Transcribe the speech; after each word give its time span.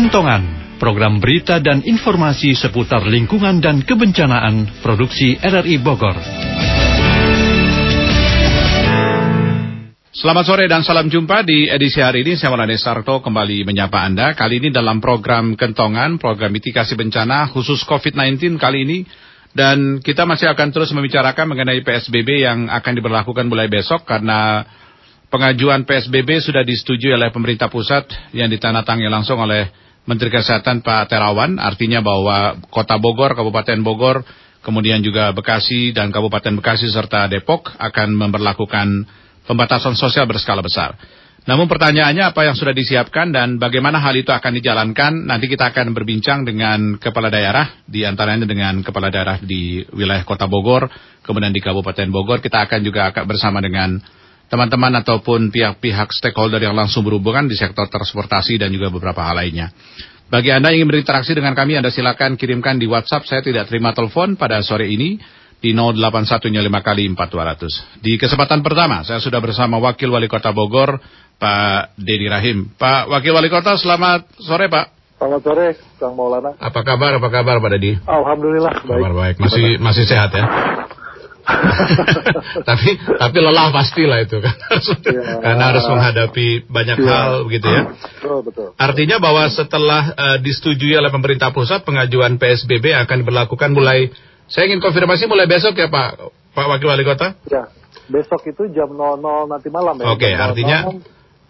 Kentongan, 0.00 0.72
program 0.80 1.20
berita 1.20 1.60
dan 1.60 1.84
informasi 1.84 2.56
seputar 2.56 3.04
lingkungan 3.04 3.60
dan 3.60 3.84
kebencanaan 3.84 4.80
produksi 4.80 5.36
RRI 5.36 5.76
Bogor. 5.84 6.16
Selamat 10.08 10.44
sore 10.48 10.64
dan 10.72 10.80
salam 10.88 11.12
jumpa 11.12 11.44
di 11.44 11.68
edisi 11.68 12.00
hari 12.00 12.24
ini. 12.24 12.32
Saya 12.32 12.48
Maulana 12.48 12.72
Sarto 12.80 13.20
kembali 13.20 13.68
menyapa 13.68 14.00
Anda. 14.00 14.32
Kali 14.32 14.64
ini 14.64 14.72
dalam 14.72 15.04
program 15.04 15.52
Kentongan, 15.52 16.16
program 16.16 16.48
mitigasi 16.48 16.96
bencana 16.96 17.52
khusus 17.52 17.84
COVID-19 17.84 18.56
kali 18.56 18.88
ini. 18.88 18.98
Dan 19.52 20.00
kita 20.00 20.24
masih 20.24 20.48
akan 20.48 20.72
terus 20.72 20.96
membicarakan 20.96 21.44
mengenai 21.44 21.84
PSBB 21.84 22.48
yang 22.48 22.72
akan 22.72 22.92
diberlakukan 22.96 23.44
mulai 23.44 23.68
besok 23.68 24.08
karena 24.08 24.64
pengajuan 25.28 25.84
PSBB 25.84 26.40
sudah 26.40 26.64
disetujui 26.64 27.12
oleh 27.12 27.28
pemerintah 27.28 27.68
pusat 27.68 28.08
yang 28.32 28.48
ditandatangani 28.48 29.12
langsung 29.12 29.36
oleh 29.44 29.79
Menteri 30.08 30.32
Kesehatan 30.32 30.80
Pak 30.80 31.12
Terawan, 31.12 31.60
artinya 31.60 32.00
bahwa 32.00 32.56
Kota 32.72 32.96
Bogor, 32.96 33.36
Kabupaten 33.36 33.78
Bogor, 33.84 34.24
kemudian 34.64 35.04
juga 35.04 35.32
Bekasi 35.36 35.92
dan 35.92 36.08
Kabupaten 36.08 36.56
Bekasi 36.56 36.88
serta 36.88 37.28
Depok 37.28 37.72
akan 37.76 38.08
memperlakukan 38.16 39.04
pembatasan 39.44 39.96
sosial 39.96 40.24
berskala 40.24 40.64
besar. 40.64 40.96
Namun 41.48 41.72
pertanyaannya 41.72 42.36
apa 42.36 42.44
yang 42.44 42.52
sudah 42.52 42.76
disiapkan 42.76 43.32
dan 43.32 43.56
bagaimana 43.56 43.96
hal 43.96 44.12
itu 44.12 44.28
akan 44.28 44.60
dijalankan, 44.60 45.24
nanti 45.24 45.48
kita 45.48 45.72
akan 45.72 45.96
berbincang 45.96 46.44
dengan 46.44 47.00
kepala 47.00 47.32
daerah, 47.32 47.80
di 47.88 48.04
antaranya 48.04 48.44
dengan 48.44 48.84
kepala 48.84 49.08
daerah 49.08 49.40
di 49.40 49.80
wilayah 49.96 50.20
Kota 50.28 50.44
Bogor, 50.44 50.92
kemudian 51.24 51.48
di 51.48 51.64
Kabupaten 51.64 52.12
Bogor, 52.12 52.44
kita 52.44 52.68
akan 52.68 52.84
juga 52.84 53.08
bersama 53.24 53.64
dengan 53.64 53.96
teman-teman 54.50 54.98
ataupun 55.00 55.54
pihak-pihak 55.54 56.10
stakeholder 56.10 56.58
yang 56.58 56.74
langsung 56.74 57.06
berhubungan 57.06 57.46
di 57.46 57.54
sektor 57.54 57.86
transportasi 57.86 58.58
dan 58.58 58.74
juga 58.74 58.90
beberapa 58.90 59.22
hal 59.22 59.38
lainnya. 59.38 59.70
Bagi 60.30 60.50
Anda 60.50 60.74
yang 60.74 60.82
ingin 60.82 60.90
berinteraksi 60.90 61.34
dengan 61.34 61.54
kami, 61.54 61.78
Anda 61.78 61.90
silakan 61.90 62.34
kirimkan 62.34 62.78
di 62.78 62.86
WhatsApp. 62.86 63.26
Saya 63.26 63.42
tidak 63.42 63.70
terima 63.70 63.94
telepon 63.94 64.34
pada 64.34 64.62
sore 64.62 64.90
ini 64.90 65.18
di 65.58 65.74
081 65.74 66.82
kali 66.82 67.02
4200. 67.14 68.02
Di 68.02 68.14
kesempatan 68.18 68.62
pertama, 68.62 69.02
saya 69.06 69.18
sudah 69.22 69.38
bersama 69.42 69.78
Wakil 69.82 70.10
Wali 70.10 70.26
Kota 70.30 70.54
Bogor, 70.54 70.98
Pak 71.38 71.98
Dedi 71.98 72.26
Rahim. 72.30 72.70
Pak 72.74 73.10
Wakil 73.10 73.34
Wali 73.34 73.50
Kota, 73.50 73.74
selamat 73.74 74.38
sore 74.38 74.70
Pak. 74.70 74.86
Selamat 75.18 75.40
sore, 75.42 75.66
Kang 75.98 76.14
Maulana. 76.14 76.56
Apa 76.62 76.80
kabar? 76.80 77.18
Apa 77.18 77.28
kabar, 77.28 77.58
Pak 77.58 77.70
Dedi? 77.74 77.98
Alhamdulillah, 78.06 78.72
baik. 78.86 79.02
Kabar 79.02 79.14
baik. 79.18 79.34
Masih 79.36 79.82
masih 79.82 80.04
sehat 80.06 80.30
ya? 80.30 80.44
tapi 82.68 82.90
tapi 82.96 83.38
lelah 83.38 83.68
pastilah 83.70 84.18
itu 84.22 84.38
kan 84.38 84.56
ya. 85.06 85.40
karena 85.42 85.64
harus 85.72 85.84
menghadapi 85.86 86.66
banyak 86.66 86.98
ya. 87.00 87.08
hal 87.08 87.32
begitu 87.46 87.66
ya. 87.68 87.82
Betul 88.20 88.40
betul. 88.46 88.68
Artinya 88.76 89.16
bahwa 89.18 89.44
setelah 89.50 90.02
uh, 90.14 90.38
disetujui 90.40 90.94
oleh 90.94 91.10
pemerintah 91.12 91.50
pusat 91.50 91.82
pengajuan 91.84 92.36
PSBB 92.36 92.94
akan 93.06 93.16
diberlakukan 93.26 93.70
mulai 93.72 94.10
saya 94.50 94.66
ingin 94.66 94.82
konfirmasi 94.82 95.30
mulai 95.30 95.46
besok 95.46 95.78
ya 95.78 95.86
Pak 95.86 96.18
Pak 96.54 96.66
Wakil 96.66 96.90
Wali 96.90 97.04
Kota. 97.06 97.38
Ya. 97.46 97.70
Besok 98.10 98.42
itu 98.50 98.66
jam 98.74 98.90
00 98.90 99.46
nanti 99.46 99.70
malam 99.70 99.94
ya. 99.94 100.10
Oke, 100.10 100.26
okay, 100.26 100.32
artinya 100.34 100.90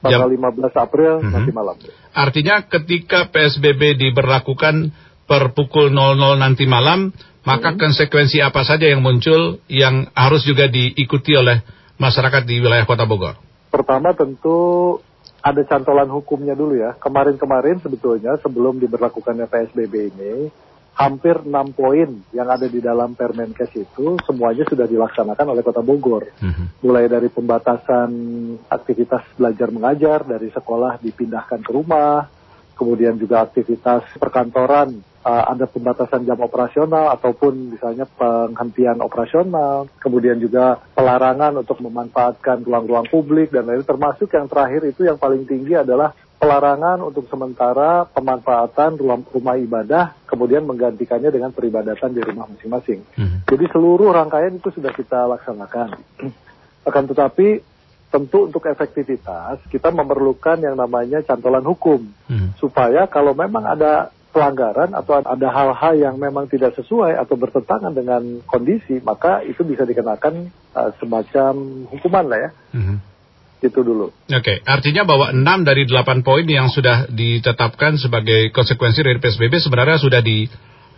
tanggal 0.05 0.29
15 0.29 0.77
April 0.77 1.13
mhm. 1.21 1.25
-huh. 1.25 1.33
nanti 1.33 1.51
malam. 1.57 1.77
Artinya 2.13 2.55
ketika 2.69 3.33
PSBB 3.33 3.97
diberlakukan 3.97 4.93
per 5.31 5.55
pukul 5.55 5.95
00 5.95 6.19
nanti 6.43 6.67
malam 6.67 7.15
maka 7.47 7.73
hmm. 7.73 7.79
konsekuensi 7.79 8.43
apa 8.43 8.67
saja 8.67 8.91
yang 8.91 9.01
muncul 9.01 9.63
yang 9.71 10.11
harus 10.13 10.43
juga 10.43 10.67
diikuti 10.67 11.39
oleh 11.39 11.63
masyarakat 11.97 12.43
di 12.45 12.59
wilayah 12.59 12.85
Kota 12.85 13.07
Bogor? 13.07 13.39
Pertama 13.71 14.13
tentu 14.13 14.99
ada 15.41 15.63
cantolan 15.65 16.11
hukumnya 16.11 16.53
dulu 16.53 16.77
ya. 16.77 16.99
Kemarin-kemarin 17.01 17.81
sebetulnya 17.81 18.37
sebelum 18.45 18.77
diberlakukannya 18.77 19.49
PSBB 19.49 19.95
ini, 20.13 20.53
hampir 21.01 21.41
enam 21.49 21.73
poin 21.73 22.21
yang 22.37 22.49
ada 22.53 22.69
di 22.69 22.85
dalam 22.85 23.17
Permenkes 23.17 23.73
itu 23.73 24.21
semuanya 24.29 24.69
sudah 24.69 24.85
dilaksanakan 24.85 25.57
oleh 25.57 25.65
Kota 25.65 25.81
Bogor. 25.81 26.29
Hmm. 26.45 26.77
Mulai 26.85 27.09
dari 27.09 27.33
pembatasan 27.33 28.11
aktivitas 28.69 29.25
belajar 29.41 29.73
mengajar 29.73 30.29
dari 30.29 30.53
sekolah 30.53 31.01
dipindahkan 31.01 31.65
ke 31.65 31.71
rumah, 31.73 32.29
kemudian 32.77 33.17
juga 33.17 33.49
aktivitas 33.49 34.13
perkantoran 34.21 35.10
uh, 35.25 35.45
ada 35.53 35.69
pembatasan 35.69 36.25
jam 36.25 36.39
operasional 36.41 37.13
ataupun 37.13 37.77
misalnya 37.77 38.09
penghentian 38.09 39.01
operasional, 39.05 39.89
kemudian 40.01 40.41
juga 40.41 40.81
pelarangan 40.97 41.61
untuk 41.61 41.81
memanfaatkan 41.85 42.65
ruang-ruang 42.65 43.09
publik 43.09 43.53
dan 43.53 43.69
lain 43.69 43.85
termasuk 43.85 44.33
yang 44.33 44.49
terakhir 44.49 44.89
itu 44.89 45.05
yang 45.05 45.21
paling 45.21 45.45
tinggi 45.45 45.77
adalah 45.77 46.13
pelarangan 46.41 47.05
untuk 47.05 47.29
sementara 47.29 48.09
pemanfaatan 48.09 48.97
ruang 48.97 49.29
rumah 49.29 49.61
ibadah 49.61 50.17
kemudian 50.25 50.65
menggantikannya 50.65 51.29
dengan 51.29 51.53
peribadatan 51.53 52.17
di 52.17 52.21
rumah 52.25 52.49
masing-masing. 52.49 53.05
Hmm. 53.13 53.45
Jadi 53.45 53.65
seluruh 53.69 54.09
rangkaian 54.09 54.57
itu 54.57 54.73
sudah 54.73 54.89
kita 54.97 55.29
laksanakan. 55.37 56.01
Akan 56.89 57.05
tetapi 57.05 57.61
tentu 58.11 58.51
untuk 58.51 58.67
efektivitas 58.67 59.63
kita 59.71 59.95
memerlukan 59.95 60.59
yang 60.59 60.75
namanya 60.75 61.23
cantolan 61.23 61.63
hukum 61.63 62.11
hmm. 62.27 62.59
supaya 62.59 63.07
kalau 63.07 63.37
memang 63.37 63.63
ada 63.63 64.11
pelanggaran 64.41 64.97
atau 64.97 65.21
ada 65.21 65.49
hal-hal 65.53 65.95
yang 66.01 66.17
memang 66.17 66.49
tidak 66.49 66.73
sesuai 66.81 67.13
atau 67.21 67.37
bertentangan 67.37 67.93
dengan 67.93 68.41
kondisi, 68.49 68.97
maka 69.05 69.45
itu 69.45 69.61
bisa 69.69 69.85
dikenakan 69.85 70.49
uh, 70.73 70.97
semacam 70.97 71.85
hukuman 71.93 72.25
lah 72.25 72.39
ya. 72.41 72.51
Mm-hmm. 72.73 72.97
Itu 73.61 73.85
dulu. 73.85 74.09
Oke, 74.09 74.41
okay. 74.41 74.57
artinya 74.65 75.05
bahwa 75.05 75.37
6 75.37 75.69
dari 75.69 75.85
8 75.85 76.25
poin 76.25 76.49
yang 76.49 76.73
sudah 76.73 77.05
ditetapkan 77.13 78.01
sebagai 78.01 78.49
konsekuensi 78.57 79.05
dari 79.05 79.21
PSBB 79.21 79.61
sebenarnya 79.61 80.01
sudah 80.01 80.25
di 80.25 80.49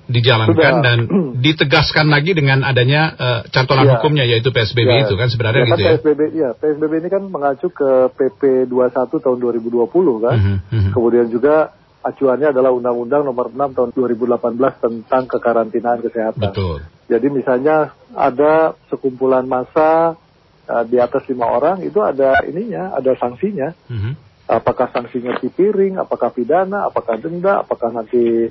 dijalankan 0.02 0.54
sudah. 0.54 0.82
dan 0.86 0.98
ditegaskan 1.44 2.06
lagi 2.10 2.38
dengan 2.38 2.62
adanya 2.62 3.02
uh, 3.18 3.40
cantolan 3.50 3.90
ya. 3.90 3.92
hukumnya 3.98 4.24
yaitu 4.26 4.54
PSBB 4.54 4.86
ya. 4.86 5.02
itu 5.06 5.14
kan 5.18 5.28
sebenarnya 5.30 5.62
ya, 5.62 5.66
gitu 5.66 5.74
kan 5.74 5.82
ya. 5.82 5.90
PSBB 5.98 6.20
ya, 6.34 6.50
PSBB 6.54 6.92
ini 7.02 7.08
kan 7.10 7.22
mengacu 7.26 7.66
ke 7.74 7.90
PP 8.14 8.70
21 8.70 9.10
tahun 9.10 9.38
2020 9.42 10.22
kan. 10.22 10.36
Mm 10.38 10.58
-hmm. 10.62 10.90
Kemudian 10.94 11.26
juga 11.34 11.74
acuannya 12.02 12.50
adalah 12.50 12.74
Undang-Undang 12.74 13.22
Nomor 13.22 13.54
6 13.54 13.76
Tahun 13.78 13.90
2018 13.94 14.82
tentang 14.82 15.22
kekarantinaan 15.30 16.00
kesehatan. 16.02 16.50
Betul. 16.50 16.82
Jadi 17.06 17.26
misalnya 17.30 17.94
ada 18.12 18.74
sekumpulan 18.90 19.46
massa 19.46 20.18
uh, 20.66 20.84
di 20.84 20.98
atas 20.98 21.22
lima 21.30 21.46
orang 21.46 21.86
itu 21.86 22.02
ada 22.02 22.42
ininya, 22.42 22.92
ada 22.98 23.14
sanksinya. 23.14 23.70
Mm 23.86 23.98
-hmm. 23.98 24.14
Apakah 24.50 24.90
sanksinya 24.90 25.38
piring, 25.38 25.96
apakah 26.02 26.34
pidana, 26.34 26.90
apakah 26.90 27.16
denda, 27.16 27.62
apakah 27.62 27.94
nanti 27.94 28.50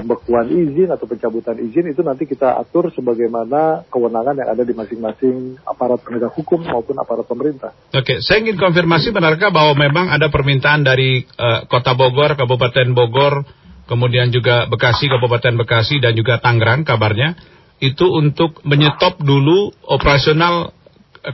pembekuan 0.00 0.48
izin 0.48 0.88
atau 0.88 1.04
pencabutan 1.04 1.60
izin 1.60 1.92
itu 1.92 2.00
nanti 2.00 2.24
kita 2.24 2.56
atur 2.56 2.88
sebagaimana 2.88 3.84
kewenangan 3.92 4.40
yang 4.40 4.48
ada 4.48 4.64
di 4.64 4.72
masing-masing 4.72 5.60
aparat 5.68 6.00
penegak 6.00 6.32
hukum 6.32 6.64
maupun 6.64 6.96
aparat 6.96 7.28
pemerintah. 7.28 7.76
Oke, 7.92 8.24
saya 8.24 8.40
ingin 8.40 8.56
konfirmasi 8.56 9.12
benarkah 9.12 9.52
bahwa 9.52 9.76
memang 9.76 10.08
ada 10.08 10.32
permintaan 10.32 10.80
dari 10.80 11.28
uh, 11.36 11.68
Kota 11.68 11.92
Bogor, 11.92 12.40
Kabupaten 12.40 12.96
Bogor, 12.96 13.44
kemudian 13.84 14.32
juga 14.32 14.64
Bekasi, 14.64 15.12
Kabupaten 15.12 15.60
Bekasi 15.60 16.00
dan 16.00 16.16
juga 16.16 16.40
Tangerang 16.40 16.88
kabarnya 16.88 17.36
itu 17.80 18.08
untuk 18.08 18.60
menyetop 18.64 19.20
dulu 19.20 19.72
operasional 19.84 20.72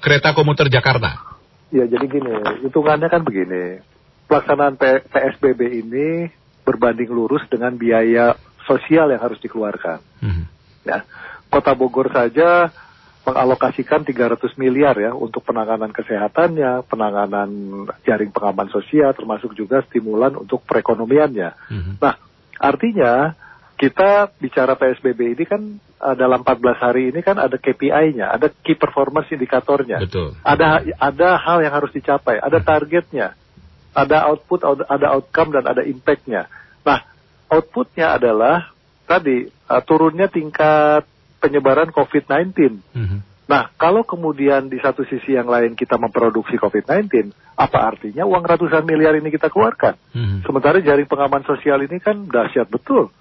kereta 0.03 0.35
komuter 0.35 0.67
Jakarta. 0.67 1.39
Ya, 1.75 1.87
jadi 1.87 2.07
gini, 2.07 2.31
hitungannya 2.63 3.11
kan 3.11 3.23
begini. 3.27 3.83
Pelaksanaan 4.27 4.79
PSBB 5.07 5.61
ini 5.87 6.31
berbanding 6.67 7.11
lurus 7.11 7.47
dengan 7.47 7.79
biaya 7.79 8.35
sosial 8.67 9.15
yang 9.15 9.23
harus 9.23 9.41
dikeluarkan. 9.41 9.99
Hmm. 10.21 10.45
Ya, 10.83 11.07
Kota 11.49 11.73
Bogor 11.73 12.11
saja 12.13 12.71
mengalokasikan 13.27 14.07
300 14.07 14.55
miliar 14.55 14.95
ya 14.95 15.11
untuk 15.11 15.43
penanganan 15.43 15.91
kesehatannya, 15.91 16.87
penanganan 16.87 17.51
jaring 18.07 18.31
pengaman 18.31 18.71
sosial, 18.71 19.11
termasuk 19.19 19.51
juga 19.59 19.83
stimulan 19.91 20.39
untuk 20.39 20.63
perekonomiannya. 20.63 21.51
Hmm. 21.71 21.95
Nah, 21.99 22.15
artinya 22.63 23.35
kita 23.77 24.31
bicara 24.39 24.79
PSBB 24.79 25.37
ini 25.37 25.45
kan 25.45 25.63
uh, 25.99 26.15
dalam 26.15 26.47
14 26.47 26.85
hari 26.87 27.03
ini 27.11 27.21
kan 27.21 27.37
ada 27.43 27.59
KPI-nya, 27.59 28.31
ada 28.31 28.47
key 28.63 28.79
performance 28.79 29.27
indikatornya. 29.35 30.07
Betul. 30.07 30.39
Ada 30.47 30.87
ada 31.03 31.29
hal 31.35 31.67
yang 31.67 31.75
harus 31.75 31.91
dicapai, 31.91 32.39
ada 32.39 32.63
hmm. 32.63 32.67
targetnya 32.67 33.29
ada 33.97 34.29
output, 34.29 34.61
ada 34.85 35.07
outcome 35.17 35.57
dan 35.57 35.65
ada 35.65 35.81
impact-nya. 35.81 36.53
Outputnya 37.47 38.19
adalah 38.19 38.75
tadi 39.07 39.47
uh, 39.47 39.83
turunnya 39.87 40.27
tingkat 40.27 41.07
penyebaran 41.39 41.95
COVID-19. 41.95 42.83
Mm-hmm. 42.93 43.21
Nah, 43.47 43.71
kalau 43.79 44.03
kemudian 44.03 44.67
di 44.67 44.83
satu 44.83 45.07
sisi 45.07 45.39
yang 45.39 45.47
lain 45.47 45.79
kita 45.79 45.95
memproduksi 45.95 46.59
COVID-19, 46.59 47.31
apa 47.55 47.79
artinya 47.95 48.27
uang 48.27 48.43
ratusan 48.43 48.83
miliar 48.83 49.15
ini 49.15 49.31
kita 49.31 49.47
keluarkan? 49.47 49.95
Mm-hmm. 50.11 50.39
Sementara 50.43 50.83
jaring 50.83 51.07
pengaman 51.07 51.47
sosial 51.47 51.79
ini 51.87 52.03
kan 52.03 52.27
dahsyat 52.27 52.67
betul, 52.67 53.15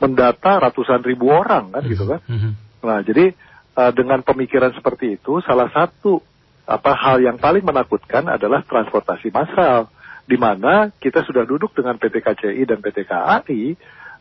mendata 0.00 0.56
ratusan 0.64 1.04
ribu 1.04 1.28
orang 1.28 1.76
kan 1.76 1.84
mm-hmm. 1.84 1.92
gitu 1.92 2.04
kan? 2.08 2.20
Mm-hmm. 2.24 2.52
Nah, 2.80 2.98
jadi 3.04 3.36
uh, 3.76 3.92
dengan 3.92 4.24
pemikiran 4.24 4.72
seperti 4.72 5.20
itu, 5.20 5.44
salah 5.44 5.68
satu 5.68 6.24
apa 6.66 6.92
hal 6.98 7.22
yang 7.22 7.38
paling 7.38 7.62
menakutkan 7.62 8.26
adalah 8.26 8.64
transportasi 8.66 9.30
massal 9.30 9.86
di 10.26 10.36
mana 10.36 10.90
kita 10.90 11.22
sudah 11.22 11.46
duduk 11.46 11.70
dengan 11.72 11.94
PT 11.96 12.18
KCI 12.18 12.62
dan 12.66 12.82
PT 12.82 13.06
KAI, 13.06 13.62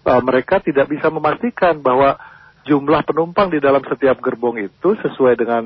uh, 0.05 0.21
mereka 0.21 0.61
tidak 0.61 0.85
bisa 0.85 1.09
memastikan 1.09 1.81
bahwa 1.81 2.15
jumlah 2.65 3.01
penumpang 3.05 3.49
di 3.49 3.57
dalam 3.57 3.81
setiap 3.85 4.21
gerbong 4.21 4.61
itu 4.61 4.97
sesuai 5.01 5.33
dengan 5.37 5.65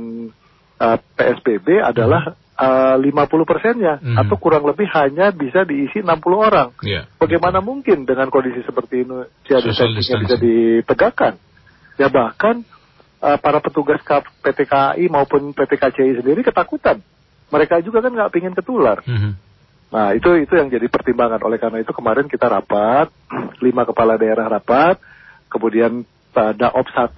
uh, 0.79 0.97
PSBB 1.15 1.83
adalah 1.83 2.35
uh, 2.59 2.95
50 2.99 3.11
persennya 3.47 3.99
Mhm. 3.99 4.15
atau 4.19 4.35
kurang 4.39 4.63
lebih 4.67 4.87
hanya 4.91 5.31
bisa 5.31 5.63
diisi 5.63 6.03
60 6.03 6.39
orang. 6.39 6.69
Ya. 6.83 7.07
Bagaimana 7.19 7.63
mungkin 7.63 8.03
dengan 8.03 8.27
kondisi 8.31 8.63
seperti 8.63 9.07
ini 9.07 9.27
social 9.47 9.63
distancing 9.63 10.23
bisa 10.27 10.35
ditegakkan? 10.39 11.39
Ya 11.99 12.07
bahkan 12.07 12.63
uh, 13.19 13.35
para 13.39 13.59
petugas 13.59 13.99
PT 14.43 14.59
KAI 14.67 15.07
maupun 15.11 15.51
PT 15.51 15.75
KCI 15.75 16.23
sendiri 16.23 16.43
ketakutan. 16.43 17.03
Mereka 17.49 17.81
juga 17.83 18.03
kan 18.03 18.11
nggak 18.13 18.31
ingin 18.39 18.55
ketular. 18.55 19.03
Mhm. 19.03 19.48
Nah 19.89 20.13
itu 20.13 20.29
itu 20.37 20.53
yang 20.53 20.69
jadi 20.69 20.85
pertimbangan. 20.85 21.41
Oleh 21.41 21.57
karena 21.57 21.81
itu 21.81 21.91
kemarin 21.93 22.29
kita 22.29 22.45
rapat, 22.45 23.09
lima 23.65 23.83
kepala 23.85 24.15
daerah 24.15 24.45
rapat, 24.45 25.01
kemudian 25.49 26.05
uh, 26.37 26.53
Daop 26.53 26.87
1 26.93 27.17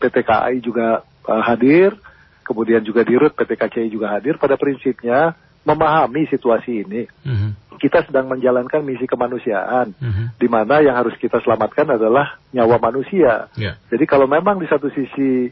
PT 0.00 0.16
KAI 0.24 0.56
juga 0.60 1.04
uh, 1.28 1.42
hadir, 1.44 1.96
kemudian 2.44 2.84
juga 2.84 3.04
Dirut 3.04 3.32
PT 3.32 3.56
KCI 3.56 3.88
juga 3.88 4.12
hadir. 4.12 4.36
Pada 4.36 4.60
prinsipnya 4.60 5.32
memahami 5.64 6.24
situasi 6.28 6.84
ini. 6.84 7.04
Mhm. 7.24 7.78
Kita 7.80 8.04
sedang 8.04 8.28
menjalankan 8.28 8.84
misi 8.84 9.08
kemanusiaan, 9.08 9.96
Mhm. 9.96 10.36
di 10.36 10.48
mana 10.52 10.84
yang 10.84 10.96
harus 11.00 11.16
kita 11.16 11.40
selamatkan 11.40 11.96
adalah 11.96 12.36
nyawa 12.52 12.76
manusia. 12.76 13.48
Ya. 13.56 13.80
Jadi 13.88 14.04
kalau 14.04 14.28
memang 14.28 14.60
di 14.60 14.68
satu 14.68 14.92
sisi 14.92 15.48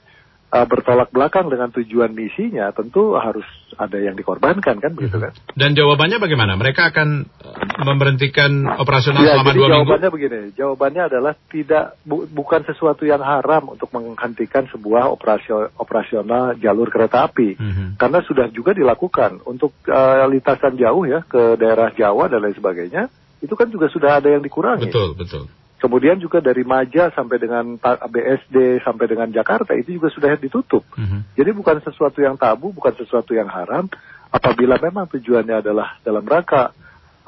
uh, 0.49 0.67
bertolak 0.67 1.13
belakang 1.13 1.49
dengan 1.49 1.69
tujuan 1.73 2.13
misinya, 2.13 2.73
tentu 2.73 3.15
harus 3.15 3.45
ada 3.79 3.95
yang 4.01 4.19
dikorbankan 4.19 4.81
kan 4.83 4.93
begitu 4.97 5.21
kan? 5.21 5.33
Dan 5.55 5.79
jawabannya 5.79 6.19
bagaimana? 6.19 6.59
Mereka 6.59 6.91
akan 6.91 7.09
eh, 7.25 7.85
memberhentikan 7.85 8.67
operasional 8.81 9.23
Ya, 9.23 9.39
selama 9.39 9.53
dua 9.55 9.67
minggu? 9.69 9.73
jawabannya 9.87 10.11
begini, 10.11 10.41
jawabannya 10.57 11.03
adalah 11.07 11.33
tidak 11.47 11.85
bu- 12.03 12.27
bukan 12.27 12.67
sesuatu 12.67 13.07
yang 13.07 13.23
haram 13.23 13.71
untuk 13.71 13.93
menghentikan 13.95 14.67
sebuah 14.73 15.13
operasio- 15.13 15.71
operasional 15.79 16.59
jalur 16.59 16.91
kereta 16.91 17.29
api. 17.29 17.55
Mhm. 17.55 17.87
Karena 18.01 18.19
sudah 18.25 18.51
juga 18.51 18.75
dilakukan 18.75 19.45
untuk 19.47 19.77
uh, 19.87 20.27
lintasan 20.27 20.75
jauh 20.75 21.07
ya 21.07 21.23
ke 21.23 21.55
daerah 21.55 21.95
Jawa 21.95 22.27
dan 22.27 22.43
lain 22.43 22.57
sebagainya, 22.57 23.07
itu 23.39 23.55
kan 23.55 23.71
juga 23.71 23.87
sudah 23.87 24.19
ada 24.19 24.35
yang 24.35 24.43
dikurangi. 24.43 24.91
Betul, 24.91 25.15
betul. 25.15 25.47
Kemudian 25.79 26.19
juga 26.19 26.43
dari 26.43 26.67
Maja 26.67 27.15
sampai 27.15 27.39
dengan 27.39 27.79
BSD 27.79 28.83
sampai 28.83 29.07
dengan 29.07 29.31
Jakarta 29.31 29.79
itu 29.79 29.95
juga 29.95 30.11
sudah 30.11 30.35
ditutup. 30.35 30.83
Mhm. 30.99 31.39
Jadi 31.39 31.51
bukan 31.55 31.79
sesuatu 31.87 32.19
yang 32.19 32.35
tabu, 32.35 32.75
bukan 32.75 32.99
sesuatu 32.99 33.31
yang 33.31 33.47
haram. 33.47 33.87
Apabila 34.29 34.77
memang 34.83 35.09
tujuannya 35.09 35.63
adalah 35.65 35.97
dalam 36.05 36.27
rangka 36.27 36.75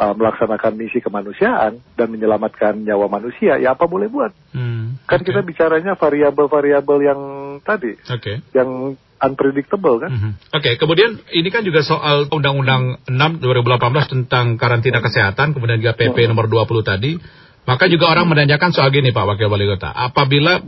uh, 0.00 0.14
melaksanakan 0.16 0.72
misi 0.76 1.04
kemanusiaan 1.04 1.80
dan 1.96 2.06
menyelamatkan 2.08 2.80
nyawa 2.80 3.06
manusia, 3.12 3.60
ya 3.60 3.76
apa 3.76 3.84
boleh 3.84 4.08
buat. 4.08 4.32
Hmm, 4.56 4.96
Kan 5.04 5.20
oke. 5.20 5.28
kita 5.28 5.40
bicaranya 5.44 5.96
variabel-variabel 5.96 6.98
yang 7.04 7.20
tadi, 7.60 7.96
Oke. 8.08 8.40
yang 8.56 8.96
unpredictable 9.20 10.00
kan. 10.00 10.10
Mhm. 10.10 10.32
Oke, 10.56 10.70
kemudian 10.80 11.20
ini 11.36 11.48
kan 11.52 11.60
juga 11.60 11.84
soal 11.84 12.24
Undang-Undang 12.32 13.04
6 13.04 13.44
2018 13.44 14.08
tentang 14.08 14.56
karantina 14.56 15.04
kesehatan, 15.04 15.52
kemudian 15.52 15.78
juga 15.84 15.92
PP 15.92 16.24
nomor 16.24 16.48
20 16.48 16.80
tadi. 16.80 17.20
Maka 17.68 17.86
juga 17.86 18.08
orang 18.08 18.26
menanyakan 18.26 18.72
soal 18.72 18.88
gini 18.90 19.12
Pak 19.12 19.24
Wakil 19.24 19.46
Wali 19.46 19.68
Kota, 19.68 19.92
apabila 19.92 20.58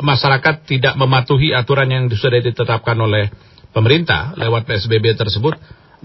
masyarakat 0.00 0.64
tidak 0.64 0.94
mematuhi 0.96 1.52
aturan 1.52 1.86
yang 1.92 2.04
sudah 2.08 2.40
ditetapkan 2.40 2.96
oleh 2.98 3.28
pemerintah 3.70 4.32
lewat 4.34 4.64
PSBB 4.64 5.14
tersebut, 5.14 5.54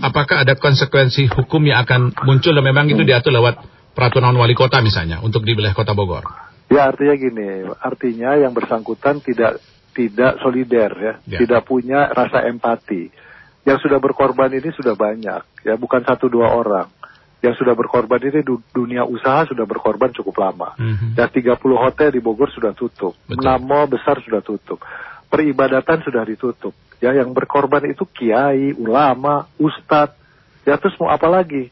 apakah 0.03 0.43
ada 0.43 0.53
konsekuensi 0.59 1.31
hukum 1.31 1.63
yang 1.63 1.81
akan 1.87 2.13
muncul 2.27 2.53
dan 2.53 2.63
memang 2.65 2.91
itu 2.91 3.01
diatur 3.01 3.33
lewat 3.33 3.61
peraturan 3.93 4.33
wali 4.35 4.57
kota 4.57 4.81
misalnya 4.81 5.21
untuk 5.21 5.45
di 5.45 5.53
wilayah 5.53 5.77
Kota 5.77 5.93
Bogor? 5.93 6.25
Ya 6.73 6.89
artinya 6.89 7.13
gini, 7.13 7.69
artinya 7.77 8.33
yang 8.33 8.51
bersangkutan 8.51 9.21
tidak 9.21 9.61
tidak 9.93 10.41
solider 10.41 10.89
ya, 10.97 11.13
Ya. 11.29 11.39
tidak 11.45 11.69
punya 11.69 12.09
rasa 12.09 12.49
empati. 12.49 13.13
Yang 13.63 13.87
sudah 13.87 14.01
berkorban 14.01 14.51
ini 14.51 14.73
sudah 14.73 14.97
banyak, 14.97 15.41
ya 15.63 15.73
bukan 15.79 16.01
satu 16.03 16.27
dua 16.27 16.51
orang. 16.51 16.89
Yang 17.43 17.59
sudah 17.59 17.75
berkorban 17.75 18.23
ini 18.23 18.39
du- 18.39 18.63
dunia 18.71 19.03
usaha 19.03 19.43
sudah 19.43 19.67
berkorban 19.67 20.15
cukup 20.15 20.39
lama. 20.39 20.79
Mhm. 20.79 21.11
Dan 21.13 21.27
30 21.27 21.75
hotel 21.75 22.09
di 22.09 22.23
Bogor 22.23 22.47
sudah 22.47 22.71
tutup, 22.71 23.11
Betul. 23.27 23.43
6 23.43 23.59
mall 23.59 23.91
besar 23.91 24.23
sudah 24.23 24.39
tutup, 24.39 24.79
peribadatan 25.27 25.99
sudah 26.01 26.23
ditutup. 26.23 26.71
Ya 26.97 27.11
yang 27.11 27.35
berkorban 27.35 27.83
itu 27.85 28.07
kiai, 28.07 28.71
ulama, 28.73 29.51
ustadz. 29.59 30.15
Ya 30.63 30.79
terus 30.79 30.95
mau 30.95 31.11
apa 31.11 31.27
lagi? 31.27 31.67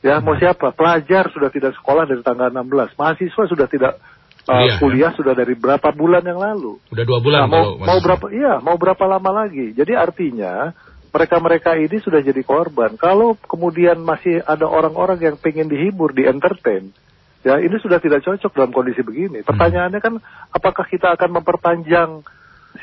Ya 0.00 0.16
mau 0.18 0.32
Hmm. 0.32 0.40
siapa? 0.40 0.72
Pelajar 0.72 1.28
sudah 1.28 1.52
tidak 1.52 1.76
sekolah 1.76 2.08
dari 2.08 2.24
tanggal 2.24 2.48
16. 2.48 2.96
Mahasiswa 2.96 3.44
sudah 3.44 3.68
tidak 3.68 4.00
uh, 4.48 4.56
Kuliah, 4.56 4.78
kuliah, 4.80 5.12
sudah 5.12 5.36
dari 5.36 5.52
berapa 5.52 5.92
bulan 5.92 6.24
yang 6.24 6.40
lalu. 6.40 6.80
Udah 6.88 7.04
dua 7.04 7.20
bulan 7.20 7.44
Nah, 7.44 7.48
mau, 7.52 7.64
kalau 7.76 7.84
mau 7.84 7.98
berapa? 8.00 8.26
Iya, 8.32 8.52
mau 8.64 8.76
berapa 8.80 9.04
lama 9.04 9.44
lagi? 9.44 9.76
Jadi 9.76 9.92
artinya 9.92 10.72
mereka-mereka 11.10 11.74
ini 11.74 11.98
sudah 11.98 12.22
jadi 12.22 12.40
korban. 12.46 12.94
Kalau 12.94 13.34
kemudian 13.34 13.98
masih 13.98 14.42
ada 14.46 14.66
orang-orang 14.66 15.18
yang 15.18 15.36
pengen 15.36 15.66
dihibur, 15.66 16.14
di 16.14 16.26
entertain, 16.26 16.94
ya 17.42 17.58
ini 17.58 17.76
sudah 17.82 17.98
tidak 17.98 18.22
cocok 18.22 18.50
dalam 18.54 18.70
kondisi 18.70 19.02
begini. 19.02 19.42
Pertanyaannya 19.42 20.00
kan, 20.00 20.14
apakah 20.54 20.86
kita 20.86 21.10
akan 21.18 21.42
memperpanjang 21.42 22.22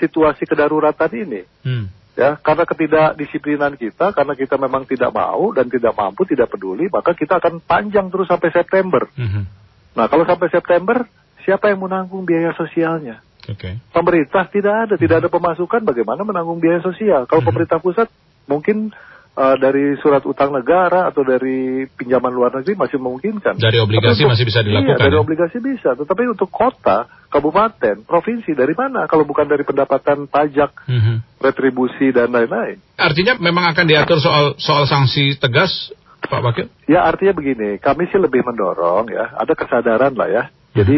situasi 0.04 0.44
kedaruratan 0.44 1.12
ini? 1.16 1.42
Hmm. 1.64 1.88
Ya, 2.18 2.34
karena 2.42 2.66
ketidakdisiplinan 2.66 3.78
kita, 3.78 4.10
karena 4.10 4.34
kita 4.34 4.58
memang 4.58 4.90
tidak 4.90 5.14
mau 5.14 5.54
dan 5.54 5.70
tidak 5.70 5.94
mampu, 5.94 6.26
tidak 6.26 6.50
peduli, 6.50 6.90
maka 6.90 7.14
kita 7.14 7.38
akan 7.38 7.62
panjang 7.62 8.10
terus 8.10 8.26
sampai 8.26 8.50
September. 8.50 9.06
Mhm. 9.14 9.46
Nah, 9.94 10.10
kalau 10.10 10.26
sampai 10.26 10.50
September, 10.50 11.06
siapa 11.46 11.70
yang 11.70 11.86
menanggung 11.86 12.26
biaya 12.26 12.58
sosialnya? 12.58 13.22
Oke. 13.48 13.80
Pemerintah 13.96 14.44
tidak 14.52 14.76
ada, 14.88 14.96
tidak 15.00 15.18
ada 15.24 15.30
pemasukan, 15.32 15.82
bagaimana 15.88 16.22
menanggung 16.28 16.60
biaya 16.60 16.84
sosial? 16.84 17.24
Kalau 17.26 17.42
Mhm. 17.44 17.50
pemerintah 17.50 17.80
pusat 17.80 18.08
mungkin 18.48 18.92
uh, 19.38 19.56
dari 19.56 19.94
surat 20.02 20.26
utang 20.26 20.50
negara 20.50 21.08
atau 21.08 21.22
dari 21.22 21.86
pinjaman 21.86 22.34
luar 22.34 22.52
negeri 22.58 22.74
masih 22.74 22.98
memungkinkan. 22.98 23.62
Dari 23.62 23.78
obligasi 23.78 24.26
untuk- 24.26 24.34
masih 24.34 24.46
bisa 24.50 24.60
dilakukan, 24.66 24.98
Iya, 24.98 25.04
dari 25.08 25.16
ya? 25.16 25.22
obligasi 25.22 25.58
bisa. 25.62 25.94
Tetapi 25.94 26.24
untuk 26.26 26.50
kota, 26.50 27.06
kabupaten, 27.30 28.02
provinsi 28.04 28.58
dari 28.58 28.74
mana? 28.74 29.06
Kalau 29.06 29.24
bukan 29.30 29.46
dari 29.46 29.62
pendapatan 29.62 30.26
pajak, 30.26 30.74
Mhm. 30.90 31.38
retribusi 31.38 32.10
dan 32.10 32.34
lain-lain. 32.34 32.82
Artinya 32.98 33.38
memang 33.38 33.70
akan 33.78 33.86
diatur 33.86 34.18
soal 34.18 34.58
soal 34.58 34.90
sanksi 34.90 35.38
tegas, 35.38 35.94
Pak 36.18 36.42
Wakil? 36.42 36.68
Ya 36.90 37.06
artinya 37.06 37.38
begini, 37.38 37.78
kami 37.78 38.10
sih 38.10 38.18
lebih 38.18 38.42
mendorong 38.42 39.07
ya, 39.14 39.38
ada 39.38 39.54
kesadaran 39.54 40.18
lah 40.18 40.28
ya. 40.28 40.44
Hmm. 40.50 40.76
Jadi 40.81 40.98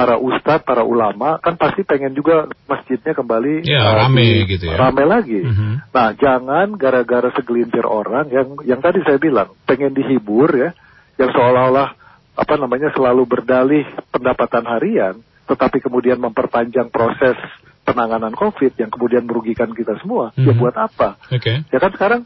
para 0.00 0.16
ustadz, 0.16 0.64
para 0.64 0.80
ulama 0.80 1.36
kan 1.44 1.60
pasti 1.60 1.84
pengen 1.84 2.16
juga 2.16 2.48
masjidnya 2.64 3.12
kembali 3.12 3.68
Ya, 3.68 3.84
uh, 3.84 3.92
rame 4.00 4.48
gitu 4.48 4.72
ya. 4.72 4.80
Rame 4.80 5.04
lagi. 5.04 5.44
Mhm. 5.44 5.92
Nah, 5.92 6.16
jangan 6.16 6.72
gara-gara 6.80 7.28
segelintir 7.36 7.84
orang 7.84 8.32
yang 8.32 8.56
yang 8.64 8.80
tadi 8.80 9.04
saya 9.04 9.20
bilang 9.20 9.52
pengen 9.68 9.92
dihibur 9.92 10.48
ya, 10.56 10.72
yang 11.20 11.28
seolah-olah 11.36 11.92
apa 12.32 12.54
namanya 12.56 12.88
selalu 12.96 13.28
berdalih 13.28 13.84
pendapatan 14.08 14.64
harian, 14.64 15.14
tetapi 15.44 15.84
kemudian 15.84 16.16
memperpanjang 16.16 16.88
proses 16.88 17.36
penanganan 17.84 18.32
COVID 18.32 18.80
yang 18.80 18.88
kemudian 18.88 19.28
merugikan 19.28 19.68
kita 19.76 20.00
semua. 20.00 20.32
Ya 20.40 20.56
Mhm. 20.56 20.60
buat 20.64 20.76
apa? 20.80 21.20
Oke. 21.28 21.60
Ya 21.68 21.78
kan 21.78 21.92
sekarang 21.92 22.22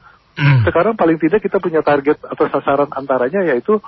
sekarang 0.66 0.94
paling 0.94 1.18
tidak 1.18 1.42
kita 1.42 1.58
punya 1.58 1.82
target 1.82 2.22
atau 2.22 2.46
sasaran 2.50 2.90
antaranya 2.94 3.42
yaitu 3.50 3.78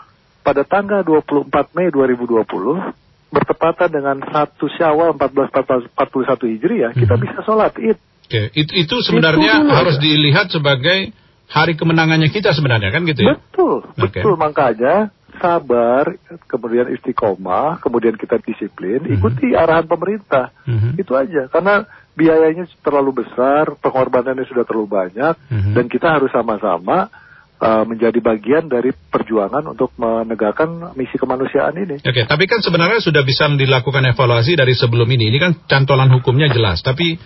pada 0.43 0.63
tanggal 0.63 1.03
24 1.03 1.75
Mei 1.75 1.91
2020 1.91 3.06
bertepatan 3.37 3.89
dengan 3.93 4.17
1 4.25 4.67
Syawal 4.81 5.13
1441 5.13 6.49
Hijriah 6.49 6.97
kita 6.97 7.15
Mhm. 7.17 7.23
bisa 7.23 7.39
sholat 7.45 7.77
Id. 7.77 7.99
Oke, 8.27 8.43
itu, 8.59 8.73
itu 8.75 8.97
sebenarnya 9.07 9.63
dulu 9.63 9.71
harus 9.71 9.97
dilihat 10.03 10.51
sebagai 10.51 11.15
hari 11.47 11.79
kemenangannya 11.79 12.33
kita 12.33 12.51
sebenarnya 12.57 12.91
kan 12.91 13.07
gitu 13.07 13.23
ya? 13.23 13.39
Betul, 13.39 13.87
Oke. 13.87 14.03
betul 14.03 14.35
makanya 14.35 15.15
sabar, 15.37 16.17
kemudian 16.49 16.91
istiqomah, 16.97 17.79
kemudian 17.85 18.17
kita 18.17 18.41
disiplin, 18.41 19.05
Mhm. 19.05 19.21
ikuti 19.21 19.53
arahan 19.53 19.87
pemerintah. 19.87 20.51
Mhm. 20.65 20.97
Itu 20.97 21.13
aja 21.15 21.47
karena 21.53 21.85
biayanya 22.17 22.65
terlalu 22.81 23.23
besar, 23.23 23.77
pengorbanannya 23.79 24.49
sudah 24.49 24.65
terlalu 24.65 24.89
banyak 24.89 25.35
Mhm. 25.53 25.73
dan 25.77 25.85
kita 25.87 26.09
harus 26.19 26.33
sama-sama 26.33 27.13
uh, 27.61 27.85
menjadi 27.89 28.19
bagian 28.21 28.69
dari 28.69 28.93
perjuangan 28.93 29.65
untuk 29.67 29.93
menegakkan 29.97 30.93
misi 30.97 31.17
kemanusiaan 31.17 31.77
ini. 31.77 31.97
Oke, 32.03 32.23
tapi 32.29 32.45
kan 32.49 32.61
sebenarnya 32.61 33.01
sudah 33.01 33.23
bisa 33.25 33.49
dilakukan 33.49 34.05
evaluasi 34.13 34.57
dari 34.57 34.77
sebelum 34.77 35.09
ini. 35.09 35.33
Ini 35.33 35.39
kan 35.41 35.53
cantolan 35.69 36.13
hukumnya 36.13 36.53
jelas, 36.53 36.85
tapi 36.85 37.17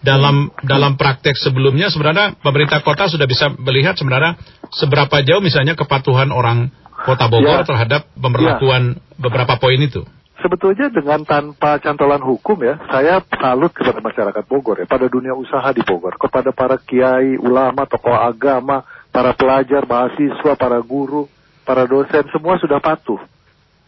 dalam 0.00 0.48
dalam 0.64 0.96
praktek 0.96 1.36
sebelumnya 1.36 1.92
sebenarnya 1.92 2.40
pemerintah 2.40 2.80
kota 2.80 3.12
sudah 3.12 3.28
bisa 3.28 3.52
melihat 3.60 4.00
sebenarnya 4.00 4.40
seberapa 4.72 5.20
jauh 5.20 5.44
misalnya 5.44 5.76
kepatuhan 5.76 6.32
orang 6.32 6.72
kota 7.04 7.28
Bogor 7.28 7.64
Ya. 7.64 7.68
terhadap 7.68 8.08
pemberlakuan 8.16 9.00
beberapa 9.16 9.56
poin 9.60 9.80
itu. 9.80 10.04
Sebetulnya 10.40 10.88
dengan 10.88 11.20
tanpa 11.28 11.76
cantolan 11.84 12.24
hukum 12.24 12.64
ya, 12.64 12.80
saya 12.88 13.20
salut 13.28 13.76
kepada 13.76 14.00
masyarakat 14.00 14.44
Bogor 14.48 14.80
ya, 14.80 14.88
pada 14.88 15.04
dunia 15.04 15.36
usaha 15.36 15.68
di 15.76 15.84
Bogor, 15.84 16.16
kepada 16.16 16.48
para 16.48 16.80
kiai, 16.80 17.36
ulama, 17.36 17.84
tokoh 17.84 18.16
agama, 18.16 18.80
para 19.10 19.34
pelajar, 19.34 19.86
mahasiswa, 19.86 20.54
para 20.54 20.78
guru, 20.80 21.26
para 21.66 21.86
dosen 21.86 22.24
semua 22.30 22.58
sudah 22.58 22.78
patuh. 22.78 23.18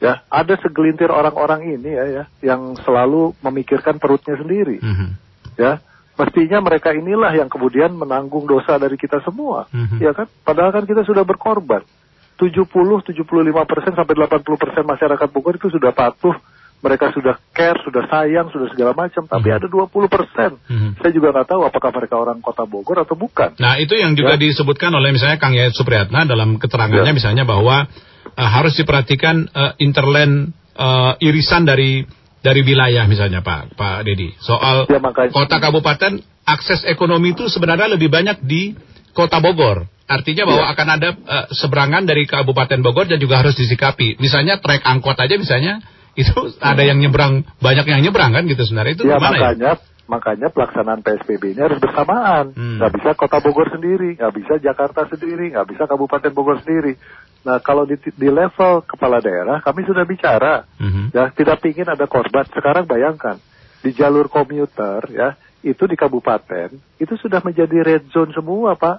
Ya, 0.03 0.19
ada 0.27 0.59
segelintir 0.59 1.15
orang-orang 1.15 1.79
ini 1.79 1.95
ya, 1.95 2.05
ya 2.11 2.25
yang 2.43 2.75
selalu 2.83 3.39
memikirkan 3.39 4.03
perutnya 4.03 4.35
sendiri. 4.35 4.83
Mhm. 4.83 5.09
Ya, 5.55 5.79
mestinya 6.19 6.59
mereka 6.59 6.91
inilah 6.91 7.31
yang 7.31 7.47
kemudian 7.47 7.95
menanggung 7.95 8.51
dosa 8.51 8.83
dari 8.83 8.99
kita 8.99 9.23
semua. 9.23 9.71
Mhm. 9.71 10.03
Ya 10.03 10.11
kan? 10.11 10.27
Padahal 10.43 10.75
kan 10.75 10.91
kita 10.91 11.07
sudah 11.07 11.23
berkorban. 11.23 11.87
70, 12.35 12.67
75 13.07 13.63
persen 13.63 13.95
sampai 13.95 14.15
80 14.19 14.59
persen 14.59 14.83
masyarakat 14.83 15.29
Bogor 15.31 15.55
itu 15.63 15.71
sudah 15.71 15.95
patuh. 15.95 16.35
Mereka 16.83 17.15
sudah 17.15 17.39
care, 17.55 17.79
sudah 17.87 18.11
sayang, 18.11 18.51
sudah 18.51 18.67
segala 18.75 18.91
macam. 18.93 19.23
Tapi 19.25 19.49
Mhm. 19.49 19.57
ada 19.57 19.67
20 19.71 20.11
persen. 20.11 20.59
Mhm. 20.67 20.99
Saya 20.99 21.13
juga 21.15 21.31
nggak 21.31 21.49
tahu 21.49 21.63
apakah 21.63 21.91
mereka 21.95 22.19
orang 22.19 22.43
kota 22.43 22.67
Bogor 22.67 22.99
atau 23.01 23.15
bukan. 23.15 23.55
Nah 23.57 23.79
itu 23.79 23.95
yang 23.95 24.19
juga 24.19 24.35
Ya. 24.35 24.43
disebutkan 24.43 24.91
oleh 24.91 25.15
misalnya 25.15 25.39
Kang 25.39 25.55
Yayat 25.55 25.73
Supriyatna 25.73 26.27
dalam 26.27 26.59
keterangannya 26.59 27.15
Ya. 27.15 27.17
misalnya 27.17 27.47
bahwa 27.47 27.87
eh, 28.33 28.49
harus 28.49 28.75
diperhatikan 28.75 29.47
eh, 29.47 29.73
interland 29.79 30.51
eh, 30.73 31.13
irisan 31.23 31.63
dari 31.63 32.03
dari 32.43 32.61
wilayah 32.65 33.07
misalnya 33.07 33.45
Pak 33.45 33.79
Pak 33.79 34.03
Dedi 34.03 34.35
soal 34.41 34.89
Ya, 34.91 34.99
makanya- 34.99 35.31
kota 35.31 35.61
kabupaten 35.61 36.19
akses 36.43 36.83
ekonomi 36.83 37.37
itu 37.37 37.47
sebenarnya 37.47 37.93
lebih 37.93 38.11
banyak 38.11 38.43
di 38.43 38.75
kota 39.13 39.39
Bogor. 39.39 39.87
Artinya 40.09 40.45
bahwa 40.51 40.65
Ya. 40.67 40.71
akan 40.75 40.89
ada 40.91 41.09
eh, 41.15 41.47
seberangan 41.55 42.03
dari 42.03 42.27
Kabupaten 42.27 42.81
Bogor 42.83 43.07
dan 43.07 43.23
juga 43.23 43.39
harus 43.39 43.55
disikapi. 43.55 44.19
Misalnya 44.19 44.59
trek 44.59 44.83
angkot 44.83 45.15
aja 45.15 45.37
misalnya 45.39 45.79
itu 46.13 46.35
ada 46.61 46.83
yang 46.85 47.01
nyebrang 47.01 47.45
banyak 47.59 47.87
yang 47.89 48.01
nyebrang 48.05 48.37
kan 48.37 48.45
gitu 48.45 48.63
sebenarnya 48.69 48.93
itu 49.01 49.05
ya 49.09 49.17
gimana 49.17 49.25
ya? 49.25 49.41
makanya 49.41 49.73
makanya 50.03 50.49
pelaksanaan 50.53 51.01
PSBB 51.01 51.57
ini 51.57 51.61
harus 51.63 51.81
bersamaan. 51.81 52.53
Hmm. 52.53 52.77
Nggak 52.77 52.93
bisa 53.01 53.11
kota 53.17 53.41
Bogor 53.41 53.73
sendiri, 53.73 54.19
nggak 54.21 54.35
bisa 54.35 54.55
Jakarta 54.61 55.09
sendiri, 55.09 55.57
nggak 55.57 55.69
bisa 55.73 55.89
Kabupaten 55.89 56.33
Bogor 56.37 56.61
sendiri. 56.61 57.01
Nah 57.49 57.59
kalau 57.65 57.89
di, 57.89 57.97
di 57.97 58.29
level 58.29 58.85
kepala 58.85 59.25
daerah 59.25 59.65
kami 59.65 59.89
sudah 59.89 60.05
bicara, 60.05 60.69
Mhm. 60.77 61.17
ya 61.17 61.33
tidak 61.33 61.65
ingin 61.65 61.89
ada 61.89 62.05
korban. 62.05 62.45
Sekarang 62.51 62.85
bayangkan 62.85 63.41
di 63.81 63.91
jalur 63.97 64.29
komuter 64.29 65.01
ya 65.11 65.35
itu 65.63 65.87
di 65.87 65.95
kabupaten 65.95 66.75
itu 66.99 67.15
sudah 67.19 67.39
menjadi 67.43 67.83
red 67.83 68.05
zone 68.11 68.35
semua 68.35 68.75
pak. 68.75 68.99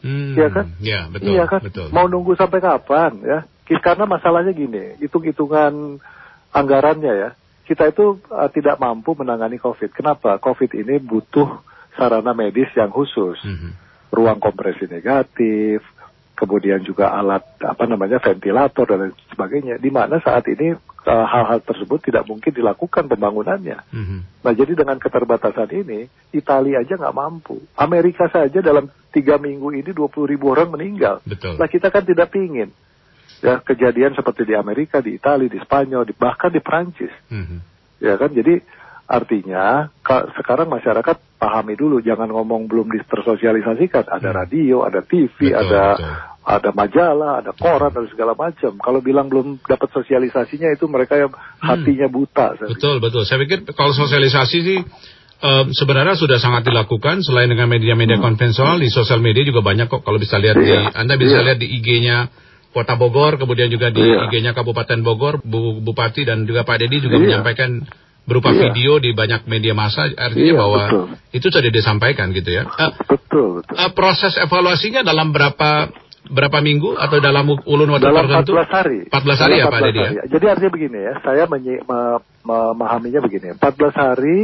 Hmm, 0.00 0.32
Iya 0.32 0.48
kan? 0.48 0.66
Iya 0.80 1.00
betul. 1.12 1.28
iya 1.36 1.44
kan? 1.44 1.60
Betul. 1.60 1.92
Mau 1.92 2.08
nunggu 2.08 2.32
sampai 2.38 2.62
kapan 2.64 3.20
ya? 3.20 3.40
Karena 3.70 4.02
masalahnya 4.02 4.50
gini, 4.50 4.98
hitung-hitungan 4.98 6.02
anggarannya 6.54 7.12
ya. 7.14 7.30
Kita 7.66 7.86
itu 7.86 8.18
uh, 8.34 8.50
tidak 8.50 8.82
mampu 8.82 9.14
menangani 9.14 9.62
COVID. 9.62 9.94
Kenapa? 9.94 10.42
COVID 10.42 10.74
ini 10.74 10.98
butuh 10.98 11.62
sarana 11.94 12.34
medis 12.34 12.70
yang 12.74 12.90
khusus. 12.90 13.38
Mhm. 13.46 13.70
Ruang 14.10 14.42
kompresi 14.42 14.90
negatif, 14.90 15.86
kemudian 16.34 16.82
juga 16.82 17.14
alat 17.14 17.46
apa 17.62 17.86
namanya 17.86 18.18
ventilator 18.18 18.90
dan 18.90 18.98
lain 19.06 19.14
sebagainya. 19.30 19.78
Di 19.78 19.86
mana 19.94 20.18
saat 20.18 20.50
ini 20.50 20.74
uh, 20.74 21.26
hal-hal 21.30 21.62
tersebut 21.62 22.02
tidak 22.02 22.26
mungkin 22.26 22.50
dilakukan 22.50 23.06
pembangunannya. 23.06 23.78
Mhm. 23.94 24.18
Nah 24.42 24.52
jadi 24.56 24.74
dengan 24.74 24.98
keterbatasan 24.98 25.70
ini, 25.70 26.10
Italia 26.34 26.82
aja 26.82 26.98
nggak 26.98 27.14
mampu. 27.14 27.62
Amerika 27.78 28.26
saja 28.26 28.58
dalam 28.58 28.90
tiga 29.14 29.38
minggu 29.38 29.70
ini 29.70 29.94
20 29.94 30.26
ribu 30.26 30.50
orang 30.50 30.74
meninggal. 30.74 31.22
Betul. 31.22 31.54
Nah 31.54 31.70
kita 31.70 31.94
kan 31.94 32.02
tidak 32.02 32.34
pingin 32.34 32.74
ya 33.40 33.60
kejadian 33.60 34.12
seperti 34.12 34.44
di 34.44 34.54
Amerika, 34.54 35.00
di 35.00 35.16
Italia, 35.16 35.48
di 35.48 35.60
Spanyol, 35.60 36.04
di, 36.04 36.12
bahkan 36.12 36.52
di 36.52 36.60
Prancis. 36.60 37.12
Mhm. 37.28 37.58
Ya 38.00 38.16
kan 38.16 38.32
jadi 38.32 38.60
artinya 39.10 39.90
ka- 40.00 40.30
sekarang 40.38 40.70
masyarakat 40.70 41.16
pahami 41.36 41.74
dulu, 41.74 41.98
jangan 41.98 42.30
ngomong 42.30 42.70
belum 42.70 42.86
tersosialisasikan. 43.04 44.06
Ada 44.06 44.30
radio, 44.30 44.86
ada 44.86 45.02
TV, 45.02 45.50
Hmm. 45.50 45.56
Betul, 45.58 45.66
ada 45.66 45.84
betul. 45.98 46.14
ada 46.40 46.70
majalah, 46.72 47.32
ada 47.44 47.52
koran, 47.52 47.90
dan 47.92 48.06
segala 48.08 48.32
macam. 48.38 48.72
Kalau 48.78 49.00
bilang 49.02 49.26
belum 49.28 49.60
dapat 49.60 49.88
sosialisasinya 49.92 50.72
itu 50.72 50.86
mereka 50.86 51.18
yang 51.18 51.30
hatinya 51.58 52.06
buta. 52.06 52.54
saya 52.56 52.66
Hmm. 52.70 52.74
Betul, 52.76 52.96
betul. 53.02 53.22
Saya 53.26 53.38
pikir 53.42 53.58
kalau 53.74 53.92
sosialisasi 53.92 54.58
sih 54.62 54.78
em, 55.40 55.66
sebenarnya 55.72 56.14
sudah 56.14 56.36
sangat 56.36 56.68
dilakukan 56.68 57.24
selain 57.24 57.48
dengan 57.48 57.64
media-media 57.66 58.20
konvensional 58.20 58.76
di 58.76 58.92
sosial 58.92 59.24
media 59.24 59.40
juga 59.42 59.64
banyak 59.64 59.88
kok 59.88 60.04
kalau 60.04 60.20
bisa 60.20 60.36
lihat 60.36 60.54
di 60.54 60.68
Hmm. 60.68 60.86
Iya, 60.86 60.96
Anda 60.96 61.14
bisa 61.16 61.36
iya. 61.40 61.44
lihat 61.50 61.58
di 61.58 61.68
IG-nya 61.80 62.18
Kota 62.70 62.94
Bogor, 62.94 63.34
kemudian 63.34 63.66
juga 63.66 63.90
di 63.90 63.98
Iya. 63.98 64.30
IG-nya 64.30 64.52
Kabupaten 64.54 65.02
Bogor, 65.02 65.42
Bu 65.42 65.82
Bupati 65.82 66.22
dan 66.22 66.46
juga 66.46 66.62
Pak 66.62 66.78
Dedi 66.78 67.02
juga 67.02 67.18
Iya. 67.18 67.24
menyampaikan 67.42 67.82
berupa 68.22 68.54
Iya. 68.54 68.70
video 68.70 69.02
di 69.02 69.10
banyak 69.10 69.42
media 69.44 69.74
massa 69.74 70.06
artinya 70.06 70.54
Iya, 70.54 70.60
bahwa 70.60 70.82
betul. 70.86 71.06
itu 71.34 71.46
sudah 71.50 71.66
disampaikan 71.68 72.30
gitu 72.30 72.50
ya. 72.52 72.62
Eh, 72.62 72.90
Betul, 73.10 73.58
betul. 73.58 73.74
eh, 73.74 73.90
proses 73.90 74.38
evaluasinya 74.38 75.02
dalam 75.02 75.34
berapa 75.34 75.90
berapa 76.30 76.62
minggu 76.62 76.94
atau 76.94 77.18
dalam 77.18 77.42
ulun 77.66 77.90
waktu 77.90 78.06
Dalam 78.06 78.28
tertentu? 78.30 78.54
14 78.54 78.70
hari. 78.70 78.98
14 79.10 79.38
hari 79.40 79.52
ya 79.52 79.66
Dalam 79.66 79.72
Pak 79.72 79.80
14 79.82 79.90
Dedi 79.90 79.98
ya? 79.98 80.24
Jadi 80.30 80.44
artinya 80.46 80.70
begini 80.70 80.98
ya, 81.00 81.14
saya 81.20 81.44
menyi- 81.44 81.82
me- 81.82 82.20
memahaminya 82.44 83.20
begini. 83.20 83.46
14 83.58 83.94
hari 83.96 84.38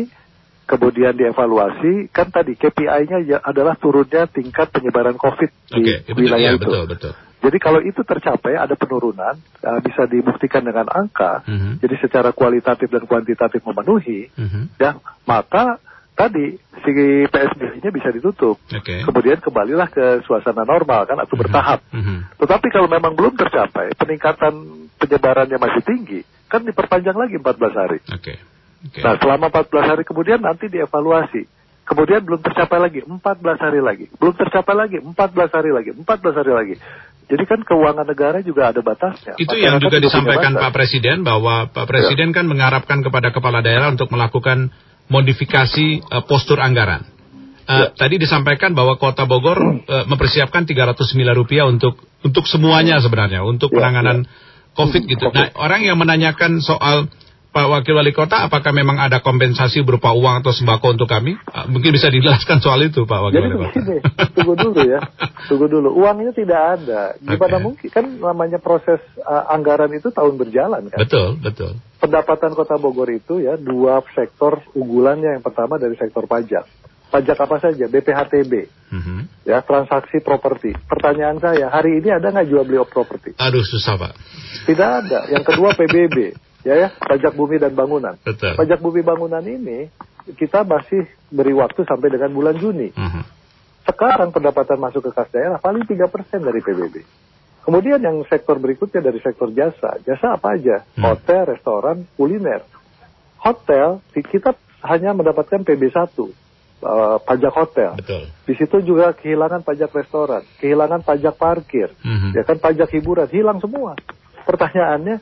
kemudian 0.66 1.14
dievaluasi, 1.14 2.10
kan 2.10 2.26
tadi 2.26 2.58
KPI-nya 2.58 3.22
ya 3.22 3.38
adalah 3.38 3.78
turunnya 3.78 4.26
tingkat 4.26 4.66
penyebaran 4.68 5.14
COVID 5.14 5.50
di 5.70 5.78
Oke, 5.78 5.94
betul, 6.02 6.18
wilayah 6.18 6.42
iya, 6.42 6.58
itu. 6.58 6.62
betul, 6.66 6.82
betul. 6.90 7.12
Jadi 7.46 7.58
kalau 7.62 7.78
itu 7.78 8.02
tercapai 8.02 8.58
ada 8.58 8.74
penurunan, 8.74 9.38
uh, 9.62 9.78
bisa 9.78 10.10
dibuktikan 10.10 10.66
dengan 10.66 10.90
angka. 10.90 11.46
Mhm. 11.46 11.78
Jadi 11.78 11.94
secara 12.02 12.34
kualitatif 12.34 12.90
dan 12.90 13.06
kuantitatif 13.06 13.62
memenuhi, 13.62 14.26
Mhm. 14.34 14.74
ya 14.82 14.98
maka 15.30 15.78
tadi 16.18 16.58
si 16.82 16.90
PSBB-nya 17.30 17.94
bisa 17.94 18.10
ditutup. 18.10 18.58
Oke. 18.58 19.06
Kemudian 19.06 19.38
kembalilah 19.38 19.86
ke 19.86 20.26
suasana 20.26 20.66
normal 20.66 21.06
kan 21.06 21.22
atau 21.22 21.38
bertahap. 21.38 21.86
Mhm. 21.94 22.42
Tetapi 22.42 22.66
kalau 22.74 22.90
memang 22.90 23.14
belum 23.14 23.38
tercapai, 23.38 23.94
peningkatan 23.94 24.86
penyebarannya 24.98 25.60
masih 25.60 25.82
tinggi, 25.86 26.20
kan 26.50 26.66
diperpanjang 26.66 27.14
lagi 27.14 27.38
14 27.38 27.74
hari. 27.78 27.98
Oke. 28.10 28.34
Oke. 28.90 29.00
Nah, 29.06 29.14
selama 29.22 29.52
14 29.54 29.86
hari 29.86 30.02
kemudian 30.02 30.42
nanti 30.42 30.66
dievaluasi. 30.66 31.46
Kemudian 31.86 32.18
belum 32.26 32.42
tercapai 32.42 32.82
lagi, 32.82 32.98
14 33.06 33.62
hari 33.62 33.78
lagi. 33.78 34.10
Belum 34.18 34.34
tercapai 34.34 34.74
lagi, 34.74 34.98
14 34.98 35.50
hari 35.54 35.70
lagi, 35.70 35.94
14 35.94 36.34
hari 36.34 36.50
lagi. 36.50 36.74
Jadi 37.26 37.42
kan 37.42 37.60
keuangan 37.66 38.06
negara 38.06 38.38
juga 38.38 38.70
ada 38.70 38.78
batasnya. 38.86 39.34
Itu 39.34 39.58
yang 39.58 39.82
Masyarakat 39.82 39.82
juga 39.82 39.96
punya 39.98 40.06
disampaikan. 40.06 40.52
Pak 40.54 40.70
Presiden 40.70 41.16
bahwa 41.26 41.66
Pak 41.74 41.86
Presiden 41.90 42.30
kan 42.30 42.46
mengharapkan 42.46 43.02
kepada 43.02 43.34
kepala 43.34 43.66
daerah 43.66 43.90
untuk 43.90 44.06
melakukan 44.14 44.70
modifikasi 45.10 45.86
eh, 46.06 46.22
postur 46.26 46.62
anggaran. 46.62 47.02
Eh, 47.02 47.14
Ya. 47.66 47.90
Tadi 47.90 48.22
disampaikan 48.22 48.78
bahwa 48.78 48.94
Kota 48.94 49.26
Bogor 49.26 49.58
eh, 49.90 50.04
mempersiapkan 50.06 50.62
300 50.70 50.94
miliar 51.18 51.34
rupiah 51.34 51.66
untuk 51.66 51.98
untuk 52.22 52.46
semuanya 52.46 53.02
sebenarnya 53.02 53.42
untuk 53.42 53.74
Ya, 53.74 53.82
penanganan 53.82 54.26
COVID 54.78 55.02
Hmm, 55.02 55.10
gitu. 55.10 55.24
COVID. 55.26 55.34
Nah 55.34 55.46
orang 55.58 55.82
yang 55.82 55.98
menanyakan 55.98 56.62
soal 56.62 57.10
Pak 57.56 57.72
Wakil 57.72 57.96
Wali 57.96 58.12
Kota, 58.12 58.44
apakah 58.44 58.68
memang 58.68 59.00
ada 59.00 59.24
kompensasi 59.24 59.80
berupa 59.80 60.12
uang 60.12 60.44
atau 60.44 60.52
sembako 60.52 60.92
untuk 60.92 61.08
kami? 61.08 61.40
Eh, 61.40 61.64
Mungkin 61.72 61.88
bisa 61.88 62.12
dijelaskan 62.12 62.60
soal 62.60 62.84
itu 62.84 63.08
Pak 63.08 63.16
Wakil 63.16 63.32
Jadi 63.32 63.46
Wali 63.48 63.56
Kota. 63.56 63.68
begini, 63.72 63.96
tunggu 64.36 64.54
dulu 64.60 64.80
ya, 64.84 65.00
tunggu 65.48 65.66
dulu. 65.66 65.88
Uangnya 65.96 66.36
tidak 66.36 66.60
ada. 66.76 67.16
Gimana 67.16 67.56
Oke. 67.56 67.64
mungkin? 67.64 67.88
Kan 67.88 68.04
namanya 68.20 68.60
proses 68.60 69.00
uh, 69.18 69.48
anggaran 69.48 69.88
itu 69.90 70.12
tahun 70.12 70.36
berjalan 70.36 70.84
kan. 70.92 71.00
Betul, 71.00 71.40
betul. 71.40 71.80
Pendapatan 71.96 72.52
Kota 72.52 72.76
Bogor 72.76 73.08
itu 73.08 73.40
ya 73.40 73.56
dua 73.56 74.04
sektor 74.12 74.60
unggulannya. 74.76 75.40
Yang 75.40 75.44
pertama 75.48 75.80
dari 75.80 75.96
sektor 75.96 76.28
pajak. 76.28 76.68
Pajak 77.06 77.38
apa 77.38 77.56
saja? 77.56 77.86
BPHTB, 77.86 78.52
Mhm. 78.92 79.46
ya 79.48 79.62
transaksi 79.62 80.20
properti. 80.20 80.74
Pertanyaan 80.84 81.38
saya, 81.38 81.70
hari 81.70 82.02
ini 82.02 82.12
ada 82.12 82.28
nggak 82.28 82.50
jual 82.50 82.66
beli 82.66 82.82
properti? 82.84 83.32
Aduh 83.38 83.62
susah 83.62 83.96
Pak. 83.96 84.12
Tidak 84.68 84.90
ada. 85.06 85.30
Yang 85.30 85.44
kedua 85.48 85.72
PBB, 85.72 86.34
ya 86.66 86.74
ya, 86.74 86.88
pajak 86.98 87.38
bumi 87.38 87.62
dan 87.62 87.78
bangunan. 87.78 88.18
Betul. 88.26 88.58
Pajak 88.58 88.82
bumi 88.82 89.06
bangunan 89.06 89.42
ini 89.46 89.86
kita 90.34 90.66
masih 90.66 91.06
beri 91.30 91.54
waktu 91.54 91.86
sampai 91.86 92.10
dengan 92.10 92.34
bulan 92.34 92.58
Juni. 92.58 92.90
Mhm. 92.90 93.22
Sekarang 93.86 94.34
pendapatan 94.34 94.82
masuk 94.82 95.06
ke 95.06 95.10
kas 95.14 95.30
daerah 95.30 95.62
paling 95.62 95.86
3% 95.86 96.42
dari 96.42 96.58
PBB. 96.58 97.06
Kemudian 97.62 98.02
yang 98.02 98.18
sektor 98.26 98.58
berikutnya 98.58 98.98
dari 98.98 99.22
sektor 99.22 99.50
jasa. 99.54 99.98
Jasa 100.02 100.34
apa 100.34 100.58
aja? 100.58 100.82
Hmm. 100.98 101.14
Hotel, 101.14 101.54
restoran, 101.54 102.06
kuliner. 102.18 102.66
Hotel 103.42 104.02
kita 104.10 104.58
hanya 104.86 105.14
mendapatkan 105.14 105.62
PB1, 105.66 106.30
eh, 106.82 107.16
pajak 107.26 107.52
hotel. 107.54 107.90
Betul. 107.98 108.22
Di 108.46 108.54
situ 108.54 108.76
juga 108.82 109.14
kehilangan 109.14 109.66
pajak 109.66 109.90
restoran, 109.94 110.42
kehilangan 110.62 111.02
pajak 111.02 111.34
parkir, 111.38 111.90
Mhm. 112.02 112.34
ya 112.38 112.42
kan 112.46 112.58
pajak 112.58 112.90
hiburan 112.94 113.30
hilang 113.30 113.58
semua. 113.58 113.98
Pertanyaannya, 114.46 115.18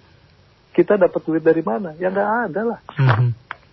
kita 0.75 0.99
dapat 0.99 1.21
duit 1.23 1.41
dari 1.41 1.63
mana? 1.63 1.95
Ya 1.97 2.11
nggak 2.11 2.31
ada 2.51 2.61
lah. 2.67 2.79
Mhm. 2.99 3.29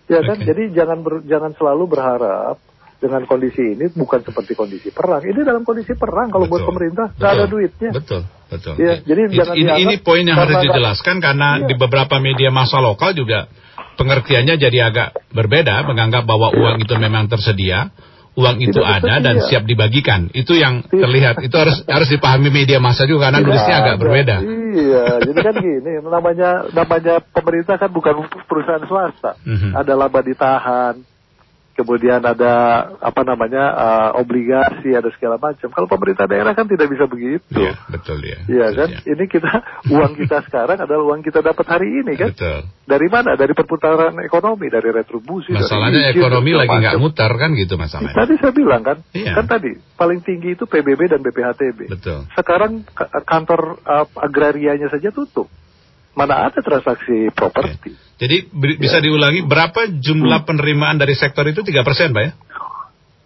Ya 0.06 0.20
kan, 0.22 0.38
Oke. 0.38 0.46
jadi 0.46 0.62
jangan 0.70 0.98
ber- 1.02 1.24
jangan 1.26 1.52
selalu 1.58 1.84
berharap 1.90 2.56
dengan 3.02 3.26
kondisi 3.26 3.74
ini 3.74 3.90
bukan 3.90 4.22
seperti 4.22 4.54
kondisi 4.54 4.94
perang. 4.94 5.26
Ini 5.26 5.42
dalam 5.42 5.66
kondisi 5.66 5.98
perang 5.98 6.30
kalau 6.30 6.46
buat 6.46 6.62
Betul. 6.62 6.70
pemerintah 6.70 7.06
nggak 7.18 7.32
ada 7.34 7.46
duitnya. 7.50 7.90
Betul, 7.90 8.22
betul. 8.46 8.74
Iya, 8.78 9.02
jadi 9.02 9.20
ini, 9.26 9.34
jangan 9.34 9.54
ini, 9.58 9.70
ini 9.82 9.94
poin 9.98 10.22
yang 10.22 10.38
harus 10.38 10.62
dijelaskan 10.62 11.18
karena 11.18 11.48
Iya. 11.58 11.66
di 11.66 11.74
beberapa 11.74 12.22
media 12.22 12.54
massa 12.54 12.78
lokal 12.78 13.10
juga 13.18 13.50
pengertiannya 13.98 14.54
jadi 14.54 14.78
agak 14.86 15.34
berbeda, 15.34 15.82
menganggap 15.82 16.22
bahwa 16.22 16.54
uang 16.54 16.78
itu 16.86 16.94
memang 16.94 17.26
tersedia 17.26 17.90
uang 18.32 18.56
itu 18.64 18.80
Tidak 18.80 18.88
ada 19.04 19.20
dan 19.20 19.36
siap 19.44 19.68
dibagikan. 19.68 20.32
Itu 20.32 20.56
yang 20.56 20.84
Tidak. 20.88 21.04
terlihat. 21.04 21.34
Itu 21.44 21.56
harus 21.60 21.84
harus 21.84 22.08
dipahami 22.08 22.48
media 22.48 22.80
massa 22.80 23.04
juga 23.04 23.28
karena 23.28 23.44
Tidak 23.44 23.48
nulisnya 23.52 23.76
agak 23.76 23.94
ada. 23.96 24.00
berbeda. 24.00 24.36
Iya, 24.72 25.04
jadi 25.28 25.40
kan 25.44 25.54
gini, 25.60 25.92
namanya 26.00 26.50
namanya 26.72 27.14
pemerintah 27.20 27.76
kan 27.76 27.92
bukan 27.92 28.24
perusahaan 28.48 28.84
swasta. 28.88 29.36
Mhm. 29.44 29.76
Ada 29.76 29.92
laba 29.92 30.20
ditahan, 30.24 30.94
kemudian 31.72 32.20
ada 32.20 32.52
apa 33.00 33.22
namanya 33.22 33.64
eh, 33.72 34.10
obligasi, 34.20 34.92
ada 34.92 35.08
segala 35.16 35.36
macam. 35.36 35.68
Kalau 35.68 35.88
pemerintah 35.88 36.28
daerah 36.28 36.52
kan 36.52 36.68
tidak 36.68 36.88
bisa 36.88 37.08
begitu. 37.08 37.42
Iya, 37.52 37.74
betul 37.88 38.18
ya. 38.20 38.38
Iya 38.46 38.66
Betul, 38.70 38.78
kan? 38.78 38.88
ya. 38.92 38.98
Ini 39.08 39.24
kita 39.26 39.52
uang 39.88 40.12
kita 40.16 40.36
sekarang 40.46 40.78
adalah 40.78 41.02
uang 41.08 41.20
kita 41.20 41.40
dapat 41.40 41.66
hari 41.66 41.88
ini 42.04 42.12
kan? 42.14 42.30
Betul. 42.32 42.58
Dari 42.82 43.06
mana? 43.08 43.34
Dari 43.34 43.52
perputaran 43.52 44.12
ekonomi, 44.20 44.66
dari 44.68 44.90
retribusi. 44.92 45.50
dari 45.50 45.64
Masalahnya 45.64 46.00
izin, 46.10 46.20
ekonomi 46.20 46.52
lagi 46.52 46.76
nggak 46.76 46.98
muter 47.00 47.32
kan 47.34 47.50
gitu 47.54 47.74
masalahnya. 47.80 48.16
Tadi 48.16 48.34
saya 48.36 48.52
bilang 48.52 48.82
kan, 48.84 48.98
Iya. 49.16 49.32
kan 49.38 49.46
tadi 49.48 49.72
paling 49.96 50.20
tinggi 50.20 50.54
itu 50.54 50.64
PBB 50.66 51.08
dan 51.08 51.20
BPHTB. 51.22 51.88
Betul. 51.88 52.26
Sekarang 52.34 52.84
ka- 52.90 53.22
kantor 53.24 53.80
uh, 53.82 54.06
agrarianya 54.18 54.92
saja 54.92 55.08
tutup. 55.08 55.48
Mana 56.12 56.44
ada 56.44 56.60
transaksi 56.60 57.32
properti? 57.32 57.96
Jadi 58.16 58.36
bi- 58.48 58.76
bisa 58.76 59.00
Ya. 59.00 59.04
diulangi 59.04 59.40
berapa 59.42 59.88
jumlah 59.90 60.44
penerimaan 60.44 60.94
dari 60.94 61.12
sektor 61.12 61.42
itu 61.44 61.60
3% 61.60 62.12
Pak 62.12 62.22
ya? 62.22 62.32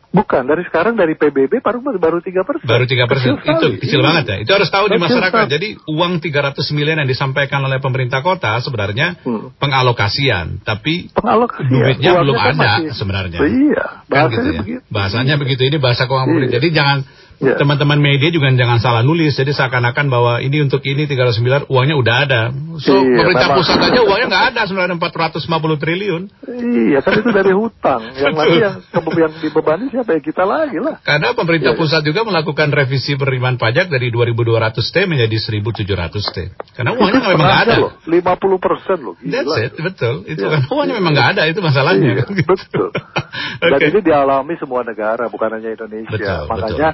Bukan 0.07 0.49
dari 0.49 0.65
sekarang 0.65 0.97
dari 0.97 1.13
PBB 1.13 1.61
baru 1.61 1.77
baru 1.93 2.25
tiga 2.25 2.41
persen. 2.41 2.65
Baru 2.65 2.89
3%. 2.89 3.37
Itu 3.37 3.69
kecil 3.77 4.01
banget 4.01 4.25
ya. 4.25 4.37
Itu 4.41 4.49
harus 4.49 4.71
tahu 4.71 4.89
di 4.89 4.97
Kecil 4.97 5.05
masyarakat. 5.05 5.45
sekali. 5.45 5.53
Jadi 5.53 5.69
uang 5.85 6.13
300 6.17 6.73
miliar 6.73 6.97
yang 6.97 7.11
disampaikan 7.11 7.61
oleh 7.61 7.77
pemerintah 7.77 8.25
kota 8.25 8.57
sebenarnya 8.57 9.21
Hmm. 9.21 9.53
pengalokasian, 9.59 10.65
tapi 10.65 11.13
Pengalokasian. 11.13 11.69
duitnya 11.69 12.11
Uangnya 12.15 12.23
belum 12.23 12.37
kan 12.39 12.49
ada 12.49 12.57
masih- 12.57 12.95
sebenarnya. 12.95 13.39
Iya, 13.39 13.85
Kan 13.85 14.09
bahasanya 14.09 14.33
gitu 14.33 14.49
ya. 14.49 14.61
begitu. 14.63 14.83
Bahasanya 14.89 15.35
begitu. 15.37 15.63
Ini 15.67 15.77
bahasa 15.77 16.03
keuangan 16.07 16.29
Iya. 16.33 16.49
Jadi 16.55 16.69
jangan 16.73 16.99
Iya. 17.37 17.61
teman-teman 17.61 18.01
media 18.01 18.33
juga 18.33 18.49
jangan 18.49 18.81
salah 18.81 19.05
nulis. 19.05 19.37
Jadi 19.37 19.53
seakan-akan 19.53 20.09
bahwa 20.09 20.33
ini 20.41 20.65
untuk 20.65 20.81
ini 20.83 21.05
300 21.05 21.37
miliar 21.41 21.63
uangnya 21.69 21.93
udah 21.95 22.17
ada. 22.25 22.43
So 22.81 22.97
Iya, 22.97 23.21
pemerintah 23.21 23.49
memang. 23.53 23.59
pusat 23.61 23.79
aja 23.79 24.01
uangnya 24.01 24.27
nggak 24.27 24.45
ada 24.51 24.61
sebenarnya 24.65 24.97
450 24.97 25.77
triliun. 25.77 26.23
Iya, 26.49 26.99
kan 27.05 27.13
itu 27.15 27.31
dari 27.31 27.53
hutang. 27.53 28.01
Yang 28.17 28.33
Betul. 28.33 28.41
nanti 28.41 28.57
yang 28.59 28.75
kemudian 28.89 29.31
dibebani 29.37 29.85
siapa 29.89 30.11
ya 30.13 30.21
kita 30.21 30.45
lagi 30.45 30.79
lah. 30.81 30.97
Karena 31.01 31.29
pemerintah 31.33 31.73
Iya, 31.73 31.79
pusat 31.79 32.03
juga 32.03 32.21
melakukan 32.25 32.69
revisi 32.71 33.13
penerimaan 33.15 33.57
pajak 33.57 33.87
dari 33.87 34.09
2.200 34.09 34.81
T 34.81 34.97
menjadi 35.05 35.37
1.700 35.37 36.33
T. 36.33 36.39
Karena 36.73 36.97
uangnya 36.97 37.21
Itu 37.21 37.29
memang 37.31 37.47
nggak 37.47 37.63
ada. 37.65 37.75
loh, 37.77 37.93
50 38.03 38.57
persen 38.57 38.97
loh. 39.03 39.15
Gila. 39.19 39.45
That's 39.45 39.61
it, 39.61 39.73
betul. 39.77 40.15
Itu 40.25 40.41
Iya. 40.41 40.57
kan 40.57 40.61
uangnya 40.73 40.95
memang 40.97 41.13
nggak 41.13 41.29
ada, 41.37 41.43
itu 41.45 41.61
masalahnya. 41.61 42.09
Iya, 42.13 42.25
kan 42.25 42.33
betul. 42.49 42.89
Dan 43.61 43.71
Oke. 43.75 43.87
ini 43.89 44.01
dialami 44.01 44.55
semua 44.57 44.81
negara, 44.83 45.29
bukan 45.29 45.49
hanya 45.53 45.69
Indonesia. 45.71 46.09
Betul, 46.09 46.49
Makanya, 46.49 46.89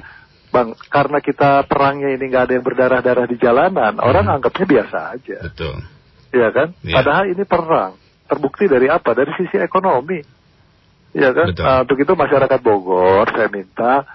Bang, 0.53 0.77
karena 0.93 1.17
kita 1.17 1.65
perangnya 1.65 2.13
ini 2.13 2.29
nggak 2.29 2.43
ada 2.45 2.53
yang 2.53 2.65
berdarah-darah 2.65 3.25
di 3.25 3.37
jalanan, 3.41 3.97
orang 3.97 4.29
Hmm. 4.29 4.35
anggapnya 4.37 4.65
biasa 4.69 4.97
aja. 5.17 5.37
Betul. 5.49 5.81
Iya 6.29 6.47
kan? 6.53 6.67
Iya. 6.85 6.93
Padahal 7.01 7.25
ini 7.33 7.43
perang. 7.49 7.97
Terbukti 8.29 8.69
dari 8.69 8.85
apa? 8.85 9.17
Dari 9.17 9.33
sisi 9.33 9.57
ekonomi. 9.57 10.21
Iya 11.17 11.29
kan? 11.33 11.47
Betul. 11.49 11.65
Nah, 11.65 11.77
untuk 11.81 11.97
itu 11.97 12.13
masyarakat 12.13 12.59
Bogor, 12.61 13.25
saya 13.33 13.49
minta 13.49 14.05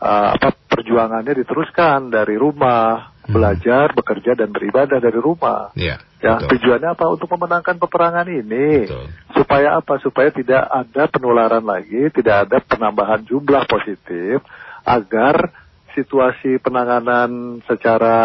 uh, 0.00 0.28
apa 0.36 0.56
perjuangannya 0.72 1.44
diteruskan 1.44 2.08
dari 2.08 2.36
rumah, 2.40 3.12
Hmm. 3.24 3.40
belajar, 3.40 3.88
bekerja 3.96 4.36
dan 4.36 4.52
beribadah 4.52 5.00
dari 5.00 5.16
rumah. 5.16 5.72
Iya. 5.72 5.96
Ya, 6.20 6.40
betul. 6.40 6.56
tujuannya 6.56 6.92
apa? 6.92 7.04
Untuk 7.08 7.28
memenangkan 7.36 7.76
peperangan 7.76 8.28
ini. 8.28 8.84
Betul. 8.84 9.08
Supaya 9.32 9.80
apa? 9.80 10.00
Supaya 10.00 10.28
tidak 10.32 10.64
ada 10.64 11.08
penularan 11.08 11.64
lagi, 11.64 12.08
tidak 12.12 12.48
ada 12.48 12.60
penambahan 12.60 13.24
jumlah 13.24 13.64
positif, 13.68 14.44
agar 14.84 15.63
situasi 15.94 16.58
penanganan 16.58 17.62
secara 17.64 18.16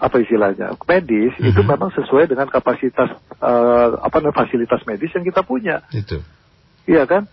apa 0.00 0.16
istilahnya 0.16 0.72
medis 0.88 1.36
itu 1.38 1.60
Mhm. 1.60 1.68
memang 1.68 1.92
sesuai 1.92 2.24
dengan 2.26 2.48
kapasitas 2.48 3.12
eh, 3.36 3.88
apa 4.00 4.16
namanya 4.20 4.36
fasilitas 4.36 4.80
medis 4.88 5.12
yang 5.12 5.24
kita 5.24 5.44
punya, 5.44 5.84
Itu. 5.92 6.24
iya 6.84 7.04
kan? 7.04 7.28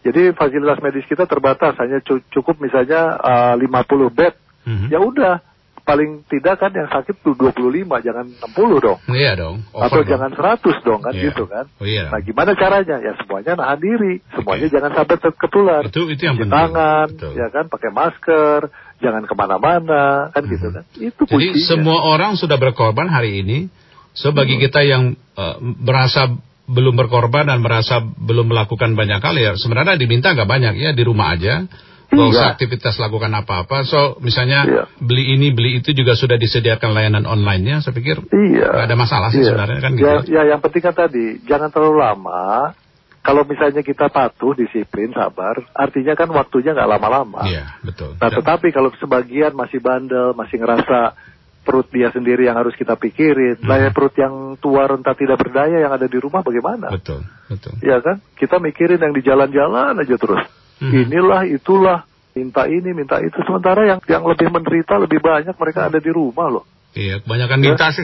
Jadi 0.00 0.32
fasilitas 0.32 0.80
medis 0.80 1.04
kita 1.04 1.28
terbatas, 1.28 1.76
hanya 1.76 2.00
cu- 2.00 2.24
cukup 2.32 2.56
misalnya 2.56 3.20
eh, 3.20 3.54
50 3.60 4.08
bed, 4.08 4.32
Mhm. 4.64 4.88
ya 4.88 4.98
udah 4.98 5.34
paling 5.82 6.22
tidak 6.26 6.56
kan 6.56 6.70
yang 6.70 6.86
sakit 6.86 7.20
tuh 7.20 7.34
25, 7.34 7.56
jangan 8.00 8.26
60 8.26 8.78
dong 8.78 8.98
Iya 9.06 9.32
dong. 9.34 9.64
atau 9.68 9.80
over 9.82 10.00
dong. 10.00 10.08
jangan 10.08 10.30
100 10.32 10.76
dong 10.80 11.00
kan 11.00 11.12
Iya. 11.12 11.22
gitu 11.26 11.44
kan. 11.44 11.64
Oh, 11.76 11.84
iya. 11.84 12.08
Nah 12.08 12.20
gimana 12.20 12.52
caranya? 12.52 12.96
Ya 12.98 13.12
semuanya 13.16 13.52
nahan 13.54 13.78
diri, 13.78 14.14
semuanya 14.30 14.66
Oke. 14.66 14.74
jangan 14.74 14.92
sampai 14.94 15.16
ter- 15.16 15.38
ketular. 15.38 15.82
Itu 15.82 16.00
itu 16.06 16.22
yang 16.22 16.36
penting. 16.36 16.52
tangan, 16.52 17.06
Betul. 17.10 17.32
ya 17.34 17.46
kan, 17.48 17.64
pakai 17.66 17.90
masker, 17.90 18.60
jangan 18.98 19.22
ke 19.24 19.34
mana-mana, 19.34 20.04
kan 20.30 20.42
gitu 20.44 20.66
kan. 20.68 20.84
Itu 20.94 21.22
Jadi 21.24 21.30
kuncinya. 21.50 21.66
semua 21.66 21.98
orang 22.04 22.34
sudah 22.34 22.56
berkorban 22.56 23.06
hari 23.06 23.40
ini. 23.40 23.66
So 24.12 24.30
bagi 24.30 24.56
Hmm. 24.56 24.62
kita 24.62 24.80
yang 24.82 25.04
eh, 25.34 25.56
merasa 25.60 26.28
belum 26.66 26.94
berkorban 26.94 27.46
dan 27.46 27.58
merasa 27.60 27.98
belum 27.98 28.46
melakukan 28.46 28.94
banyak 28.94 29.18
hal 29.18 29.34
ya 29.34 29.52
sebenarnya 29.54 29.96
diminta 29.96 30.30
nggak 30.30 30.46
banyak 30.46 30.74
ya 30.76 30.90
di 30.92 31.02
rumah 31.02 31.34
aja. 31.34 31.66
Nggak 32.10 32.26
Iya. 32.26 32.34
usah 32.34 32.46
aktivitas 32.50 32.94
lakukan 32.98 33.30
apa-apa. 33.30 33.86
So 33.86 34.18
misalnya 34.18 34.66
Iya. 34.66 34.82
beli 34.98 35.38
ini 35.38 35.54
beli 35.54 35.78
itu 35.78 35.94
juga 35.94 36.18
sudah 36.18 36.34
disediakan 36.34 36.90
layanan 36.90 37.22
online-nya. 37.22 37.86
Saya 37.86 37.94
pikir 37.94 38.18
Iya. 38.26 38.90
ada 38.90 38.94
masalah 38.98 39.30
sih 39.30 39.46
Iya. 39.46 39.54
sebenarnya 39.54 39.78
kan 39.78 39.92
gitu. 39.94 40.06
Ya, 40.06 40.42
ya 40.42 40.42
yang 40.54 40.60
penting 40.60 40.82
kan 40.82 40.94
tadi 40.94 41.38
jangan 41.46 41.70
terlalu 41.70 42.02
lama. 42.02 42.74
Kalau 43.20 43.44
misalnya 43.44 43.84
kita 43.84 44.08
patuh, 44.08 44.56
disiplin, 44.56 45.12
sabar, 45.12 45.60
artinya 45.76 46.16
kan 46.16 46.32
waktunya 46.32 46.72
nggak 46.72 46.88
lama-lama. 46.88 47.44
Iya 47.46 47.76
betul. 47.84 48.16
Nah, 48.16 48.32
tetapi 48.32 48.72
kalau 48.72 48.88
sebagian 48.96 49.52
masih 49.52 49.76
bandel, 49.78 50.32
masih 50.32 50.56
ngerasa 50.56 51.14
perut 51.60 51.84
dia 51.92 52.08
sendiri 52.08 52.48
yang 52.48 52.56
harus 52.56 52.72
kita 52.72 52.96
pikirin, 52.96 53.60
Hmm. 53.60 53.68
lah 53.68 53.76
ya 53.76 53.90
perut 53.92 54.16
yang 54.16 54.56
tua 54.56 54.88
renta 54.88 55.12
tidak 55.12 55.36
berdaya 55.36 55.84
yang 55.84 55.92
ada 55.92 56.08
di 56.08 56.16
rumah 56.16 56.40
bagaimana? 56.40 56.88
Betul 56.88 57.20
betul. 57.46 57.76
Iya 57.84 58.00
kan? 58.00 58.24
Kita 58.34 58.56
mikirin 58.56 58.96
yang 58.98 59.12
di 59.12 59.20
jalan-jalan 59.20 60.00
aja 60.00 60.16
terus. 60.16 60.40
Mhm. 60.80 60.92
Inilah, 61.06 61.42
itulah, 61.46 61.98
minta 62.32 62.64
ini, 62.64 62.90
minta 62.92 63.20
itu. 63.20 63.36
Sementara 63.44 63.84
yang 63.84 64.00
yang 64.08 64.24
lebih 64.24 64.48
menderita 64.48 64.96
lebih 64.96 65.20
banyak 65.20 65.52
mereka 65.52 65.86
ada 65.86 66.00
di 66.00 66.08
rumah 66.08 66.48
loh. 66.48 66.64
Iya 66.90 67.22
kebanyakan 67.22 67.58
Ya. 67.60 67.64
minta 67.70 67.86
sih. 67.94 68.02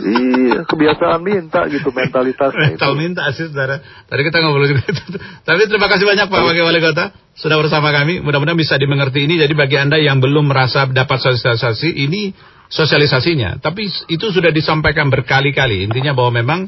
iya, 0.00 0.64
kebiasaan 0.64 1.20
minta 1.20 1.68
gitu 1.68 1.92
mentalitasnya 1.96 2.72
Mental 2.72 2.92
itu. 2.94 2.96
minta 2.96 3.22
sih 3.34 3.44
saudara. 3.52 3.76
Tadi 4.08 4.20
kita 4.24 4.40
ngobrol 4.40 4.64
gitu. 4.64 4.80
Tapi 5.48 5.60
terima 5.68 5.84
kasih 5.84 6.06
banyak 6.08 6.26
Pak 6.30 6.40
Wakil 6.40 6.64
Wali 6.64 6.80
Kota 6.80 7.12
sudah 7.36 7.56
bersama 7.60 7.92
kami. 7.92 8.24
Mudah-mudahan 8.24 8.56
bisa 8.56 8.80
dimengerti 8.80 9.28
ini. 9.28 9.36
Jadi 9.36 9.52
bagi 9.52 9.76
anda 9.76 10.00
yang 10.00 10.16
belum 10.16 10.48
merasa 10.48 10.88
dapat 10.88 11.18
sosialisasi 11.20 11.92
ini 11.92 12.32
sosialisasinya. 12.72 13.60
Tapi 13.60 13.84
itu 14.08 14.26
sudah 14.32 14.48
disampaikan 14.48 15.12
berkali-kali. 15.12 15.84
Intinya 15.84 16.16
bahwa 16.16 16.40
memang 16.40 16.60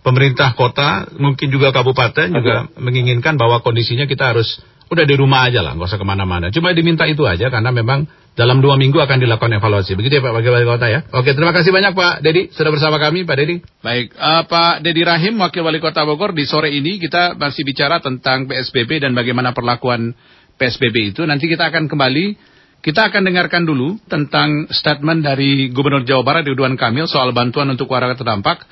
pemerintah 0.00 0.56
kota 0.56 1.06
mungkin 1.20 1.52
juga 1.52 1.70
kabupaten 1.70 2.32
juga 2.32 2.66
menginginkan 2.80 3.36
bahwa 3.36 3.60
kondisinya 3.60 4.08
kita 4.08 4.32
harus 4.34 4.58
udah 4.90 5.04
di 5.06 5.14
rumah 5.14 5.46
aja 5.46 5.62
lah, 5.62 5.78
nggak 5.78 5.86
usah 5.86 6.00
ke 6.02 6.06
mana-mana. 6.06 6.50
Cuma 6.50 6.74
diminta 6.74 7.06
itu 7.06 7.22
aja 7.22 7.46
karena 7.46 7.70
memang 7.70 8.10
dalam 8.34 8.58
dua 8.58 8.74
minggu 8.74 8.98
akan 8.98 9.22
dilakukan 9.22 9.54
evaluasi. 9.62 9.94
Begitu 9.94 10.18
ya 10.18 10.22
Pak 10.22 10.34
Wakil 10.34 10.50
Wali 10.50 10.66
Kota 10.66 10.86
ya. 10.90 11.06
Oke, 11.14 11.30
terima 11.30 11.54
kasih 11.54 11.70
banyak 11.70 11.94
Pak 11.94 12.14
Dedi 12.26 12.50
sudah 12.50 12.70
bersama 12.74 12.98
kami 12.98 13.22
Pak 13.22 13.36
Dedi. 13.38 13.62
Baik, 13.86 14.10
eh, 14.10 14.42
Pak 14.50 14.82
Dedi 14.82 15.02
Rahim 15.06 15.38
Wakil 15.38 15.62
Wali 15.62 15.78
Kota 15.78 16.02
Bogor 16.02 16.34
di 16.34 16.42
sore 16.42 16.74
ini 16.74 16.98
kita 16.98 17.38
masih 17.38 17.62
bicara 17.62 18.02
tentang 18.02 18.50
PSBB 18.50 18.98
dan 19.06 19.14
bagaimana 19.14 19.54
perlakuan 19.54 20.10
PSBB 20.58 21.14
itu. 21.14 21.22
Nanti 21.22 21.46
kita 21.46 21.70
akan 21.70 21.86
kembali 21.86 22.50
kita 22.80 23.12
akan 23.12 23.28
dengarkan 23.28 23.68
dulu 23.68 24.00
tentang 24.08 24.66
statement 24.72 25.20
dari 25.20 25.68
Gubernur 25.68 26.02
Jawa 26.02 26.24
Barat 26.24 26.48
Ridwan 26.48 26.80
Kamil 26.80 27.04
soal 27.06 27.30
bantuan 27.36 27.68
untuk 27.68 27.92
warga 27.92 28.16
terdampak 28.16 28.64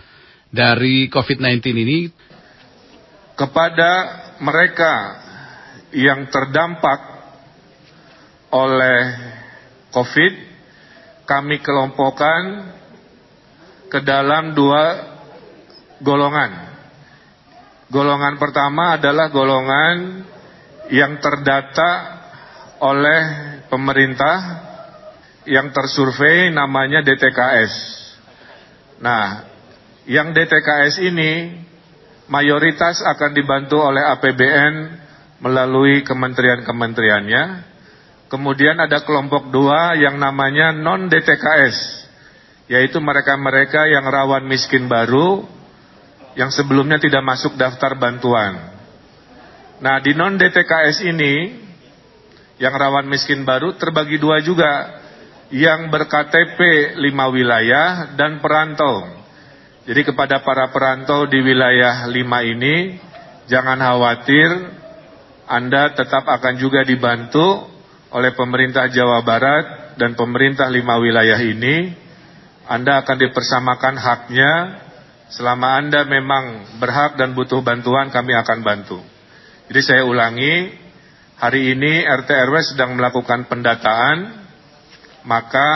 dari 0.48 1.06
COVID-19 1.12 1.62
ini. 1.76 2.00
kepada 3.38 3.90
mereka 4.42 5.22
yang 5.92 6.28
terdampak 6.28 7.00
oleh 8.52 9.00
COVID, 9.92 10.32
kami 11.24 11.60
kelompokkan 11.60 12.72
ke 13.88 14.00
dalam 14.04 14.52
dua 14.52 14.84
golongan. 16.00 16.76
Golongan 17.88 18.36
pertama 18.36 19.00
adalah 19.00 19.32
golongan 19.32 20.28
yang 20.92 21.20
terdata 21.24 22.20
oleh 22.84 23.22
pemerintah 23.72 24.36
yang 25.48 25.72
tersurvei 25.72 26.52
namanya 26.52 27.00
DTKS. 27.00 27.74
Nah, 29.00 29.48
yang 30.04 30.36
DTKS 30.36 31.00
ini 31.00 31.32
mayoritas 32.28 33.00
akan 33.00 33.32
dibantu 33.32 33.80
oleh 33.80 34.04
APBN 34.04 34.74
melalui 35.38 36.02
kementerian-kementeriannya. 36.02 37.66
Kemudian 38.28 38.76
ada 38.76 39.00
kelompok 39.08 39.48
dua 39.48 39.96
yang 39.96 40.20
namanya 40.20 40.74
non-DTKS, 40.76 41.76
yaitu 42.68 43.00
mereka-mereka 43.00 43.88
yang 43.88 44.04
rawan 44.04 44.44
miskin 44.44 44.84
baru, 44.84 45.48
yang 46.36 46.52
sebelumnya 46.52 47.00
tidak 47.00 47.24
masuk 47.24 47.56
daftar 47.56 47.96
bantuan. 47.96 48.76
Nah, 49.80 49.96
di 50.04 50.12
non-DTKS 50.12 51.08
ini, 51.08 51.34
yang 52.60 52.74
rawan 52.74 53.08
miskin 53.08 53.48
baru 53.48 53.80
terbagi 53.80 54.20
dua 54.20 54.44
juga, 54.44 55.00
yang 55.48 55.88
berKTP 55.88 56.92
lima 57.00 57.32
wilayah 57.32 58.12
dan 58.12 58.44
perantau. 58.44 59.16
Jadi 59.88 60.04
kepada 60.04 60.44
para 60.44 60.68
perantau 60.68 61.24
di 61.24 61.40
wilayah 61.40 62.04
lima 62.12 62.44
ini, 62.44 63.00
jangan 63.48 63.80
khawatir, 63.80 64.77
Anda 65.48 65.96
tetap 65.96 66.28
akan 66.28 66.54
juga 66.60 66.84
dibantu 66.84 67.64
oleh 68.12 68.36
pemerintah 68.36 68.88
Jawa 68.92 69.24
Barat 69.24 69.96
dan 69.96 70.12
pemerintah 70.12 70.68
lima 70.68 71.00
wilayah 71.00 71.40
ini. 71.40 72.06
Anda 72.68 73.00
akan 73.00 73.16
dipersamakan 73.16 73.96
haknya, 73.96 74.52
selama 75.32 75.80
Anda 75.80 76.04
memang 76.04 76.76
berhak 76.76 77.16
dan 77.16 77.32
butuh 77.32 77.64
bantuan, 77.64 78.12
kami 78.12 78.36
akan 78.36 78.60
bantu. 78.60 79.00
Jadi 79.72 79.80
saya 79.80 80.02
ulangi, 80.04 80.68
hari 81.40 81.72
ini 81.72 82.04
RT 82.04 82.28
RW 82.28 82.56
sedang 82.76 82.92
melakukan 82.92 83.48
pendataan, 83.48 84.44
maka 85.24 85.68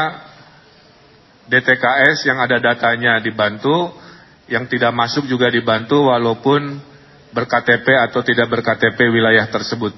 DTKS 1.49 2.29
yang 2.29 2.45
ada 2.45 2.61
datanya 2.61 3.25
dibantu, 3.25 3.93
yang 4.53 4.69
tidak 4.69 4.93
masuk 4.93 5.25
juga 5.25 5.49
dibantu 5.49 6.13
walaupun 6.13 6.92
berKTP 7.33 7.87
atau 8.09 8.21
tidak 8.21 8.49
berKTP 8.53 9.09
wilayah 9.09 9.49
tersebut. 9.49 9.93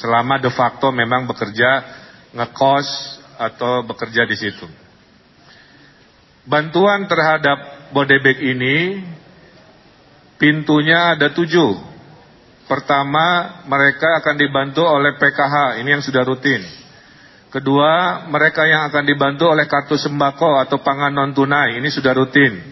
Selama 0.00 0.40
de 0.40 0.48
facto 0.48 0.88
memang 0.90 1.28
bekerja 1.28 1.84
ngekos 2.32 2.88
atau 3.36 3.84
bekerja 3.84 4.24
di 4.24 4.36
situ. 4.36 4.66
Bantuan 6.48 7.04
terhadap 7.04 7.80
Bodebek 7.90 8.38
ini 8.38 9.02
pintunya 10.40 11.18
ada 11.18 11.34
tujuh. 11.34 11.90
Pertama, 12.70 13.58
mereka 13.66 14.22
akan 14.22 14.38
dibantu 14.38 14.86
oleh 14.86 15.18
PKH, 15.18 15.82
ini 15.82 15.90
yang 15.90 16.04
sudah 16.06 16.22
rutin. 16.22 16.62
Kedua, 17.50 18.24
mereka 18.30 18.62
yang 18.62 18.86
akan 18.86 19.02
dibantu 19.02 19.50
oleh 19.50 19.66
kartu 19.66 19.98
sembako 19.98 20.62
atau 20.62 20.78
pangan 20.78 21.10
non 21.10 21.34
tunai, 21.34 21.82
ini 21.82 21.90
sudah 21.90 22.14
rutin. 22.14 22.62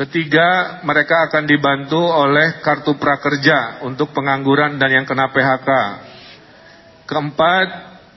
Ketiga, 0.00 0.80
mereka 0.80 1.28
akan 1.28 1.44
dibantu 1.44 2.00
oleh 2.00 2.64
kartu 2.64 2.96
prakerja 2.96 3.84
untuk 3.84 4.16
pengangguran 4.16 4.80
dan 4.80 4.88
yang 4.88 5.04
kena 5.04 5.28
PHK. 5.28 5.68
Keempat, 7.04 7.68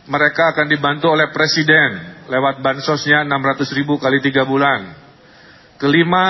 mereka 0.08 0.56
akan 0.56 0.72
dibantu 0.72 1.12
oleh 1.12 1.28
presiden 1.36 2.24
lewat 2.32 2.64
bansosnya 2.64 3.28
600 3.28 3.76
ribu 3.76 4.00
kali 4.00 4.24
3 4.24 4.48
bulan. 4.48 4.96
Kelima, 5.76 6.26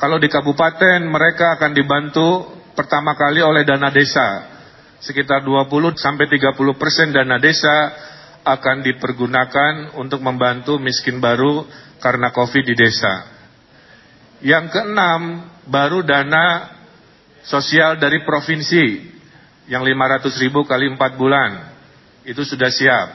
kalau 0.00 0.16
di 0.16 0.32
kabupaten 0.32 1.04
mereka 1.04 1.60
akan 1.60 1.76
dibantu 1.76 2.28
pertama 2.72 3.12
kali 3.12 3.44
oleh 3.44 3.60
dana 3.60 3.92
desa. 3.92 4.56
Sekitar 5.04 5.44
20 5.44 6.00
sampai 6.00 6.32
30 6.32 6.80
persen 6.80 7.12
dana 7.12 7.36
desa 7.36 7.92
akan 8.40 8.80
dipergunakan 8.80 10.00
untuk 10.00 10.24
membantu 10.24 10.80
miskin 10.80 11.20
baru 11.20 11.68
karena 12.00 12.32
COVID 12.32 12.64
di 12.64 12.72
desa. 12.72 13.33
Yang 14.44 14.76
keenam, 14.76 15.48
baru 15.64 16.04
dana 16.04 16.68
sosial 17.48 17.96
dari 17.96 18.20
provinsi 18.28 19.00
yang 19.72 19.80
500 19.80 20.28
ribu 20.44 20.68
kali 20.68 20.92
4 20.92 21.00
bulan. 21.16 21.72
Itu 22.28 22.44
sudah 22.44 22.68
siap. 22.68 23.08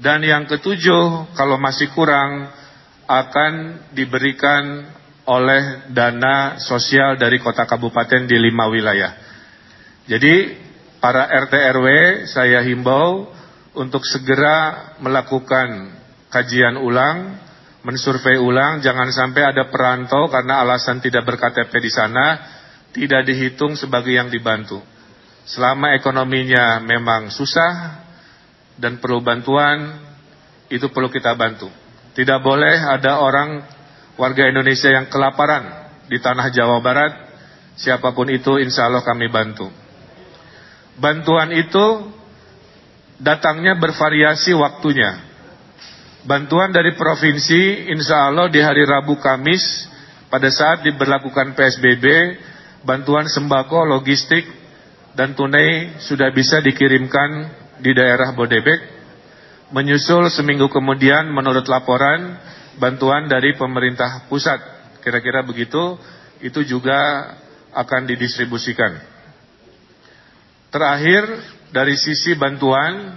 Dan 0.00 0.24
yang 0.24 0.48
ketujuh, 0.48 1.36
kalau 1.36 1.60
masih 1.60 1.92
kurang, 1.92 2.48
akan 3.04 3.52
diberikan 3.92 4.88
oleh 5.28 5.88
dana 5.92 6.60
sosial 6.60 7.16
dari 7.20 7.40
kota 7.40 7.68
kabupaten 7.68 8.24
di 8.24 8.36
lima 8.36 8.68
wilayah. 8.68 9.12
Jadi 10.08 10.56
para 11.00 11.28
RT 11.28 11.52
RW 11.76 11.88
saya 12.28 12.60
himbau 12.64 13.28
untuk 13.76 14.04
segera 14.04 14.92
melakukan 15.00 15.96
kajian 16.28 16.76
ulang, 16.80 17.40
mensurvei 17.84 18.40
ulang, 18.40 18.80
jangan 18.80 19.12
sampai 19.12 19.54
ada 19.54 19.68
perantau 19.68 20.32
karena 20.32 20.64
alasan 20.64 21.04
tidak 21.04 21.28
berKTP 21.28 21.72
di 21.78 21.92
sana 21.92 22.26
tidak 22.94 23.26
dihitung 23.26 23.74
sebagai 23.74 24.14
yang 24.14 24.30
dibantu. 24.30 24.80
Selama 25.44 25.92
ekonominya 25.92 26.80
memang 26.80 27.28
susah 27.28 28.00
dan 28.80 28.96
perlu 29.02 29.20
bantuan, 29.20 30.00
itu 30.72 30.88
perlu 30.88 31.12
kita 31.12 31.36
bantu. 31.36 31.68
Tidak 32.14 32.40
boleh 32.40 32.80
ada 32.80 33.20
orang 33.20 33.60
warga 34.14 34.46
Indonesia 34.48 34.88
yang 34.88 35.10
kelaparan 35.10 35.90
di 36.06 36.22
tanah 36.22 36.48
Jawa 36.54 36.78
Barat, 36.80 37.12
siapa 37.74 38.14
pun 38.14 38.30
itu 38.30 38.56
insya 38.62 38.88
Allah 38.88 39.02
kami 39.02 39.28
bantu. 39.28 39.68
Bantuan 40.94 41.50
itu 41.50 42.14
datangnya 43.18 43.74
bervariasi 43.74 44.54
waktunya. 44.54 45.23
Bantuan 46.24 46.72
dari 46.72 46.96
provinsi 46.96 47.92
insya 47.92 48.32
Allah 48.32 48.48
di 48.48 48.56
hari 48.56 48.80
Rabu 48.88 49.20
Kamis 49.20 49.60
pada 50.32 50.48
saat 50.48 50.80
diberlakukan 50.80 51.52
PSBB, 51.52 52.04
bantuan 52.80 53.28
sembako, 53.28 53.84
logistik, 53.84 54.48
dan 55.12 55.36
tunai 55.36 56.00
sudah 56.00 56.32
bisa 56.32 56.64
dikirimkan 56.64 57.28
di 57.84 57.92
daerah 57.92 58.32
Bodebek. 58.32 58.96
Menyusul 59.68 60.32
seminggu 60.32 60.72
kemudian 60.72 61.28
menurut 61.28 61.68
laporan 61.68 62.40
bantuan 62.80 63.28
dari 63.28 63.52
pemerintah 63.60 64.24
pusat. 64.24 64.64
Kira-kira 65.04 65.44
begitu, 65.44 66.00
itu 66.40 66.64
juga 66.64 66.96
akan 67.76 68.08
didistribusikan. 68.08 68.96
Terakhir, 70.72 71.28
dari 71.68 72.00
sisi 72.00 72.32
bantuan, 72.32 73.12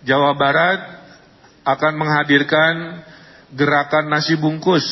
Jawa 0.00 0.32
Barat 0.32 0.95
akan 1.66 1.92
menghadirkan 1.98 3.02
gerakan 3.50 4.06
nasi 4.06 4.38
bungkus. 4.38 4.86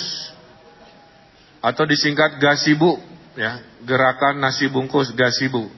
Atau 1.63 1.87
disingkat 1.87 2.37
gasibu 2.43 2.99
ya 3.39 3.63
gerakan 3.87 4.43
nasi 4.43 4.67
bungkus 4.67 5.15
gasibu. 5.15 5.71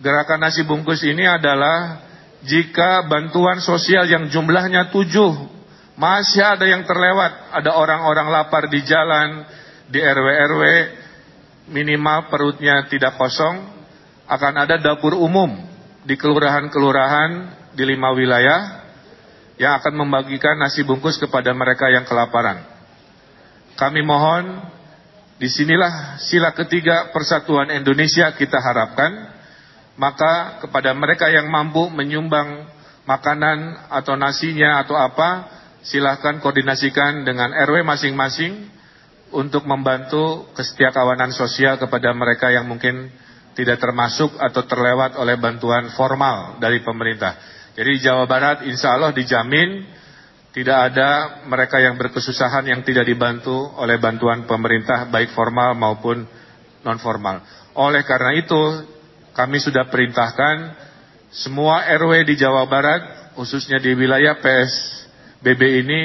Gerakan 0.00 0.40
nasi 0.40 0.64
bungkus 0.64 1.04
ini 1.04 1.28
adalah 1.28 2.00
jika 2.44 3.04
bantuan 3.06 3.60
sosial 3.60 4.08
yang 4.08 4.28
jumlahnya 4.32 4.92
tujuh 4.92 5.56
masih 5.96 6.44
ada 6.44 6.68
yang 6.68 6.84
terlewat, 6.84 7.56
ada 7.56 7.72
orang-orang 7.72 8.28
lapar 8.28 8.68
di 8.68 8.84
jalan, 8.84 9.48
di 9.88 9.96
RW-RW, 10.04 10.62
minimal 11.72 12.28
perutnya 12.28 12.84
tidak 12.84 13.16
kosong, 13.16 13.64
akan 14.28 14.54
ada 14.68 14.76
dapur 14.76 15.16
umum 15.16 15.56
di 16.04 16.14
kelurahan-kelurahan 16.20 17.30
di 17.72 17.82
lima 17.88 18.12
wilayah 18.12 18.85
yang 19.56 19.80
akan 19.80 19.94
membagikan 19.96 20.60
nasi 20.60 20.84
bungkus 20.84 21.16
kepada 21.16 21.52
mereka 21.56 21.88
yang 21.88 22.04
kelaparan. 22.04 22.60
Kami 23.76 24.00
mohon, 24.04 24.60
di 25.36 25.48
sinilah 25.48 26.20
sila 26.20 26.52
ketiga 26.56 27.12
persatuan 27.12 27.72
Indonesia 27.72 28.32
kita 28.36 28.56
harapkan, 28.60 29.36
maka 29.96 30.60
kepada 30.64 30.92
mereka 30.92 31.28
yang 31.32 31.48
mampu 31.48 31.88
menyumbang 31.88 32.68
makanan 33.08 33.88
atau 33.92 34.16
nasinya 34.16 34.84
atau 34.84 34.96
apa, 34.96 35.48
silahkan 35.84 36.40
koordinasikan 36.40 37.24
dengan 37.24 37.52
RW 37.52 37.84
masing-masing 37.84 38.68
untuk 39.32 39.64
membantu 39.64 40.52
kesetiakawanan 40.56 41.32
sosial 41.32 41.80
kepada 41.80 42.12
mereka 42.12 42.52
yang 42.52 42.68
mungkin 42.68 43.08
tidak 43.56 43.80
termasuk 43.80 44.36
atau 44.36 44.62
terlewat 44.68 45.16
oleh 45.16 45.40
bantuan 45.40 45.88
formal 45.96 46.60
dari 46.60 46.84
pemerintah. 46.84 47.55
Jadi 47.76 47.92
Jawa 48.00 48.24
Barat 48.24 48.64
insya 48.64 48.96
Allah 48.96 49.12
dijamin 49.12 49.84
tidak 50.56 50.78
ada 50.92 51.44
mereka 51.44 51.76
yang 51.76 52.00
berkesusahan 52.00 52.64
yang 52.64 52.80
tidak 52.80 53.04
dibantu 53.04 53.52
oleh 53.76 54.00
bantuan 54.00 54.48
pemerintah 54.48 55.04
baik 55.12 55.36
formal 55.36 55.76
maupun 55.76 56.24
non 56.80 56.96
formal. 56.96 57.44
Oleh 57.76 58.00
karena 58.08 58.32
itu 58.40 58.88
kami 59.36 59.60
sudah 59.60 59.92
perintahkan 59.92 60.72
semua 61.28 61.84
RW 62.00 62.24
di 62.24 62.40
Jawa 62.40 62.64
Barat 62.64 63.36
khususnya 63.36 63.76
di 63.76 63.92
wilayah 63.92 64.40
PS 64.40 64.72
BB 65.44 65.84
ini 65.84 66.00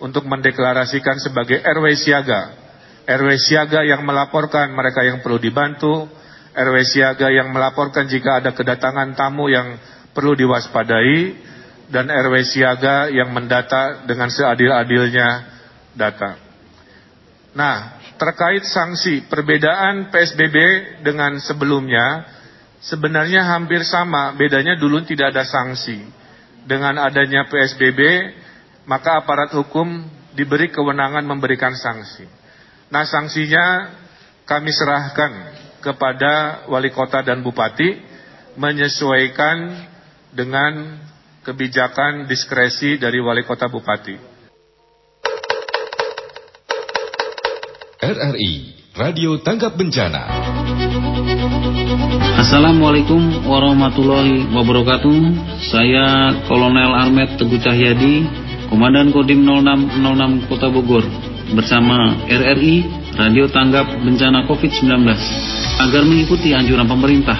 untuk 0.00 0.24
mendeklarasikan 0.24 1.20
sebagai 1.20 1.60
RW 1.60 1.92
siaga. 2.00 2.56
RW 3.04 3.28
siaga 3.36 3.84
yang 3.84 4.00
melaporkan 4.08 4.72
mereka 4.72 5.04
yang 5.04 5.20
perlu 5.20 5.36
dibantu, 5.36 6.08
RW 6.56 6.76
siaga 6.88 7.28
yang 7.28 7.52
melaporkan 7.52 8.08
jika 8.08 8.40
ada 8.40 8.56
kedatangan 8.56 9.12
tamu 9.12 9.52
yang 9.52 9.76
perlu 10.12 10.34
diwaspadai, 10.34 11.48
dan 11.90 12.06
RW 12.06 12.46
siaga 12.46 13.10
yang 13.10 13.34
mendata 13.34 14.06
dengan 14.06 14.30
seadil-adilnya 14.30 15.28
data. 15.98 16.38
Nah, 17.50 17.98
terkait 18.14 18.62
sanksi, 18.62 19.26
perbedaan 19.26 20.14
PSBB 20.14 20.56
dengan 21.02 21.34
sebelumnya 21.42 22.30
sebenarnya 22.78 23.42
hampir 23.42 23.82
sama, 23.82 24.38
bedanya 24.38 24.78
dulu 24.78 25.02
tidak 25.02 25.34
ada 25.34 25.42
sanksi. 25.42 25.98
Dengan 26.62 27.02
adanya 27.02 27.50
PSBB, 27.50 28.00
maka 28.86 29.18
aparat 29.18 29.50
hukum 29.50 30.06
diberi 30.38 30.70
kewenangan 30.70 31.26
memberikan 31.26 31.74
sanksi. 31.74 32.22
Nah, 32.86 33.02
sanksinya 33.02 33.98
kami 34.46 34.70
serahkan 34.70 35.32
kepada 35.82 36.66
wali 36.70 36.94
kota 36.94 37.24
dan 37.24 37.42
bupati 37.42 37.98
menyesuaikan 38.54 39.89
dengan 40.30 41.02
kebijakan 41.42 42.30
diskresi 42.30 42.98
dari 43.00 43.18
wali 43.18 43.42
kota 43.42 43.66
bupati. 43.66 44.16
RRI 48.00 48.52
Radio 48.96 49.38
Tanggap 49.44 49.76
Bencana. 49.76 50.24
Assalamualaikum 52.40 53.44
warahmatullahi 53.44 54.48
wabarakatuh. 54.50 55.18
Saya 55.68 56.32
Kolonel 56.48 56.96
Armet 56.96 57.36
Teguh 57.36 57.60
Cahyadi, 57.60 58.24
Komandan 58.72 59.12
Kodim 59.12 59.44
0606 59.44 60.48
Kota 60.48 60.72
Bogor, 60.72 61.04
bersama 61.52 62.16
RRI 62.24 62.88
Radio 63.20 63.46
Tanggap 63.52 63.84
Bencana 64.00 64.48
COVID-19 64.48 64.88
agar 65.80 66.02
mengikuti 66.08 66.56
anjuran 66.56 66.88
pemerintah, 66.88 67.36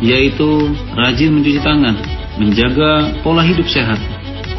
yaitu 0.00 0.72
rajin 0.96 1.36
mencuci 1.36 1.60
tangan, 1.60 2.17
menjaga 2.38 3.20
pola 3.20 3.42
hidup 3.42 3.66
sehat, 3.66 3.98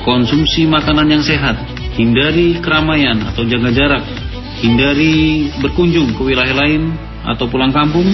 konsumsi 0.03 0.67
makanan 0.67 1.07
yang 1.09 1.23
sehat, 1.23 1.55
hindari 1.95 2.59
keramaian 2.59 3.19
atau 3.33 3.47
jaga 3.47 3.71
jarak, 3.71 4.03
hindari 4.59 5.47
berkunjung 5.63 6.13
ke 6.15 6.21
wilayah 6.21 6.55
lain 6.55 6.91
atau 7.23 7.47
pulang 7.47 7.71
kampung, 7.71 8.05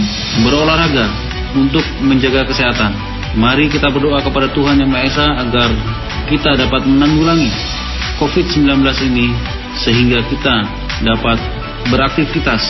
berolahraga 0.45 1.10
untuk 1.58 1.84
menjaga 2.06 2.45
kesehatan. 2.45 2.93
Mari 3.36 3.67
kita 3.67 3.91
berdoa 3.91 4.23
kepada 4.23 4.47
Tuhan 4.56 4.80
Yang 4.80 4.91
Maha 4.95 5.04
Esa 5.12 5.28
agar 5.43 5.69
kita 6.32 6.56
dapat 6.56 6.88
menanggulangi 6.88 7.51
COVID-19 8.15 8.80
ini 9.12 9.28
sehingga 9.75 10.23
kita 10.32 10.56
dapat 11.04 11.38
beraktivitas 11.91 12.63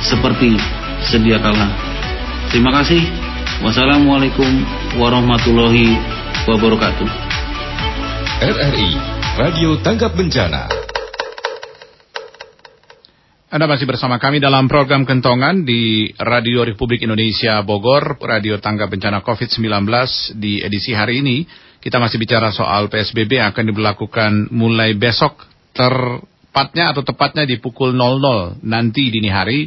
seperti 0.00 0.56
sedia 1.04 1.36
kala. 1.36 1.68
Terima 2.48 2.72
kasih. 2.80 3.04
Wassalamualaikum 3.60 4.48
warahmatullahi 4.96 5.96
wabarakatuh. 5.96 6.15
RRI 8.38 8.90
Radio 9.34 9.82
Tanggap 9.82 10.14
Bencana. 10.14 10.70
Anda 13.50 13.66
masih 13.66 13.90
bersama 13.90 14.22
kami 14.22 14.38
dalam 14.38 14.70
program 14.70 15.02
Kentongan 15.02 15.66
di 15.66 16.14
Radio 16.14 16.62
Republik 16.62 17.02
Indonesia 17.02 17.58
Bogor, 17.66 18.22
Radio 18.22 18.62
Tangga 18.62 18.86
Bencana 18.86 19.26
COVID-19 19.26 19.58
di 20.38 20.62
edisi 20.62 20.94
hari 20.94 21.18
ini. 21.18 21.42
Kita 21.82 21.98
masih 21.98 22.14
bicara 22.14 22.54
soal 22.54 22.86
PSBB 22.94 23.42
yang 23.42 23.50
akan 23.50 23.66
diberlakukan 23.66 24.54
mulai 24.54 24.94
besok 24.94 25.50
terpatnya 25.74 26.94
atau 26.94 27.02
tepatnya 27.02 27.42
di 27.42 27.58
pukul 27.58 27.90
00 27.90 28.62
nanti 28.62 29.10
dini 29.10 29.34
hari. 29.34 29.66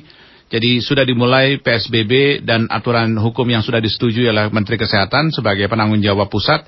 Jadi 0.50 0.82
sudah 0.82 1.06
dimulai 1.06 1.62
PSBB 1.62 2.42
dan 2.42 2.66
aturan 2.74 3.14
hukum 3.22 3.46
yang 3.46 3.62
sudah 3.62 3.78
disetujui 3.78 4.26
oleh 4.26 4.50
Menteri 4.50 4.82
Kesehatan 4.82 5.30
sebagai 5.30 5.70
penanggung 5.70 6.02
jawab 6.02 6.26
pusat 6.26 6.66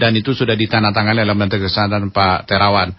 dan 0.00 0.16
itu 0.16 0.32
sudah 0.32 0.56
ditandatangani 0.56 1.28
oleh 1.28 1.36
Menteri 1.36 1.60
Kesehatan 1.60 2.08
Pak 2.08 2.48
Terawan. 2.48 2.96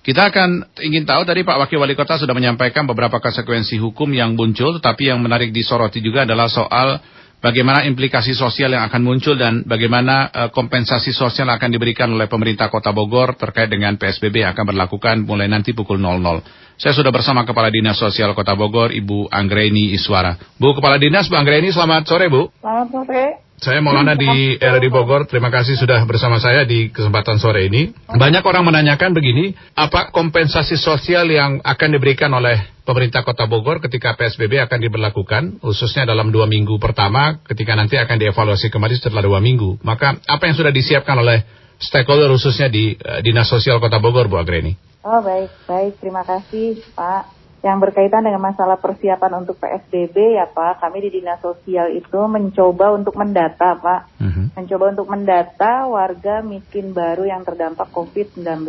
Kita 0.00 0.32
akan 0.32 0.80
ingin 0.80 1.04
tahu 1.04 1.28
tadi 1.28 1.44
Pak 1.44 1.60
Wakil 1.60 1.80
Wali 1.80 1.96
Kota 1.96 2.16
sudah 2.16 2.32
menyampaikan 2.32 2.88
beberapa 2.88 3.20
konsekuensi 3.20 3.76
hukum 3.80 4.08
yang 4.12 4.32
muncul, 4.32 4.76
tetapi 4.80 5.12
yang 5.12 5.20
menarik 5.20 5.52
disoroti 5.52 6.00
juga 6.00 6.24
adalah 6.24 6.48
soal 6.48 7.00
bagaimana 7.40 7.88
implikasi 7.88 8.36
sosial 8.36 8.76
yang 8.76 8.86
akan 8.86 9.02
muncul 9.02 9.34
dan 9.34 9.64
bagaimana 9.64 10.28
uh, 10.30 10.48
kompensasi 10.52 11.10
sosial 11.10 11.48
yang 11.48 11.56
akan 11.56 11.72
diberikan 11.72 12.08
oleh 12.12 12.28
pemerintah 12.28 12.68
Kota 12.68 12.92
Bogor 12.92 13.34
terkait 13.34 13.72
dengan 13.72 13.96
PSBB 13.96 14.44
yang 14.44 14.52
akan 14.52 14.76
berlakukan 14.76 15.16
mulai 15.24 15.48
nanti 15.48 15.72
pukul 15.72 15.98
00. 15.98 16.78
Saya 16.80 16.96
sudah 16.96 17.12
bersama 17.12 17.44
Kepala 17.44 17.68
Dinas 17.68 18.00
Sosial 18.00 18.32
Kota 18.32 18.56
Bogor, 18.56 18.88
Ibu 18.88 19.28
Anggreni 19.28 19.92
Iswara. 19.92 20.36
Bu 20.56 20.72
Kepala 20.72 20.96
Dinas, 20.96 21.28
Bu 21.28 21.36
Anggreni, 21.36 21.68
selamat 21.72 22.08
sore 22.08 22.32
Bu. 22.32 22.48
Selamat 22.60 22.88
sore. 22.88 23.49
Saya 23.60 23.84
Maulana 23.84 24.16
di 24.16 24.56
RRI 24.56 24.88
Bogor. 24.88 25.28
Terima 25.28 25.52
kasih 25.52 25.76
sudah 25.76 26.00
bersama 26.08 26.40
saya 26.40 26.64
di 26.64 26.88
kesempatan 26.88 27.36
sore 27.36 27.68
ini. 27.68 27.92
Banyak 28.08 28.40
orang 28.40 28.64
menanyakan 28.64 29.12
begini, 29.12 29.52
apa 29.76 30.08
kompensasi 30.16 30.80
sosial 30.80 31.28
yang 31.28 31.60
akan 31.60 31.88
diberikan 31.92 32.32
oleh 32.32 32.56
pemerintah 32.88 33.20
Kota 33.20 33.44
Bogor 33.44 33.84
ketika 33.84 34.16
PSBB 34.16 34.64
akan 34.64 34.80
diberlakukan, 34.80 35.42
khususnya 35.60 36.08
dalam 36.08 36.32
dua 36.32 36.48
minggu 36.48 36.80
pertama, 36.80 37.44
ketika 37.44 37.76
nanti 37.76 38.00
akan 38.00 38.16
dievaluasi 38.16 38.72
kembali 38.72 38.96
setelah 38.96 39.28
dua 39.28 39.44
minggu. 39.44 39.76
Maka 39.84 40.16
apa 40.24 40.48
yang 40.48 40.56
sudah 40.56 40.72
disiapkan 40.72 41.20
oleh 41.20 41.44
stakeholder 41.76 42.32
khususnya 42.32 42.72
di 42.72 42.96
uh, 42.96 43.20
Dinas 43.20 43.44
Sosial 43.44 43.76
Kota 43.76 44.00
Bogor, 44.00 44.32
Bu 44.32 44.40
Agreni? 44.40 44.72
Oh 45.04 45.20
baik, 45.20 45.52
baik. 45.68 46.00
Terima 46.00 46.24
kasih 46.24 46.80
Pak 46.96 47.39
yang 47.60 47.76
berkaitan 47.76 48.24
dengan 48.24 48.40
masalah 48.40 48.80
persiapan 48.80 49.44
untuk 49.44 49.60
PSBB 49.60 50.40
ya 50.40 50.48
Pak, 50.48 50.80
kami 50.80 51.04
di 51.04 51.20
Dinas 51.20 51.44
Sosial 51.44 51.92
itu 51.92 52.16
mencoba 52.24 52.96
untuk 52.96 53.12
mendata 53.20 53.76
Pak, 53.76 54.00
uh-huh. 54.16 54.46
mencoba 54.56 54.84
untuk 54.96 55.08
mendata 55.12 55.84
warga 55.84 56.40
miskin 56.40 56.96
baru 56.96 57.28
yang 57.28 57.44
terdampak 57.44 57.92
COVID-19. 57.92 58.64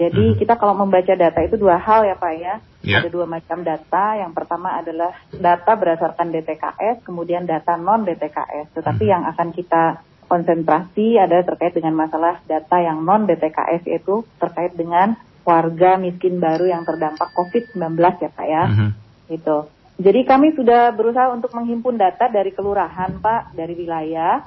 Jadi 0.00 0.24
uh-huh. 0.32 0.38
kita 0.40 0.56
kalau 0.56 0.72
membaca 0.80 1.12
data 1.12 1.44
itu 1.44 1.60
dua 1.60 1.76
hal 1.76 2.08
ya 2.08 2.16
Pak 2.16 2.32
ya, 2.40 2.54
yeah. 2.80 3.04
ada 3.04 3.12
dua 3.12 3.28
macam 3.28 3.60
data. 3.60 4.16
Yang 4.16 4.32
pertama 4.32 4.80
adalah 4.80 5.12
data 5.36 5.72
berdasarkan 5.76 6.32
DTKS, 6.32 7.04
kemudian 7.04 7.44
data 7.44 7.76
non 7.76 8.08
DTKS. 8.08 8.72
Tetapi 8.80 9.04
uh-huh. 9.04 9.12
yang 9.12 9.22
akan 9.28 9.48
kita 9.52 10.00
konsentrasi 10.26 11.20
adalah 11.20 11.44
terkait 11.44 11.76
dengan 11.76 11.94
masalah 12.00 12.40
data 12.48 12.80
yang 12.80 13.04
non 13.04 13.28
DTKS 13.28 13.84
itu 13.92 14.24
terkait 14.40 14.72
dengan 14.72 15.20
warga 15.46 15.94
miskin 15.94 16.42
baru 16.42 16.66
yang 16.66 16.82
terdampak 16.82 17.30
COVID-19 17.30 17.78
ya 18.18 18.30
Pak 18.34 18.46
ya. 18.50 18.64
Mm-hmm. 18.66 18.90
Gitu. 19.30 19.58
Jadi 19.96 20.20
kami 20.28 20.52
sudah 20.52 20.92
berusaha 20.92 21.32
untuk 21.32 21.54
menghimpun 21.54 21.96
data 21.96 22.28
dari 22.28 22.52
kelurahan 22.52 23.16
Pak, 23.16 23.56
dari 23.56 23.72
wilayah, 23.78 24.44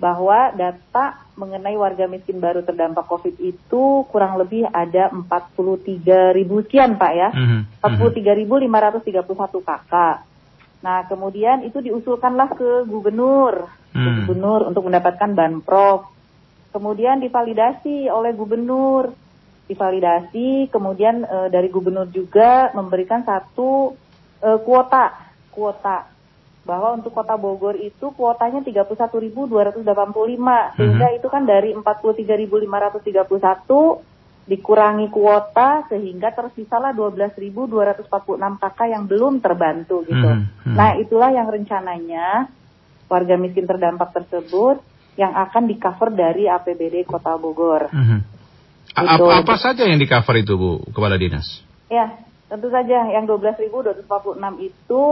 bahwa 0.00 0.50
data 0.56 1.28
mengenai 1.36 1.76
warga 1.76 2.08
miskin 2.08 2.40
baru 2.40 2.64
terdampak 2.64 3.04
COVID 3.04 3.36
itu 3.36 4.08
kurang 4.08 4.40
lebih 4.40 4.64
ada 4.72 5.12
43 5.12 6.32
ribu 6.32 6.64
sekian 6.64 6.96
Pak 6.96 7.12
ya. 7.12 7.28
Mm-hmm. 7.36 7.84
43.531 7.84 9.60
kakak. 9.60 10.16
Nah 10.80 11.04
kemudian 11.04 11.60
itu 11.68 11.84
diusulkanlah 11.84 12.56
ke 12.56 12.88
gubernur, 12.88 13.68
mm. 13.92 14.00
ke 14.00 14.10
gubernur 14.24 14.72
untuk 14.72 14.88
mendapatkan 14.88 15.36
banprov. 15.36 16.08
Kemudian 16.72 17.20
divalidasi 17.20 18.08
oleh 18.08 18.32
gubernur 18.32 19.12
divalidasi, 19.70 20.74
kemudian 20.74 21.22
e, 21.22 21.54
dari 21.54 21.70
gubernur 21.70 22.10
juga 22.10 22.74
memberikan 22.74 23.22
satu 23.22 23.94
e, 24.42 24.58
kuota, 24.66 25.14
kuota 25.54 26.10
bahwa 26.66 26.98
untuk 26.98 27.14
kota 27.16 27.40
Bogor 27.40 27.72
itu 27.80 28.12
kuotanya 28.12 28.60
31.285 28.60 29.80
sehingga 30.76 30.76
mm 30.76 30.76
-hmm. 30.76 31.18
itu 31.18 31.28
kan 31.30 31.48
dari 31.48 31.72
43.531 31.72 34.04
dikurangi 34.50 35.06
kuota 35.14 35.86
sehingga 35.86 36.34
tersisalah 36.34 36.90
12.246 36.92 38.60
kakak 38.60 38.88
yang 38.90 39.06
belum 39.06 39.38
terbantu 39.38 40.02
gitu. 40.04 40.26
Mm 40.26 40.46
-hmm. 40.46 40.74
Nah, 40.74 40.98
itulah 40.98 41.30
yang 41.30 41.48
rencananya 41.48 42.50
warga 43.06 43.34
miskin 43.38 43.66
terdampak 43.66 44.12
tersebut 44.14 44.82
yang 45.18 45.34
akan 45.34 45.66
di 45.66 45.74
cover 45.78 46.10
dari 46.14 46.46
APBD 46.46 47.02
Kota 47.08 47.34
Bogor. 47.40 47.88
Mm 47.90 48.04
-hmm. 48.04 48.20
Apa, 48.94 49.46
apa 49.46 49.54
saja 49.54 49.86
yang 49.86 50.02
di 50.02 50.06
cover 50.10 50.36
itu 50.42 50.58
Bu, 50.58 50.82
Kepala 50.90 51.14
Dinas? 51.14 51.62
Ya, 51.86 52.18
tentu 52.50 52.70
saja 52.74 53.06
yang 53.10 53.26
12.246 53.26 54.06
itu 54.66 55.02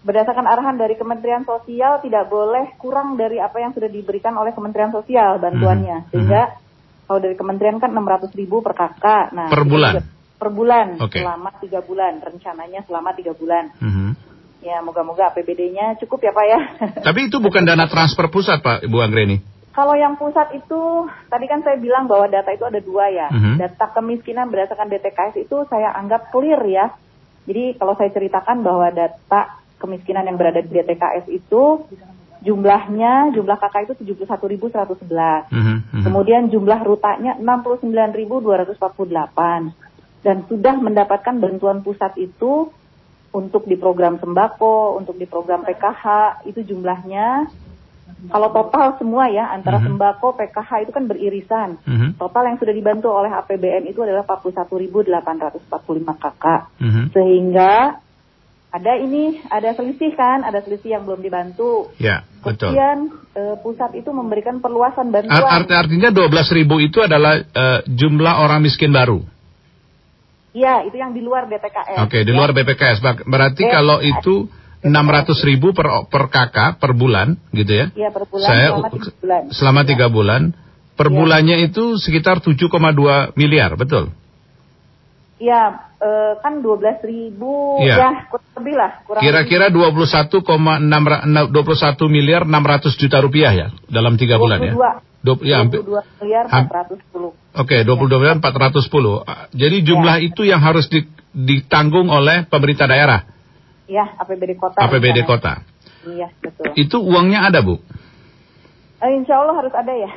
berdasarkan 0.00 0.48
arahan 0.48 0.76
dari 0.80 0.96
Kementerian 0.96 1.44
Sosial 1.44 2.00
tidak 2.00 2.32
boleh 2.32 2.72
kurang 2.80 3.20
dari 3.20 3.36
apa 3.36 3.60
yang 3.60 3.76
sudah 3.76 3.88
diberikan 3.88 4.32
oleh 4.36 4.56
Kementerian 4.56 4.92
Sosial 4.92 5.36
bantuannya. 5.40 5.96
Hmm. 6.04 6.08
Sehingga 6.12 6.42
hmm. 6.48 6.56
kalau 7.08 7.20
dari 7.20 7.36
Kementerian 7.36 7.76
kan 7.80 7.92
600 7.92 8.32
ribu 8.36 8.64
per 8.64 8.72
kakak. 8.76 9.32
Nah, 9.36 9.48
per 9.52 9.64
bulan? 9.68 9.92
Per 10.40 10.48
bulan 10.48 10.96
okay. 10.96 11.20
selama 11.20 11.50
tiga 11.60 11.80
bulan. 11.84 12.20
Rencananya 12.24 12.80
selama 12.88 13.12
tiga 13.12 13.32
bulan. 13.36 13.64
Hmm. 13.76 14.12
Ya, 14.60 14.84
moga-moga 14.84 15.32
APBD-nya 15.32 15.96
cukup 16.04 16.20
ya 16.20 16.32
Pak 16.36 16.46
ya. 16.48 16.60
Tapi 17.08 17.32
itu 17.32 17.40
bukan 17.40 17.64
dana 17.64 17.88
transfer 17.88 18.28
pusat 18.28 18.60
Pak, 18.60 18.84
Ibu 18.84 18.96
Anggreni? 19.00 19.40
Kalau 19.70 19.94
yang 19.94 20.18
pusat 20.18 20.50
itu, 20.50 21.06
tadi 21.30 21.46
kan 21.46 21.62
saya 21.62 21.78
bilang 21.78 22.10
bahwa 22.10 22.26
data 22.26 22.50
itu 22.50 22.66
ada 22.66 22.82
dua 22.82 23.06
ya. 23.06 23.30
Mm-hmm. 23.30 23.54
Data 23.54 23.86
kemiskinan 23.94 24.50
berdasarkan 24.50 24.90
DTKS 24.90 25.46
itu 25.46 25.62
saya 25.70 25.94
anggap 25.94 26.34
clear 26.34 26.58
ya. 26.66 26.90
Jadi 27.46 27.78
kalau 27.78 27.94
saya 27.94 28.10
ceritakan 28.10 28.66
bahwa 28.66 28.90
data 28.90 29.62
kemiskinan 29.78 30.26
yang 30.26 30.34
berada 30.34 30.58
di 30.58 30.74
DTKS 30.74 31.30
itu 31.30 31.86
jumlahnya, 32.42 33.30
jumlah 33.30 33.56
kakak 33.62 33.94
itu 33.94 34.10
71.111. 34.10 35.54
Mm-hmm. 35.54 36.02
Kemudian 36.02 36.50
jumlah 36.50 36.82
rutanya 36.82 37.38
69.248. 37.38 38.74
Dan 40.20 40.44
sudah 40.50 40.74
mendapatkan 40.82 41.38
bantuan 41.38 41.80
pusat 41.86 42.18
itu 42.18 42.74
untuk 43.30 43.70
di 43.70 43.78
program 43.78 44.18
sembako, 44.18 44.98
untuk 44.98 45.14
di 45.14 45.30
program 45.30 45.62
PKH, 45.62 46.42
itu 46.50 46.66
jumlahnya 46.74 47.46
kalau 48.30 48.48
total 48.50 48.94
semua 49.00 49.30
ya 49.30 49.50
antara 49.50 49.78
mm 49.78 49.86
-hmm. 49.86 49.96
sembako 49.96 50.28
PKH 50.38 50.70
itu 50.86 50.92
kan 50.92 51.04
beririsan. 51.10 51.68
Mm 51.82 51.96
-hmm. 51.96 52.10
Total 52.18 52.42
yang 52.50 52.58
sudah 52.58 52.74
dibantu 52.74 53.08
oleh 53.10 53.30
APBN 53.32 53.90
itu 53.90 54.00
adalah 54.02 54.26
41.845 54.26 56.22
kakak. 56.22 56.62
Mm 56.78 56.90
-hmm. 56.90 57.04
Sehingga 57.14 58.00
ada 58.70 58.92
ini, 58.94 59.42
ada 59.50 59.74
selisih 59.74 60.14
kan, 60.14 60.46
ada 60.46 60.62
selisih 60.62 60.94
yang 60.94 61.02
belum 61.02 61.26
dibantu. 61.26 61.90
Ya, 61.98 62.22
betul. 62.46 62.70
Kemudian 62.70 62.98
eh, 63.34 63.56
pusat 63.58 63.98
itu 63.98 64.14
memberikan 64.14 64.62
perluasan 64.62 65.10
bantuan. 65.10 65.42
Art, 65.42 65.66
art, 65.66 65.90
artinya 65.90 66.14
12 66.14 66.30
ribu 66.54 66.78
itu 66.78 67.02
adalah 67.02 67.42
uh, 67.42 67.82
jumlah 67.90 68.34
orang 68.46 68.62
miskin 68.62 68.94
baru. 68.94 69.26
Iya, 70.54 70.86
itu 70.86 70.98
yang 70.98 71.14
di 71.14 71.22
luar 71.22 71.46
BPKS. 71.46 71.98
Oke, 72.06 72.22
di 72.26 72.30
ya. 72.30 72.36
luar 72.38 72.50
BPKS. 72.54 72.98
Ber- 73.02 73.26
Berarti 73.26 73.62
BPKS. 73.66 73.74
kalau 73.74 73.98
itu 74.02 74.34
600 74.80 75.36
ribu 75.44 75.72
per, 75.72 75.86
per 76.08 76.28
kakak 76.28 76.80
per 76.80 76.92
bulan, 76.92 77.36
gitu 77.52 77.68
ya? 77.70 77.86
Iya, 77.92 78.08
per 78.08 78.24
bulan 78.24 78.48
Saya 78.48 78.66
selama 78.70 78.88
tiga 78.88 79.10
bulan. 79.12 79.42
selama 79.52 79.80
tiga 79.84 80.06
bulan, 80.08 80.42
per 80.94 81.08
Iya. 81.08 81.16
bulannya 81.16 81.56
itu 81.62 81.84
sekitar 81.96 82.40
7,2 82.40 83.32
miliar, 83.34 83.76
betul? 83.76 84.08
Iya, 85.36 85.62
eh, 85.96 86.32
kan 86.38 86.60
12 86.60 87.00
ribu, 87.00 87.80
Iya. 87.80 87.96
ya 87.96 88.08
kurang 88.28 88.52
lebih 88.60 88.74
lah. 88.76 88.90
Kurang 89.04 89.20
Kira-kira 89.20 89.72
21,6 89.72 90.44
ra- 91.02 91.24
na- 91.24 91.48
21 91.48 92.04
miliar 92.06 92.44
600 92.44 92.92
juta 92.94 93.20
rupiah 93.20 93.52
ya 93.52 93.66
dalam 93.88 94.16
tiga 94.16 94.36
bulan 94.36 94.60
ya. 94.60 94.72
22. 94.76 95.00
Dua- 95.20 95.40
ya, 95.44 95.56
hampir- 95.60 95.80
22 95.84 96.04
miliar 96.20 96.44
Ham- 96.48 96.68
410. 96.68 97.32
Oke, 97.52 97.76
22 97.84 98.16
miliar 98.16 98.36
410. 98.36 99.24
Ah, 99.24 99.48
Jadi 99.52 99.76
jumlah 99.80 100.16
Ya. 100.20 100.24
itu 100.24 100.42
yang 100.44 100.60
harus 100.60 100.88
di- 100.88 101.08
ditanggung 101.32 102.08
oleh 102.08 102.44
pemerintah 102.44 102.84
daerah, 102.84 103.24
Ya, 103.90 104.06
APBD 104.22 104.54
kota. 104.54 104.78
APBD 104.86 105.26
rencananya. 105.26 105.26
kota. 105.26 105.52
Iya, 106.06 106.28
betul. 106.38 106.64
Itu 106.78 106.96
uangnya 107.02 107.50
ada, 107.50 107.58
Bu? 107.60 107.82
Eh, 109.00 109.10
insya 109.16 109.40
Allah 109.40 109.56
harus 109.56 109.72
ada 109.72 109.92
ya. 109.96 110.10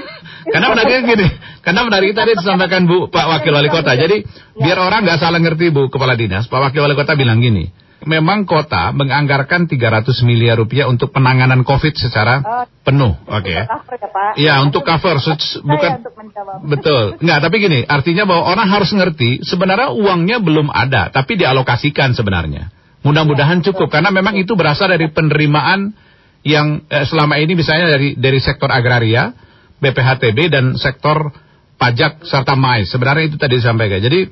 Karena 0.52 0.70
menariknya 0.70 1.02
gini, 1.08 1.26
karena 1.66 1.82
menarik 1.82 2.14
tadi 2.14 2.38
disampaikan 2.38 2.86
Bu 2.86 3.10
Pak 3.10 3.26
Wakil 3.26 3.50
Wali 3.50 3.66
Kota. 3.66 3.98
Jadi 3.98 4.22
biar 4.54 4.78
orang 4.78 5.02
nggak 5.02 5.18
salah 5.18 5.42
ngerti 5.42 5.74
Bu 5.74 5.90
Kepala 5.90 6.14
Dinas, 6.14 6.46
Pak 6.46 6.70
Wakil 6.70 6.86
Wali 6.86 6.94
Kota 6.94 7.18
bilang 7.18 7.42
gini, 7.42 7.66
memang 8.06 8.46
kota 8.46 8.94
menganggarkan 8.94 9.66
300 9.66 10.06
miliar 10.22 10.54
rupiah 10.54 10.86
untuk 10.86 11.10
penanganan 11.10 11.66
COVID 11.66 11.98
secara 11.98 12.38
Oh, 12.46 12.62
penuh, 12.86 13.18
oke? 13.26 13.56
Cover 13.66 13.96
ya, 13.98 14.08
Pak. 14.14 14.32
Iya, 14.38 14.54
untuk 14.62 14.86
cover, 14.86 15.18
bukan 15.66 15.90
untuk 15.98 16.14
betul. 16.70 17.02
Nggak, 17.18 17.38
tapi 17.42 17.56
gini, 17.58 17.80
artinya 17.82 18.22
bahwa 18.28 18.46
orang 18.46 18.68
harus 18.70 18.94
ngerti 18.94 19.42
sebenarnya 19.42 19.90
uangnya 19.98 20.38
belum 20.38 20.70
ada, 20.70 21.10
tapi 21.10 21.34
dialokasikan 21.34 22.14
sebenarnya. 22.14 22.75
Mudah-mudahan 23.06 23.62
cukup 23.62 23.86
karena 23.86 24.10
memang 24.10 24.34
itu 24.34 24.58
berasal 24.58 24.90
dari 24.90 25.06
penerimaan 25.14 25.94
yang 26.42 26.82
eh, 26.90 27.06
selama 27.06 27.38
ini 27.38 27.54
misalnya 27.54 27.94
dari 27.94 28.18
dari 28.18 28.38
sektor 28.42 28.70
agraria, 28.70 29.30
BPHTB 29.78 30.38
dan 30.50 30.74
sektor 30.74 31.30
pajak 31.78 32.26
serta 32.26 32.58
MAI. 32.58 32.88
Sebenarnya 32.88 33.24
itu 33.30 33.36
tadi 33.38 33.58
disampaikan. 33.60 34.00
Jadi 34.02 34.26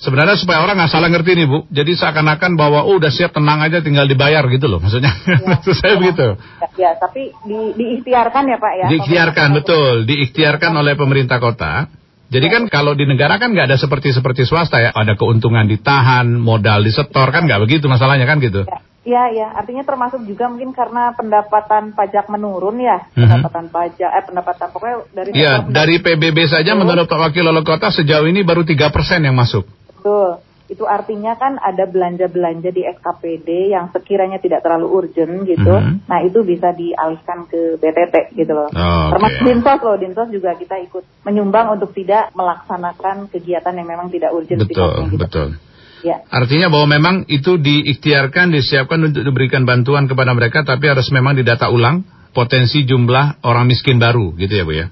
sebenarnya 0.00 0.36
supaya 0.40 0.64
orang 0.64 0.80
nggak 0.80 0.92
salah 0.92 1.08
ngerti 1.12 1.36
nih 1.36 1.46
Bu. 1.46 1.58
Jadi 1.68 1.92
seakan-akan 1.96 2.56
bahwa 2.56 2.88
oh 2.88 2.96
udah 2.96 3.12
siap 3.12 3.36
tenang 3.36 3.60
aja 3.60 3.84
tinggal 3.84 4.08
dibayar 4.08 4.42
gitu 4.48 4.66
loh 4.66 4.80
maksudnya. 4.80 5.12
Maksud 5.50 5.74
saya 5.76 5.94
begitu. 6.00 6.36
Ya, 6.80 6.96
tapi 6.96 7.36
di, 7.44 7.58
diikhtiarkan 7.76 8.42
ya 8.48 8.56
Pak 8.56 8.72
ya. 8.76 8.86
Diikhtiarkan 8.88 9.48
betul, 9.56 9.94
diikhtiarkan 10.08 10.72
oleh 10.74 10.96
pemerintah 10.96 11.38
kota. 11.38 11.99
Jadi 12.30 12.46
kan 12.46 12.62
kalau 12.70 12.94
di 12.94 13.10
negara 13.10 13.42
kan 13.42 13.50
nggak 13.50 13.66
ada 13.66 13.78
seperti 13.78 14.14
seperti 14.14 14.46
swasta 14.46 14.78
ya, 14.78 14.94
ada 14.94 15.18
keuntungan 15.18 15.66
ditahan, 15.66 16.30
modal 16.30 16.86
disetor 16.86 17.26
kan 17.34 17.42
nggak 17.42 17.66
begitu 17.66 17.90
masalahnya 17.90 18.22
kan 18.22 18.38
gitu. 18.38 18.62
Iya, 19.00 19.32
ya. 19.32 19.48
Artinya 19.56 19.82
termasuk 19.82 20.22
juga 20.28 20.52
mungkin 20.52 20.76
karena 20.76 21.16
pendapatan 21.16 21.96
pajak 21.96 22.28
menurun 22.28 22.78
ya. 22.78 23.08
Mhm. 23.16 23.26
Pendapatan 23.26 23.66
pajak, 23.72 24.10
eh 24.12 24.24
pendapatan 24.28 24.66
pokoknya 24.70 24.96
dari 25.10 25.28
Iya, 25.34 25.54
dari 25.66 25.94
PBB 25.98 26.38
saja 26.46 26.76
menurut 26.76 27.08
Pak 27.08 27.18
Wakil 27.18 27.48
Wali 27.48 27.64
Kota 27.64 27.88
sejauh 27.90 28.28
ini 28.28 28.44
baru 28.44 28.62
3% 28.62 29.24
yang 29.24 29.34
masuk. 29.34 29.64
Betul. 29.96 30.44
Itu 30.70 30.86
artinya 30.86 31.34
kan 31.34 31.58
ada 31.58 31.82
belanja-belanja 31.90 32.70
di 32.70 32.86
SKPD 32.86 33.74
yang 33.74 33.90
sekiranya 33.90 34.38
tidak 34.38 34.62
terlalu 34.62 34.86
urgent 34.86 35.42
gitu. 35.42 35.74
Mhm. 35.74 36.06
Nah, 36.06 36.22
itu 36.22 36.46
bisa 36.46 36.70
dialihkan 36.70 37.50
ke 37.50 37.74
BTT 37.82 38.38
gitu 38.38 38.52
loh. 38.54 38.70
Oh. 38.70 39.10
Termasuk 39.10 39.42
Dinsos 39.42 39.80
loh, 39.82 39.96
Dinsos 39.98 40.28
juga 40.30 40.54
kita 40.54 40.78
ikut 40.86 41.26
menyumbang 41.26 41.74
untuk 41.74 41.90
tidak 41.90 42.30
melaksanakan 42.38 43.26
kegiatan 43.34 43.74
yang 43.74 43.88
memang 43.90 44.14
tidak 44.14 44.30
urgent 44.30 44.62
Betul, 44.62 44.70
sifatnya 44.70 45.06
gitu. 45.10 45.18
betul. 45.18 45.48
Ya. 46.00 46.16
Artinya 46.32 46.72
bahwa 46.72 46.86
memang 46.96 47.14
itu 47.28 47.60
diikhtiarkan, 47.60 48.54
disiapkan 48.54 49.02
untuk 49.04 49.26
diberikan 49.26 49.66
bantuan 49.68 50.08
kepada 50.08 50.32
mereka, 50.32 50.64
tapi 50.64 50.88
harus 50.88 51.10
memang 51.12 51.36
didata 51.36 51.68
ulang 51.68 52.06
potensi 52.30 52.86
jumlah 52.86 53.42
orang 53.44 53.68
miskin 53.68 54.00
baru, 54.00 54.32
gitu 54.38 54.54
ya 54.54 54.64
Bu 54.64 54.72
ya? 54.72 54.86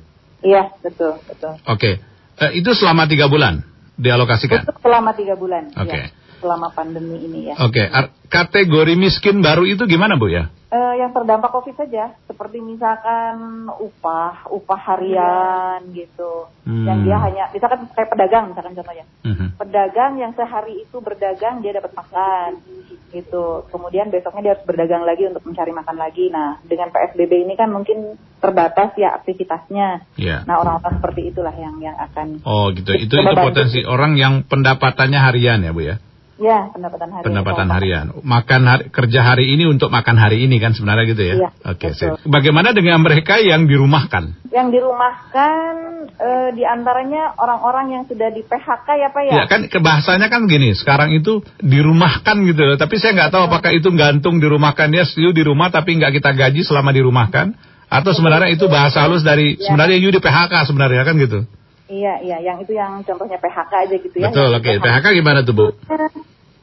Iya, 0.44 0.62
betul, 0.84 1.16
betul. 1.24 1.54
Oke, 1.64 2.02
Eh, 2.38 2.62
itu 2.62 2.70
selama 2.70 3.10
tiga 3.10 3.26
bulan 3.26 3.66
dialokasikan. 3.98 4.64
Untuk 4.64 4.78
selama 4.80 5.12
tiga 5.18 5.34
bulan. 5.34 5.74
Oke. 5.74 5.90
ya. 5.92 6.08
Selama 6.38 6.70
pandemi 6.70 7.18
ini 7.18 7.50
ya. 7.50 7.54
Oke, 7.66 7.82
ar- 7.82 8.14
kategori 8.30 8.94
miskin 8.94 9.42
baru 9.42 9.66
itu 9.66 9.84
gimana 9.90 10.14
Bu 10.14 10.30
ya? 10.30 10.54
Eh, 10.68 10.94
yang 11.00 11.16
terdampak 11.16 11.48
COVID 11.48 11.80
saja, 11.80 12.12
seperti 12.28 12.60
misalkan 12.60 13.64
upah, 13.72 14.52
upah 14.52 14.80
harian 14.92 15.80
gitu, 15.96 16.44
Hmm. 16.68 16.84
yang 16.84 17.08
dia 17.08 17.16
hanya, 17.24 17.48
misalkan 17.56 17.88
kayak 17.96 18.12
pedagang, 18.12 18.52
misalkan 18.52 18.76
contohnya, 18.76 19.08
Mhm. 19.24 19.56
pedagang 19.56 20.20
yang 20.20 20.36
sehari 20.36 20.84
itu 20.84 21.00
berdagang 21.00 21.64
dia 21.64 21.72
dapat 21.72 21.96
makan, 21.96 22.60
gitu. 23.08 23.64
Kemudian 23.72 24.12
besoknya 24.12 24.42
dia 24.44 24.52
harus 24.52 24.66
berdagang 24.68 25.08
lagi 25.08 25.24
untuk 25.24 25.40
mencari 25.48 25.72
makan 25.72 25.96
lagi. 25.96 26.28
Nah, 26.28 26.60
dengan 26.68 26.92
PSBB 26.92 27.48
ini 27.48 27.56
kan 27.56 27.72
mungkin 27.72 28.20
terbatas 28.36 28.92
ya 29.00 29.16
aktivitasnya. 29.16 30.04
Ya. 30.20 30.44
Nah, 30.44 30.60
orang-orang 30.60 31.00
seperti 31.00 31.32
itulah 31.32 31.54
yang 31.56 31.80
yang 31.80 31.96
akan, 31.96 32.44
Oh 32.44 32.68
gitu, 32.76 32.92
itu 32.92 33.16
itu 33.16 33.32
potensi 33.40 33.80
orang 33.88 34.20
yang 34.20 34.44
pendapatannya 34.44 35.16
harian 35.16 35.64
ya 35.64 35.72
Bu 35.72 35.80
ya? 35.80 35.96
Ya 36.38 36.70
pendapatan 36.70 37.10
harian. 37.10 37.26
Pendapatan 37.26 37.68
harian. 37.68 38.06
Makan 38.22 38.62
hari, 38.64 38.84
kerja 38.94 39.20
hari 39.26 39.50
ini 39.52 39.66
untuk 39.66 39.90
makan 39.90 40.16
hari 40.16 40.46
ini 40.46 40.62
kan 40.62 40.72
sebenarnya 40.72 41.04
gitu 41.10 41.22
ya? 41.22 41.34
Iya, 41.34 41.50
Oke, 41.74 41.92
sip. 41.92 42.22
Bagaimana 42.24 42.70
dengan 42.70 43.02
mereka 43.02 43.42
yang 43.42 43.66
dirumahkan? 43.66 44.48
Yang 44.54 44.68
dirumahkan 44.80 45.72
eh, 46.16 46.48
di 46.54 46.64
antaranya 46.64 47.34
orang-orang 47.36 47.86
yang 47.98 48.02
sudah 48.06 48.30
di 48.30 48.46
PHK 48.46 48.88
ya 48.96 49.08
Pak 49.10 49.22
ya? 49.26 49.32
Ya 49.34 49.44
kan 49.50 49.66
kebahasanya 49.66 50.30
kan 50.30 50.46
gini, 50.46 50.72
sekarang 50.78 51.10
itu 51.12 51.42
dirumahkan 51.60 52.36
gitu 52.46 52.62
loh. 52.64 52.76
Tapi 52.78 52.94
saya 53.02 53.18
nggak 53.18 53.30
tahu 53.34 53.42
apakah 53.50 53.70
itu 53.74 53.90
gantung 53.98 54.38
dirumahkan 54.38 54.88
dia 54.88 55.04
setuju 55.04 55.34
di 55.34 55.42
rumah 55.42 55.68
tapi 55.74 55.98
nggak 55.98 56.22
kita 56.22 56.30
gaji 56.32 56.62
selama 56.62 56.94
dirumahkan 56.94 57.52
atau 57.88 58.12
sebenarnya 58.12 58.52
itu 58.52 58.68
bahasa 58.68 59.00
halus 59.00 59.24
dari 59.24 59.56
Ya. 59.56 59.72
sebenarnya 59.72 59.96
you 59.96 60.12
di 60.12 60.20
PHK 60.20 60.68
sebenarnya 60.68 61.02
kan 61.08 61.16
gitu. 61.16 61.48
Iya, 61.88 62.20
iya, 62.20 62.36
yang 62.44 62.60
itu 62.60 62.76
yang 62.76 63.00
contohnya 63.00 63.40
PHK 63.40 63.72
aja 63.72 63.96
gitu 63.96 64.16
ya. 64.20 64.28
Betul, 64.28 64.52
oke. 64.52 64.72
PHK. 64.76 64.84
PHK 64.84 65.06
gimana 65.16 65.40
tuh, 65.40 65.54
Bu? 65.56 65.66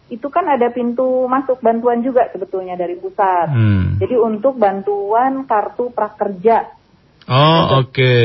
Itu 0.05 0.29
kan 0.29 0.45
ada 0.45 0.69
pintu 0.69 1.25
masuk 1.25 1.65
bantuan 1.65 2.05
juga 2.05 2.29
sebetulnya 2.29 2.77
dari 2.77 2.93
pusat. 2.93 3.49
Hmm. 3.49 3.97
Jadi 3.97 4.15
untuk 4.21 4.61
bantuan 4.61 5.49
kartu 5.49 5.89
prakerja. 5.89 6.69
Oh, 7.25 7.81
oke. 7.81 8.15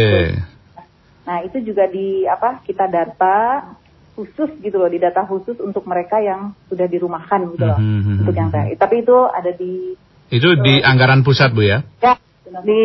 Nah, 1.24 1.40
itu 1.40 1.64
juga 1.64 1.88
di 1.88 2.28
apa? 2.28 2.60
Kita 2.60 2.84
data 2.84 3.64
khusus 4.12 4.52
gitu 4.60 4.76
loh, 4.76 4.92
di 4.92 5.00
data 5.00 5.24
khusus 5.24 5.56
untuk 5.56 5.88
mereka 5.88 6.20
yang 6.20 6.52
sudah 6.68 6.84
dirumahkan 6.84 7.56
gitu 7.56 7.64
loh. 7.64 7.80
Hmm, 7.80 8.00
hmm, 8.04 8.16
Untuk 8.20 8.34
hmm, 8.36 8.42
yang 8.44 8.50
saya. 8.52 8.76
Tapi 8.76 8.94
itu 9.00 9.16
ada 9.16 9.50
di 9.56 9.96
Itu 10.28 10.60
di 10.60 10.84
anggaran 10.84 11.24
pusat, 11.24 11.56
Bu 11.56 11.64
ya? 11.64 11.80
ya 12.04 12.20
di 12.60 12.82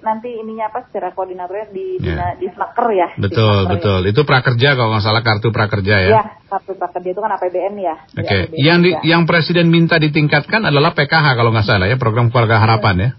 nanti 0.00 0.28
ininya 0.30 0.70
apa 0.70 0.86
secara 0.86 1.10
koordinatornya 1.10 1.66
di 1.74 1.86
Ya. 1.98 2.34
di, 2.38 2.46
di 2.46 2.48
Snaker 2.54 2.86
ya. 2.94 3.08
Di 3.18 3.20
Betul, 3.26 3.42
Snaker 3.42 3.66
ya. 3.66 3.72
betul. 3.74 4.00
Itu 4.06 4.20
prakerja 4.22 4.68
kalau 4.78 4.88
nggak 4.94 5.04
salah 5.04 5.22
kartu 5.26 5.48
prakerja 5.50 5.94
ya. 6.06 6.10
Ya, 6.14 6.24
kartu 6.46 6.72
prakerja 6.78 7.08
itu 7.10 7.20
kan 7.20 7.30
APBN 7.34 7.74
ya. 7.82 7.96
Di 8.14 8.22
Oke, 8.22 8.38
APBN 8.48 8.58
yang 8.62 8.78
di, 8.80 8.90
yang 9.02 9.22
presiden 9.26 9.66
minta 9.74 9.98
ditingkatkan 9.98 10.62
adalah 10.70 10.94
PKH 10.94 11.26
kalau 11.34 11.50
nggak 11.50 11.66
salah 11.66 11.86
ya, 11.90 11.98
program 11.98 12.30
keluarga 12.30 12.62
harapan 12.62 12.94
ya. 12.96 13.10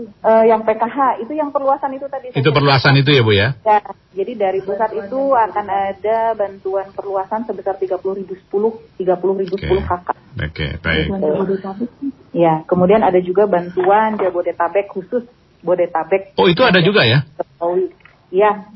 Eh, 0.00 0.44
yang 0.48 0.64
PKH 0.64 1.20
itu 1.20 1.32
yang 1.36 1.52
perluasan 1.52 1.92
itu 1.92 2.08
tadi. 2.08 2.32
Itu 2.32 2.50
perluasan 2.50 2.96
itu 2.96 3.10
ya 3.12 3.22
Bu 3.22 3.32
ya. 3.36 3.48
Ya, 3.62 3.78
jadi 4.16 4.32
dari 4.34 4.60
pusat 4.64 4.90
itu 4.96 5.20
akan 5.36 5.66
ada 5.68 6.32
bantuan 6.32 6.88
perluasan 6.96 7.44
sebesar 7.44 7.76
30.010 7.76 8.24
30.010 8.98 9.52
Oke. 9.52 9.66
kakak. 9.84 10.16
Oke, 10.32 10.66
baik. 10.80 11.06
Ya, 12.32 12.64
kemudian 12.64 13.04
ada 13.04 13.20
juga 13.20 13.44
bantuan 13.44 14.16
Jabodetabek 14.16 14.88
khusus 14.88 15.28
Bodetabek. 15.62 16.34
Oh, 16.34 16.50
itu 16.50 16.64
ada 16.66 16.82
juga 16.82 17.06
ya? 17.06 17.22
Jokowi. 17.38 17.94
Iya. 18.34 18.66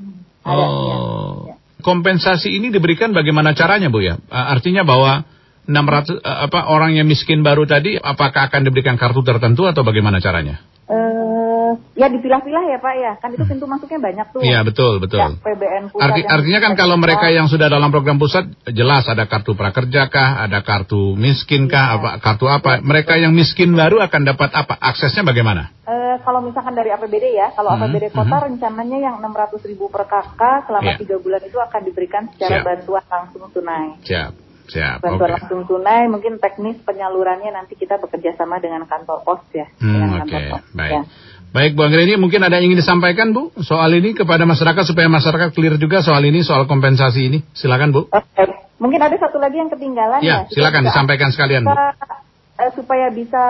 Ada. 0.47 0.63
ya. 0.63 0.67
Oh. 0.71 1.51
Kompensasi 1.83 2.55
ini 2.55 2.71
diberikan 2.71 3.11
bagaimana 3.11 3.55
caranya, 3.59 3.91
Bu 3.91 4.03
ya? 4.03 4.19
Uh, 4.31 4.47
Artinya 4.55 4.87
bahwa 4.87 5.27
600 5.67 6.23
uh, 6.23 6.47
apa 6.47 6.71
orang 6.71 6.95
yang 6.95 7.07
miskin 7.11 7.43
baru 7.43 7.67
tadi 7.67 7.99
apakah 7.99 8.47
akan 8.49 8.63
diberikan 8.67 8.95
kartu 8.95 9.21
tertentu 9.27 9.67
atau 9.67 9.83
bagaimana 9.83 10.23
caranya? 10.23 10.63
Eh, 10.87 11.71
ya 11.99 12.07
dipilah-pilah 12.07 12.63
ya 12.71 12.79
Pak 12.79 12.95
ya. 12.95 13.13
Kan 13.19 13.35
itu 13.35 13.43
pintu 13.43 13.67
masuknya 13.67 13.99
banyak 13.99 14.27
tuh. 14.31 14.39
Iya, 14.39 14.63
betul, 14.63 15.03
betul. 15.03 15.19
Ya, 15.19 15.35
PBN 15.35 15.91
pusat 15.91 16.03
Arti, 16.07 16.21
artinya 16.23 16.61
kan 16.63 16.73
kalau 16.79 16.95
mereka 16.95 17.27
yang 17.35 17.51
sudah 17.51 17.67
dalam 17.67 17.91
program 17.91 18.23
pusat 18.23 18.47
jelas 18.71 19.03
ada 19.11 19.27
kartu 19.27 19.59
prakerja 19.59 20.07
kah, 20.07 20.47
ada 20.47 20.63
kartu 20.63 21.19
miskin 21.19 21.67
kah, 21.67 21.99
apa 21.99 22.23
kartu 22.23 22.47
apa? 22.47 22.79
Mereka 22.79 23.19
yang 23.19 23.35
miskin 23.35 23.75
baru 23.75 23.99
akan 23.99 24.23
dapat 24.23 24.55
apa? 24.55 24.79
Aksesnya 24.79 25.27
bagaimana? 25.27 25.75
Eh, 25.83 26.23
kalau 26.23 26.39
misalkan 26.47 26.79
dari 26.79 26.95
APBD 26.95 27.35
ya, 27.35 27.51
kalau 27.59 27.75
Hmm, 27.75 27.91
APBD 27.91 28.15
kota 28.15 28.47
rencananya 28.47 28.99
yang 29.03 29.15
600 29.19 29.67
ribu 29.67 29.91
per 29.91 30.07
kakak 30.07 30.71
selama 30.71 30.95
Iya. 30.95 31.03
tiga 31.03 31.17
bulan 31.19 31.43
itu 31.43 31.59
akan 31.59 31.81
diberikan 31.83 32.23
secara 32.31 32.63
Siap. 32.63 32.63
bantuan 32.63 33.05
langsung 33.11 33.43
tunai. 33.51 33.99
Siap. 34.07 34.46
Siap. 34.69 35.01
Bantuan 35.01 35.31
Oke. 35.31 35.37
langsung 35.41 35.61
tunai, 35.65 36.07
mungkin 36.07 36.37
teknis 36.37 36.77
penyalurannya 36.83 37.51
nanti 37.51 37.75
kita 37.75 37.97
bekerja 37.97 38.35
sama 38.35 38.59
dengan 38.59 38.85
kantor 38.85 39.23
pos 39.23 39.43
ya. 39.51 39.67
Hmm, 39.79 40.23
Oke, 40.23 40.37
pos, 40.51 40.63
baik. 40.73 40.93
ya. 40.93 41.03
Baik, 41.47 41.73
Bu 41.73 41.89
Anggreni, 41.89 42.21
mungkin 42.21 42.45
ada 42.45 42.61
yang 42.61 42.69
ingin 42.69 42.85
disampaikan, 42.85 43.33
Bu, 43.33 43.49
soal 43.65 43.89
ini 43.97 44.13
kepada 44.13 44.45
masyarakat 44.45 44.85
supaya 44.85 45.09
masyarakat 45.09 45.57
clear 45.57 45.81
juga 45.81 46.05
soal 46.05 46.21
ini, 46.23 46.45
soal 46.45 46.69
kompensasi 46.69 47.33
ini. 47.33 47.39
Silakan, 47.57 47.97
Bu. 47.97 48.13
Oke, 48.13 48.45
mungkin 48.77 49.01
ada 49.01 49.17
satu 49.17 49.41
lagi 49.41 49.57
yang 49.57 49.73
ketinggalan 49.73 50.21
Ya, 50.21 50.45
ya. 50.45 50.53
silakan 50.53 50.85
Kita- 50.85 50.89
disampaikan 50.93 51.31
sekalian, 51.33 51.65
Bu. 51.65 51.73
eh, 51.73 52.71
supaya 52.77 53.09
bisa 53.09 53.41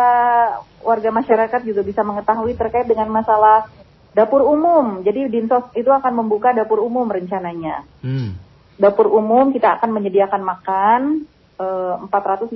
warga 0.83 1.11
masyarakat 1.11 1.61
juga 1.67 1.83
bisa 1.83 2.07
mengetahui 2.07 2.55
terkait 2.55 2.87
dengan 2.87 3.11
masalah 3.11 3.67
dapur 4.15 4.47
umum. 4.47 5.03
Jadi 5.03 5.27
Dinsos 5.29 5.67
itu 5.75 5.91
akan 5.91 6.13
membuka 6.15 6.55
dapur 6.55 6.79
umum 6.81 7.11
rencananya. 7.11 7.83
Hmm. 8.07 8.39
Dapur 8.77 9.09
umum 9.09 9.51
kita 9.51 9.81
akan 9.81 9.89
menyediakan 9.91 10.43
makan 10.45 11.01
eh, 11.57 11.95
450 11.97 12.53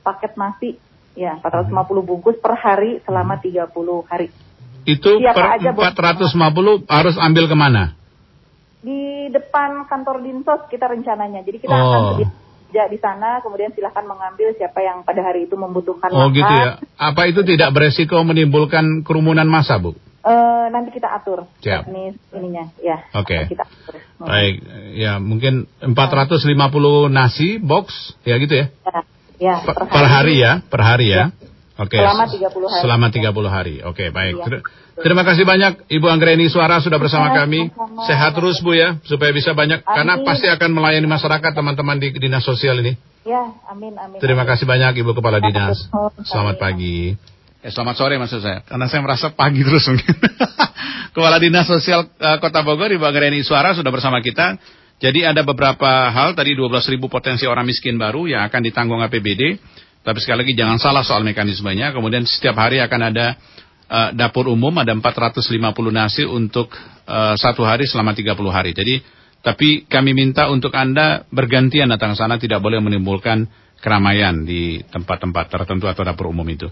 paket 0.00 0.32
nasi, 0.34 0.70
ya 1.12 1.36
450 1.44 1.68
bungkus 2.00 2.36
per 2.40 2.56
hari 2.56 3.04
selama 3.04 3.36
30 3.36 3.68
hari. 4.08 4.28
Itu 4.84 5.20
Siapa 5.20 5.36
per 5.36 5.46
aja, 5.60 5.68
Bu? 5.72 5.80
450 5.80 6.88
harus 6.88 7.16
ambil 7.16 7.44
ke 7.44 7.56
mana? 7.56 7.96
Di 8.80 9.32
depan 9.32 9.84
kantor 9.84 10.20
Dinsos 10.20 10.68
kita 10.68 10.88
rencananya. 10.88 11.40
Jadi 11.40 11.56
kita 11.56 11.72
Oh. 11.72 11.80
akan 11.80 12.02
sedia 12.20 12.84
di 12.88 12.98
sana, 13.00 13.40
kemudian 13.40 13.72
silahkan 13.72 14.04
mengambil 14.04 14.52
siapa 14.56 14.80
yang 14.80 15.00
pada 15.00 15.24
hari 15.24 15.48
itu 15.48 15.56
membutuhkan 15.56 16.12
Oh 16.12 16.28
makan. 16.28 16.36
gitu 16.36 16.52
ya. 16.52 16.70
Apa 17.00 17.24
itu 17.24 17.40
tidak 17.44 17.72
beresiko 17.72 18.20
menimbulkan 18.20 19.00
kerumunan 19.00 19.48
massa, 19.48 19.80
Bu? 19.80 19.96
Eh, 20.24 20.66
nanti 20.72 20.88
kita 20.88 21.12
atur 21.12 21.44
Siap. 21.60 21.84
teknis 21.84 22.16
ininya, 22.32 22.72
ya. 22.80 22.96
Oke. 23.12 23.44
Kita 23.44 23.68
atur. 23.68 24.00
Hmm. 24.16 24.24
Baik, 24.24 24.54
ya 24.96 25.20
mungkin 25.20 25.68
450 25.84 27.12
nasi 27.12 27.60
box, 27.60 28.16
ya 28.24 28.40
gitu 28.40 28.56
ya. 28.56 28.66
Ya, 28.88 29.00
ya, 29.36 29.54
Per, 29.60 29.74
per 29.84 30.06
hari 30.08 30.40
ya, 30.40 30.64
per 30.64 30.80
hari 30.80 31.12
ya. 31.12 31.28
Oke. 31.76 32.00
Selama 32.00 32.24
30 32.24 32.70
hari. 32.70 32.80
Selama 32.80 33.06
30 33.12 33.50
hari. 33.52 33.74
Oke, 33.84 34.08
baik. 34.08 34.34
Iya. 34.40 34.44
Ter- 34.48 34.64
Terima 34.94 35.26
kasih 35.26 35.42
banyak 35.42 35.90
Ibu 35.90 36.06
Anggreni 36.06 36.46
Suara 36.46 36.78
sudah 36.78 37.02
bersama 37.02 37.34
Ya, 37.34 37.42
kami. 37.42 37.66
Sehat 38.06 38.38
terus 38.38 38.62
Bu 38.62 38.78
ya, 38.78 39.02
supaya 39.02 39.34
bisa 39.34 39.50
banyak 39.50 39.82
karena 39.82 40.14
Amin. 40.14 40.24
pasti 40.24 40.46
akan 40.46 40.70
melayani 40.70 41.10
masyarakat 41.10 41.50
teman-teman 41.50 41.98
di 41.98 42.14
dinas 42.14 42.46
sosial 42.46 42.78
ini. 42.78 42.94
Ya, 43.26 43.42
amin, 43.66 43.98
amin. 43.98 44.22
Terima 44.22 44.46
kasih 44.46 44.70
banyak 44.70 45.02
Ibu 45.02 45.18
Kepala 45.18 45.42
Dinas. 45.42 45.90
Selamat 46.22 46.62
pagi. 46.62 47.18
Eh, 47.64 47.72
selamat 47.72 47.96
sore 47.96 48.20
maksud 48.20 48.44
saya, 48.44 48.60
karena 48.60 48.84
saya 48.92 49.00
merasa 49.00 49.32
pagi 49.32 49.64
terus 49.64 49.88
mungkin. 49.88 50.12
Kepala 51.16 51.40
Dinas 51.40 51.64
Sosial 51.64 52.04
eh, 52.20 52.36
Kota 52.36 52.60
Bogor 52.60 52.92
Ibu 52.92 53.00
Anggreni 53.08 53.40
Suara 53.40 53.72
sudah 53.72 53.88
bersama 53.88 54.20
kita. 54.20 54.60
Jadi 55.00 55.24
ada 55.24 55.40
beberapa 55.40 56.12
hal 56.12 56.36
tadi 56.36 56.52
12.000 56.52 57.00
potensi 57.08 57.48
orang 57.48 57.64
miskin 57.64 57.96
baru 57.96 58.28
yang 58.28 58.44
akan 58.52 58.60
ditanggung 58.68 59.00
APBD. 59.00 59.56
Tapi 60.04 60.18
sekali 60.20 60.44
lagi 60.44 60.52
jangan 60.52 60.76
salah 60.76 61.00
soal 61.00 61.24
mekanismenya. 61.24 61.96
Kemudian 61.96 62.28
setiap 62.28 62.60
hari 62.60 62.84
akan 62.84 63.00
ada 63.00 63.32
eh, 63.88 64.10
dapur 64.12 64.52
umum 64.52 64.76
ada 64.84 64.92
450 64.92 65.48
nasi 65.88 66.28
untuk 66.28 66.68
eh, 67.08 67.34
satu 67.40 67.64
hari 67.64 67.88
selama 67.88 68.12
30 68.12 68.28
hari. 68.52 68.76
Jadi 68.76 69.00
tapi 69.40 69.88
kami 69.88 70.12
minta 70.12 70.52
untuk 70.52 70.76
Anda 70.76 71.24
bergantian 71.32 71.88
datang 71.88 72.12
sana 72.12 72.36
tidak 72.36 72.60
boleh 72.60 72.84
menimbulkan 72.84 73.48
keramaian 73.80 74.44
di 74.44 74.84
tempat-tempat 74.84 75.48
tertentu 75.48 75.88
atau 75.88 76.04
dapur 76.04 76.28
umum 76.28 76.44
itu. 76.52 76.68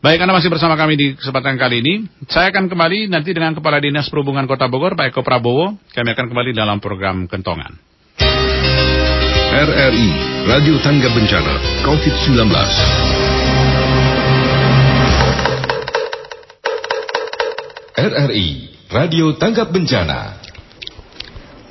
Baik, 0.00 0.24
Anda 0.24 0.32
masih 0.32 0.48
bersama 0.48 0.80
kami 0.80 0.96
di 0.96 1.06
kesempatan 1.12 1.60
kali 1.60 1.84
ini. 1.84 2.08
Saya 2.24 2.48
akan 2.48 2.72
kembali 2.72 3.12
nanti 3.12 3.36
dengan 3.36 3.52
Kepala 3.52 3.84
Dinas 3.84 4.08
Perhubungan 4.08 4.48
Kota 4.48 4.64
Bogor, 4.64 4.96
Pak 4.96 5.12
Eko 5.12 5.20
Prabowo. 5.20 5.76
Kami 5.92 6.16
akan 6.16 6.26
kembali 6.32 6.56
dalam 6.56 6.80
program 6.80 7.28
Kentongan. 7.28 7.76
RRI 9.50 10.08
Radio 10.48 10.80
Tangga 10.80 11.12
Bencana 11.12 11.84
COVID-19 11.84 12.48
RRI 18.00 18.48
Radio 18.88 19.36
Tanggap 19.36 19.68
Bencana 19.68 20.40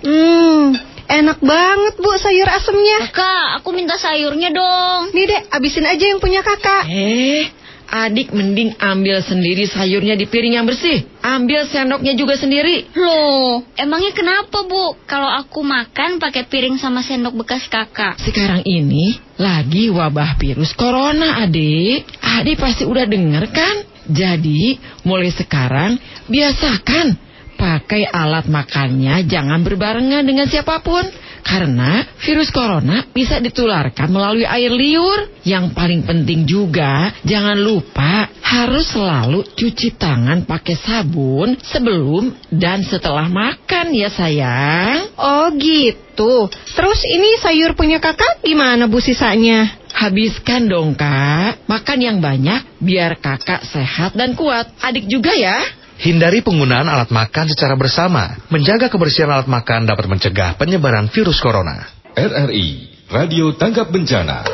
Hmm, 0.05 0.77
enak 1.09 1.39
banget 1.41 1.95
bu 1.99 2.13
sayur 2.15 2.47
asemnya. 2.47 3.09
Kak, 3.11 3.59
aku 3.59 3.73
minta 3.75 3.99
sayurnya 3.99 4.53
dong. 4.53 5.11
Nih 5.17 5.27
dek, 5.27 5.49
abisin 5.51 5.83
aja 5.83 6.05
yang 6.13 6.23
punya 6.23 6.39
kakak. 6.39 6.87
Eh, 6.87 7.51
adik 7.89 8.29
mending 8.29 8.77
ambil 8.77 9.19
sendiri 9.25 9.65
sayurnya 9.65 10.13
di 10.13 10.29
piring 10.29 10.61
yang 10.61 10.65
bersih. 10.69 11.03
Ambil 11.25 11.65
sendoknya 11.65 12.13
juga 12.13 12.37
sendiri. 12.37 12.85
Loh, 12.93 13.65
emangnya 13.73 14.13
kenapa, 14.13 14.63
Bu? 14.69 14.95
Kalau 15.09 15.27
aku 15.27 15.65
makan 15.65 16.21
pakai 16.21 16.45
piring 16.45 16.77
sama 16.77 17.01
sendok 17.01 17.33
bekas 17.33 17.65
kakak. 17.65 18.21
Sekarang 18.21 18.61
ini 18.63 19.17
lagi 19.41 19.89
wabah 19.89 20.37
virus 20.37 20.71
corona, 20.77 21.41
adik. 21.41 22.05
Adik 22.21 22.61
pasti 22.61 22.85
udah 22.85 23.09
denger 23.09 23.49
kan? 23.49 23.75
Jadi, 24.09 24.77
mulai 25.05 25.29
sekarang 25.33 25.97
biasakan 26.29 27.29
pakai 27.59 28.07
alat 28.07 28.47
makannya 28.47 29.27
jangan 29.27 29.59
berbarengan 29.67 30.23
dengan 30.23 30.47
siapa 30.47 30.79
pun. 30.79 31.03
Karena 31.41 32.05
virus 32.21 32.53
corona 32.53 33.07
bisa 33.09 33.41
ditularkan 33.41 34.09
melalui 34.11 34.45
air 34.45 34.71
liur. 34.71 35.41
Yang 35.47 35.71
paling 35.73 36.03
penting 36.03 36.43
juga, 36.45 37.09
jangan 37.23 37.57
lupa 37.57 38.27
harus 38.43 38.89
selalu 38.89 39.45
cuci 39.53 39.95
tangan 39.95 40.43
pakai 40.43 40.75
sabun 40.75 41.53
sebelum 41.61 42.33
dan 42.49 42.81
setelah 42.81 43.29
makan 43.29 43.93
ya 43.93 44.09
sayang. 44.09 45.13
Oh 45.15 45.53
gitu. 45.55 46.49
Terus 46.49 46.99
ini 47.05 47.37
sayur 47.39 47.77
punya 47.77 48.01
kakak 48.01 48.41
gimana 48.41 48.89
bu 48.89 48.97
sisanya? 48.97 49.79
Habiskan 49.89 50.69
dong 50.69 50.93
kak, 50.93 51.65
makan 51.65 51.99
yang 51.99 52.17
banyak 52.21 52.77
biar 52.81 53.17
kakak 53.17 53.65
sehat 53.65 54.13
dan 54.13 54.37
kuat. 54.37 54.69
Adik 54.81 55.09
juga 55.09 55.33
ya. 55.33 55.78
Hindari 55.99 56.39
penggunaan 56.39 56.87
alat 56.87 57.11
makan 57.11 57.51
secara 57.51 57.75
bersama. 57.75 58.39
Menjaga 58.47 58.87
kebersihan 58.87 59.35
alat 59.35 59.51
makan 59.51 59.83
dapat 59.83 60.07
mencegah 60.07 60.55
penyebaran 60.55 61.11
virus 61.11 61.43
corona. 61.43 61.91
RRI 62.15 62.87
Radio 63.11 63.51
Tanggap 63.51 63.91
Bencana 63.91 64.47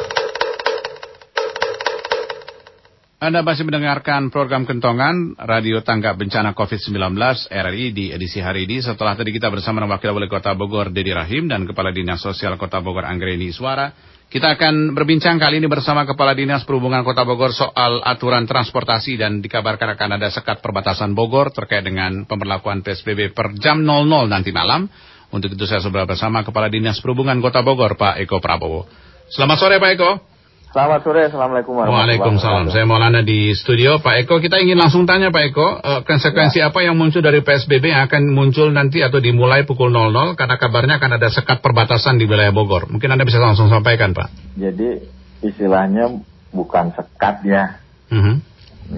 Anda 3.21 3.45
masih 3.45 3.61
mendengarkan 3.65 4.33
program 4.33 4.65
Kentongan 4.65 5.37
Radio 5.37 5.85
Tanggap 5.85 6.17
Bencana 6.17 6.57
COVID-19 6.57 7.13
RRI 7.47 7.85
di 7.93 8.09
edisi 8.09 8.41
hari 8.41 8.65
ini. 8.65 8.81
Setelah 8.81 9.13
tadi 9.13 9.29
kita 9.29 9.49
bersama 9.53 9.85
dengan 9.85 9.97
Wakil 9.97 10.17
Wali 10.17 10.29
Kota 10.29 10.57
Bogor 10.57 10.89
Dedi 10.89 11.13
Rahim 11.13 11.45
dan 11.45 11.69
Kepala 11.69 11.93
Dinas 11.93 12.25
Sosial 12.25 12.57
Kota 12.57 12.81
Bogor 12.81 13.05
Anggreni 13.05 13.53
Suara. 13.53 14.14
Kita 14.25 14.57
akan 14.57 14.97
berbincang 14.97 15.37
kali 15.37 15.61
ini 15.61 15.69
bersama 15.69 16.01
Kepala 16.01 16.33
Dinas 16.33 16.65
Perhubungan 16.65 17.05
Kota 17.05 17.21
Bogor 17.21 17.53
soal 17.53 18.01
aturan 18.01 18.49
transportasi 18.49 19.21
dan 19.21 19.37
dikabarkan 19.37 19.93
akan 19.93 20.17
ada 20.17 20.33
sekat 20.33 20.65
perbatasan 20.65 21.13
Bogor 21.13 21.53
terkait 21.53 21.85
dengan 21.85 22.25
pemberlakuan 22.25 22.81
PSBB 22.81 23.37
per 23.37 23.53
jam 23.61 23.85
00 23.85 24.25
nanti 24.25 24.49
malam. 24.49 24.89
Untuk 25.29 25.53
itu 25.53 25.69
saya 25.69 25.77
sudah 25.77 26.09
bersama 26.09 26.41
Kepala 26.41 26.73
Dinas 26.73 26.97
Perhubungan 27.05 27.37
Kota 27.37 27.61
Bogor 27.61 28.01
Pak 28.01 28.17
Eko 28.25 28.41
Prabowo. 28.41 28.89
Selamat 29.29 29.57
sore 29.61 29.77
Pak 29.77 29.91
Eko. 29.93 30.34
Selamat 30.75 31.07
sore, 31.07 31.31
Assalamualaikum 31.31 31.71
warahmatullahi 31.71 32.19
Waalaikumsalam. 32.19 32.67
Saya 32.67 32.83
Maulana 32.83 33.23
di 33.23 33.55
studio. 33.55 34.03
Pak 34.03 34.27
Eko, 34.27 34.43
kita 34.43 34.59
ingin 34.59 34.75
langsung 34.75 35.07
tanya 35.07 35.31
Pak 35.31 35.43
Eko, 35.47 35.79
eh, 35.79 36.01
konsekuensi 36.03 36.59
apa 36.59 36.83
yang 36.83 36.99
muncul 36.99 37.23
dari 37.23 37.39
PSBB 37.39 37.95
yang 37.95 38.03
akan 38.11 38.35
muncul 38.35 38.67
nanti 38.75 38.99
atau 38.99 39.23
dimulai 39.23 39.63
pukul 39.63 39.87
00 39.87 40.35
karena 40.35 40.59
kabarnya 40.59 40.99
akan 40.99 41.15
ada 41.15 41.31
sekat 41.31 41.63
perbatasan 41.63 42.19
di 42.19 42.27
wilayah 42.27 42.51
Bogor. 42.51 42.91
Mungkin 42.91 43.07
Anda 43.07 43.23
bisa 43.23 43.39
langsung 43.39 43.71
sampaikan 43.71 44.11
Pak. 44.11 44.27
Jadi 44.59 44.99
istilahnya 45.47 46.11
bukan 46.51 46.91
sekat 46.91 47.47
ya. 47.47 47.79
Mhm. 48.11 48.35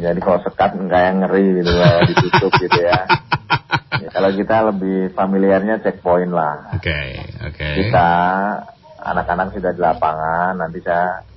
Jadi 0.01 0.17
kalau 0.17 0.41
sekat 0.41 0.81
kayak 0.81 1.13
ngeri 1.13 1.61
gitu 1.61 1.73
lah, 1.77 2.01
ditutup 2.09 2.57
gitu 2.65 2.79
ya. 2.89 3.05
Ya, 4.01 4.09
Kalau 4.17 4.33
kita 4.33 4.65
lebih 4.73 5.13
familiarnya 5.13 5.77
checkpoint 5.85 6.33
lah. 6.33 6.73
Oke, 6.73 7.21
oke. 7.37 7.69
Kita 7.85 8.09
anak-anak 8.97 9.53
sudah 9.53 9.77
di 9.77 9.81
lapangan, 9.85 10.57
nanti 10.57 10.81
saya 10.81 11.36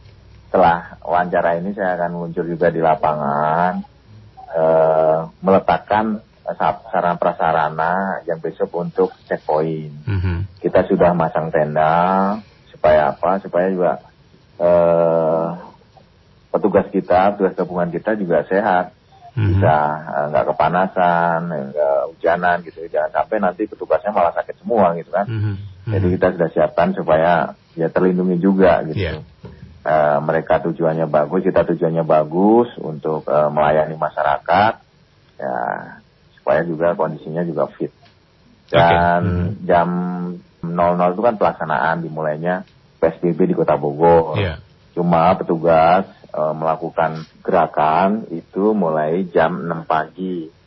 setelah 0.51 0.99
wawancara 1.07 1.63
ini 1.63 1.71
saya 1.79 1.95
akan 1.95 2.11
muncul 2.27 2.43
juga 2.43 2.75
di 2.75 2.83
lapangan 2.83 3.87
eh, 4.51 5.19
meletakkan 5.47 6.19
sa- 6.59 6.83
sarana 6.91 7.15
prasarana 7.15 8.19
yang 8.27 8.43
besok 8.43 8.75
untuk 8.75 9.15
checkpoint. 9.31 9.95
Mhm. 10.11 10.59
kita 10.59 10.91
sudah 10.91 11.15
masang 11.15 11.55
tenda 11.55 12.35
supaya 12.67 13.15
apa? 13.15 13.39
Supaya 13.39 13.71
juga 13.71 14.03
eh, 14.59 15.47
petugas 16.51 16.91
kita 16.91 17.39
petugas 17.39 17.55
gabungan 17.55 17.95
kita 17.95 18.19
juga 18.19 18.43
sehat. 18.51 18.91
Bisa 19.55 19.75
eh, 20.03 20.25
nggak 20.35 20.47
kepanasan 20.51 21.39
nggak 21.47 21.99
hujanan 22.11 22.67
gitu. 22.67 22.91
Jangan 22.91 23.23
sampai 23.23 23.39
nanti 23.39 23.71
petugasnya 23.71 24.11
malah 24.11 24.35
sakit 24.35 24.59
semua 24.59 24.99
gitu 24.99 25.15
kan. 25.15 25.31
Jadi 25.95 26.07
kita 26.19 26.27
sudah 26.35 26.49
siapkan 26.51 26.91
supaya 26.91 27.55
ya 27.79 27.87
terlindungi 27.87 28.43
juga 28.43 28.83
gitu 28.91 28.99
Eh, 29.81 30.19
mereka 30.21 30.61
tujuannya 30.61 31.09
bagus 31.09 31.41
kita 31.41 31.65
tujuannya 31.65 32.05
bagus 32.05 32.69
untuk 32.77 33.25
eh, 33.25 33.49
melayani 33.49 33.97
masyarakat 33.97 34.75
ya 35.41 35.57
supaya 36.37 36.61
juga 36.69 36.93
kondisinya 36.93 37.41
juga 37.49 37.65
fit 37.73 37.89
dan 38.69 39.57
jam 39.65 39.89
00 40.61 41.17
itu 41.17 41.23
kan 41.25 41.41
pelaksanaan 41.41 42.05
dimulainya 42.05 42.69
PSBB 43.01 43.51
di 43.51 43.55
Kota 43.57 43.81
Bogor. 43.81 44.37
Iya. 44.37 44.61
Cuma 44.93 45.33
petugas 45.41 46.05
eh, 46.29 46.55
melakukan 46.55 47.25
gerakan 47.41 48.29
itu 48.29 48.77
mulai 48.77 49.25
jam 49.33 49.65
6 49.65 49.89
pagi 49.89 50.61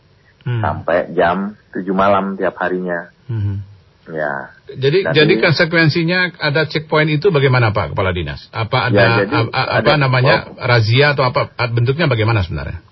Hmm. 0.44 0.60
sampai 0.60 1.16
jam 1.16 1.56
7 1.72 1.96
malam 1.96 2.36
tiap 2.36 2.60
harinya. 2.60 3.08
Mhm. 3.32 3.73
Ya. 4.04 4.52
Jadi 4.68 5.08
Jadi- 5.08 5.16
jadi 5.16 5.34
konsekuensinya 5.40 6.36
ada 6.36 6.68
checkpoint 6.68 7.08
itu 7.08 7.32
bagaimana 7.32 7.72
Pak 7.72 7.96
Kepala 7.96 8.12
Dinas? 8.12 8.52
Apa 8.52 8.92
ada 8.92 9.00
Ya, 9.00 9.10
jadi 9.24 9.32
a- 9.32 9.48
a- 9.48 9.70
apa 9.80 9.96
ada- 9.96 10.02
namanya 10.02 10.36
razia 10.60 11.16
atau 11.16 11.24
apa 11.24 11.56
bentuknya 11.72 12.12
bagaimana 12.12 12.44
sebenarnya? 12.44 12.84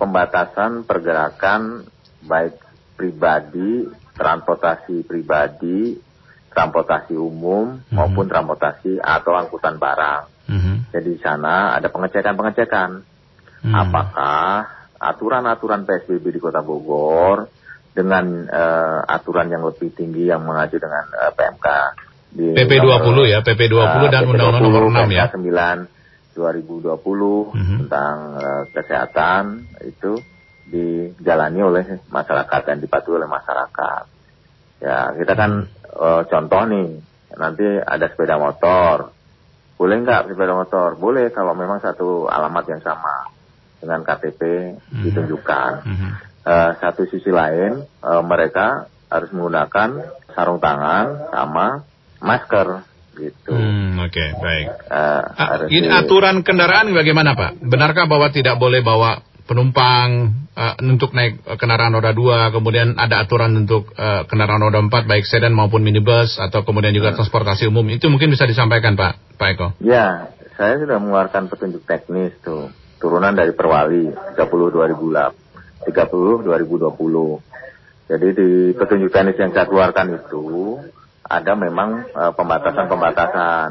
pembatasan 0.00 0.88
pergerakan 0.88 1.84
baik 2.24 2.56
pribadi, 2.96 3.84
transportasi 4.16 5.04
pribadi, 5.04 5.96
transportasi 6.48 7.16
umum 7.20 7.84
maupun 7.92 8.24
transportasi 8.24 8.96
atau 8.96 9.36
angkutan 9.36 9.76
barang. 9.76 10.22
Mhm. 10.48 10.74
Jadi 10.92 11.08
di 11.16 11.20
sana 11.20 11.76
ada 11.76 11.92
pengecekan-pengecekan. 11.92 12.90
Hmm. 13.60 13.74
Apakah 13.76 14.68
aturan-aturan 14.96 15.84
PSBB 15.84 16.32
di 16.32 16.40
Kota 16.40 16.64
Bogor 16.64 17.48
dengan 17.90 18.46
eh, 18.46 18.98
aturan 19.06 19.50
yang 19.50 19.66
lebih 19.66 19.90
tinggi 19.92 20.30
yang 20.30 20.46
mengacu 20.46 20.78
dengan 20.78 21.04
eh, 21.10 21.32
PMK 21.34 21.66
di 22.30 22.46
PP 22.54 22.72
20 22.78 23.26
ya, 23.26 23.38
PP 23.42 23.60
20 23.66 24.14
dan 24.14 24.22
PP 24.22 24.30
Undang-Undang 24.30 24.62
Nomor 24.62 24.82
6 24.86 25.10
ya. 25.10 25.26
PMK 25.26 25.34
9 25.34 26.00
2020 26.30 27.50
Mhm. 27.58 27.76
tentang 27.84 28.16
eh, 28.38 28.62
kesehatan 28.70 29.42
itu 29.82 30.22
dijalani 30.70 31.60
oleh 31.66 31.82
masyarakat 32.06 32.60
dan 32.62 32.78
dipatuhi 32.78 33.18
oleh 33.18 33.26
masyarakat. 33.26 34.02
Ya, 34.80 35.10
kita 35.18 35.32
kan 35.34 35.66
eh, 35.90 36.22
contoh 36.30 36.62
nih, 36.70 36.88
nanti 37.34 37.66
ada 37.82 38.06
sepeda 38.06 38.38
motor. 38.38 39.10
Boleh 39.74 39.96
nggak 39.98 40.30
sepeda 40.30 40.54
motor? 40.54 40.94
Boleh 40.94 41.34
kalau 41.34 41.58
memang 41.58 41.82
satu 41.82 42.30
alamat 42.30 42.64
yang 42.70 42.82
sama 42.84 43.26
dengan 43.82 44.06
KTP 44.06 44.40
ditunjukkan. 45.02 45.70
Mhm. 45.82 46.10
Eh, 46.40 46.70
satu 46.80 47.04
sisi 47.04 47.28
lain, 47.28 47.84
eh, 47.84 48.22
mereka 48.24 48.88
harus 49.06 49.28
menggunakan 49.30 49.90
sarung 50.32 50.56
tangan 50.56 51.28
sama 51.28 51.84
masker 52.18 52.86
gitu. 53.12 53.52
Hmm, 53.52 54.00
oke, 54.00 54.24
baik. 54.40 54.66
Eh, 54.88 55.22
Ah, 55.36 55.46
harus 55.52 55.68
ini 55.68 55.84
di- 55.84 55.92
aturan 55.92 56.40
kendaraan 56.40 56.96
bagaimana 56.96 57.36
Pak? 57.36 57.60
Benarkah 57.60 58.08
bahwa 58.08 58.32
tidak 58.32 58.56
boleh 58.56 58.80
bawa 58.80 59.20
penumpang 59.44 60.32
eh, 60.50 60.74
untuk 60.82 61.12
naik 61.12 61.40
kendaraan 61.56 61.92
roda 61.92 62.12
2, 62.12 62.52
kemudian 62.52 62.96
ada 62.96 63.20
aturan 63.20 63.52
untuk 63.56 63.92
eh, 63.92 64.24
kendaraan 64.24 64.60
roda 64.60 64.80
4 64.80 65.04
baik 65.04 65.24
sedan 65.24 65.52
maupun 65.52 65.80
minibus 65.80 66.36
atau 66.36 66.64
kemudian 66.64 66.92
juga 66.92 67.12
transportasi 67.12 67.68
umum. 67.68 67.84
Itu 67.88 68.08
mungkin 68.08 68.32
bisa 68.32 68.44
disampaikan 68.44 68.96
Pak, 68.96 69.36
Pak 69.36 69.48
Eko. 69.56 69.68
Ya, 69.80 70.28
saya 70.56 70.80
sudah 70.80 70.96
mengeluarkan 70.96 71.48
petunjuk 71.48 71.84
teknis 71.84 72.32
tuh. 72.40 72.68
Turunan 73.00 73.32
dari 73.32 73.56
Perwali 73.56 74.12
30 74.36 74.68
2008, 74.68 75.32
30 75.86 76.44
2020. 76.44 78.10
Jadi 78.10 78.28
di 78.34 78.50
petunjuk 78.74 79.10
teknis 79.14 79.38
yang 79.38 79.54
saya 79.54 79.70
keluarkan 79.70 80.18
itu 80.18 80.76
ada 81.22 81.52
memang 81.54 82.10
eh, 82.10 82.32
pembatasan-pembatasan, 82.34 83.70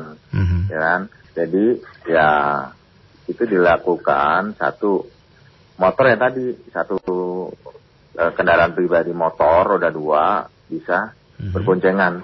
ya 0.72 0.80
kan? 0.80 1.02
Jadi 1.36 1.66
ya 2.08 2.30
itu 3.28 3.44
dilakukan 3.46 4.56
satu 4.56 5.06
motor 5.76 6.06
yang 6.08 6.20
tadi 6.24 6.56
satu 6.72 6.98
eh, 8.16 8.32
kendaraan 8.32 8.74
pribadi 8.74 9.12
motor 9.12 9.76
roda 9.76 9.92
dua 9.92 10.48
bisa 10.72 11.12
berboncengan 11.40 12.24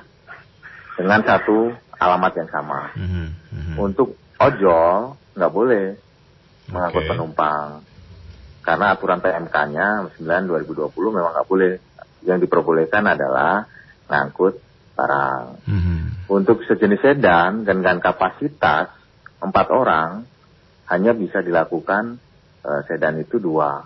dengan 0.96 1.20
satu 1.28 1.72
alamat 2.00 2.32
yang 2.40 2.50
sama. 2.50 2.82
Untuk 3.76 4.16
ojol 4.40 5.20
nggak 5.36 5.52
boleh 5.52 5.86
mengangkut 6.72 7.04
Oke. 7.06 7.10
penumpang 7.12 7.84
karena 8.66 8.98
aturan 8.98 9.22
PMK-nya 9.22 10.10
9 10.18 10.50
2020 10.50 10.90
memang 11.14 11.32
nggak 11.38 11.48
boleh. 11.48 11.74
Yang 12.26 12.50
diperbolehkan 12.50 13.06
adalah 13.06 13.70
ngangkut 14.10 14.58
barang. 14.98 15.44
Untuk 16.26 16.66
sejenis 16.66 17.06
sedan 17.06 17.70
dengan 17.70 18.02
kapasitas 18.02 18.90
empat 19.38 19.68
orang 19.70 20.26
hanya 20.90 21.14
bisa 21.14 21.46
dilakukan 21.46 22.18
eh, 22.66 22.82
sedan 22.90 23.22
itu 23.22 23.38
dua, 23.38 23.86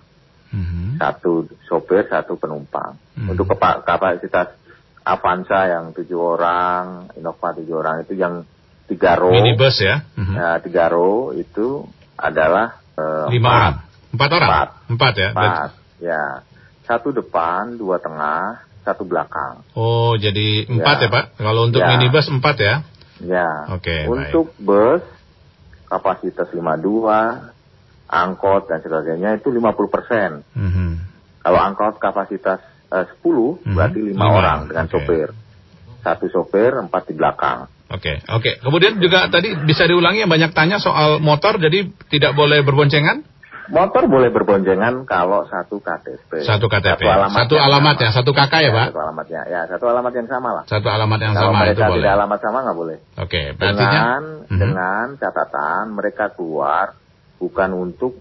satu 0.96 1.44
sopir 1.68 2.08
satu 2.08 2.40
penumpang. 2.40 2.96
Untuk 3.28 3.52
kepa- 3.52 3.84
kapasitas 3.84 4.56
Avanza 5.04 5.66
yang 5.68 5.92
tujuh 5.92 6.20
orang, 6.40 7.12
Innova 7.18 7.52
tujuh 7.58 7.76
orang 7.76 8.06
itu 8.08 8.14
yang 8.16 8.46
tiga 8.88 9.18
row, 9.20 9.34
Minibus 9.34 9.82
ya. 9.82 10.06
Mhm. 10.16 10.34
ya, 10.38 10.50
tiga 10.64 10.86
row 10.88 11.36
itu 11.36 11.84
adalah 12.16 12.80
eh, 12.96 13.28
Lima 13.34 13.50
orang. 13.52 13.76
Empat 14.10 14.30
orang? 14.34 14.50
Empat. 14.50 14.70
Empat 14.90 15.14
ya? 15.16 15.30
Empat, 15.32 15.70
ya. 16.02 16.24
Satu 16.84 17.14
depan, 17.14 17.78
dua 17.78 18.02
tengah, 18.02 18.66
satu 18.82 19.06
belakang. 19.06 19.62
Oh, 19.78 20.18
jadi 20.18 20.66
empat 20.66 20.98
ya, 20.98 21.08
Ya. 21.08 21.14
Pak? 21.14 21.26
Kalau 21.38 21.62
untuk 21.70 21.82
Ya. 21.82 21.90
minibus 21.94 22.26
empat 22.28 22.56
ya? 22.58 22.76
Ya. 23.22 23.50
Oke, 23.76 24.08
Untuk 24.10 24.56
bus 24.58 25.04
kapasitas 25.86 26.50
52, 26.50 27.54
angkot 28.10 28.66
dan 28.66 28.82
sebagainya 28.82 29.38
itu 29.38 29.54
50 29.54 29.90
persen. 29.90 30.42
Mhm. 30.58 30.90
Kalau 31.40 31.60
angkot 31.62 32.02
kapasitas 32.02 32.60
eh, 32.90 33.06
10 33.22 33.62
berarti 33.70 34.02
lima 34.02 34.26
orang 34.34 34.60
dengan 34.66 34.90
oke. 34.90 34.94
sopir. 34.98 35.30
Satu 36.02 36.26
sopir, 36.26 36.74
empat 36.74 37.06
di 37.06 37.14
belakang. 37.14 37.70
Oke, 37.90 38.18
oke. 38.26 38.62
Kemudian 38.66 38.98
juga 38.98 39.30
tadi 39.30 39.54
bisa 39.62 39.86
diulangi 39.86 40.26
yang 40.26 40.32
banyak 40.32 40.54
tanya 40.58 40.78
soal 40.78 41.22
motor, 41.22 41.58
jadi 41.58 41.86
tidak 42.10 42.34
boleh 42.34 42.66
berboncengan? 42.66 43.22
Motor 43.70 44.10
boleh 44.10 44.30
berboncengan 44.30 45.06
kalau 45.06 45.46
satu 45.46 45.78
KTP. 45.78 46.42
Satu 46.42 46.66
KTP. 46.66 47.02
Satu 47.02 47.06
alamat, 47.06 47.38
Satu 47.38 47.56
alamat 47.56 47.96
ya, 47.96 48.10
satu 48.10 48.32
kakak 48.34 48.66
ya, 48.66 48.72
Pak? 48.74 48.88
Satu 48.90 49.00
alamatnya, 49.00 49.42
ya 49.46 49.62
satu 49.66 49.86
alamat 49.86 50.14
yang 50.16 50.28
sama 50.28 50.50
lah. 50.52 50.64
Satu 50.66 50.88
alamat 50.90 51.20
yang 51.22 51.34
kalau 51.34 51.44
sama 51.46 51.54
itu 51.54 51.62
mereka 51.70 51.86
boleh. 51.86 51.98
tidak 52.02 52.12
alamat 52.18 52.40
sama 52.42 52.58
nggak 52.66 52.78
boleh. 52.78 52.98
Oke, 53.16 53.42
berarti 53.54 53.78
dengan 53.80 54.22
Mhm. 54.44 54.58
dengan 54.58 55.06
catatan 55.16 55.84
mereka 55.92 56.26
keluar 56.32 56.86
bukan 57.38 57.70
untuk 57.72 58.14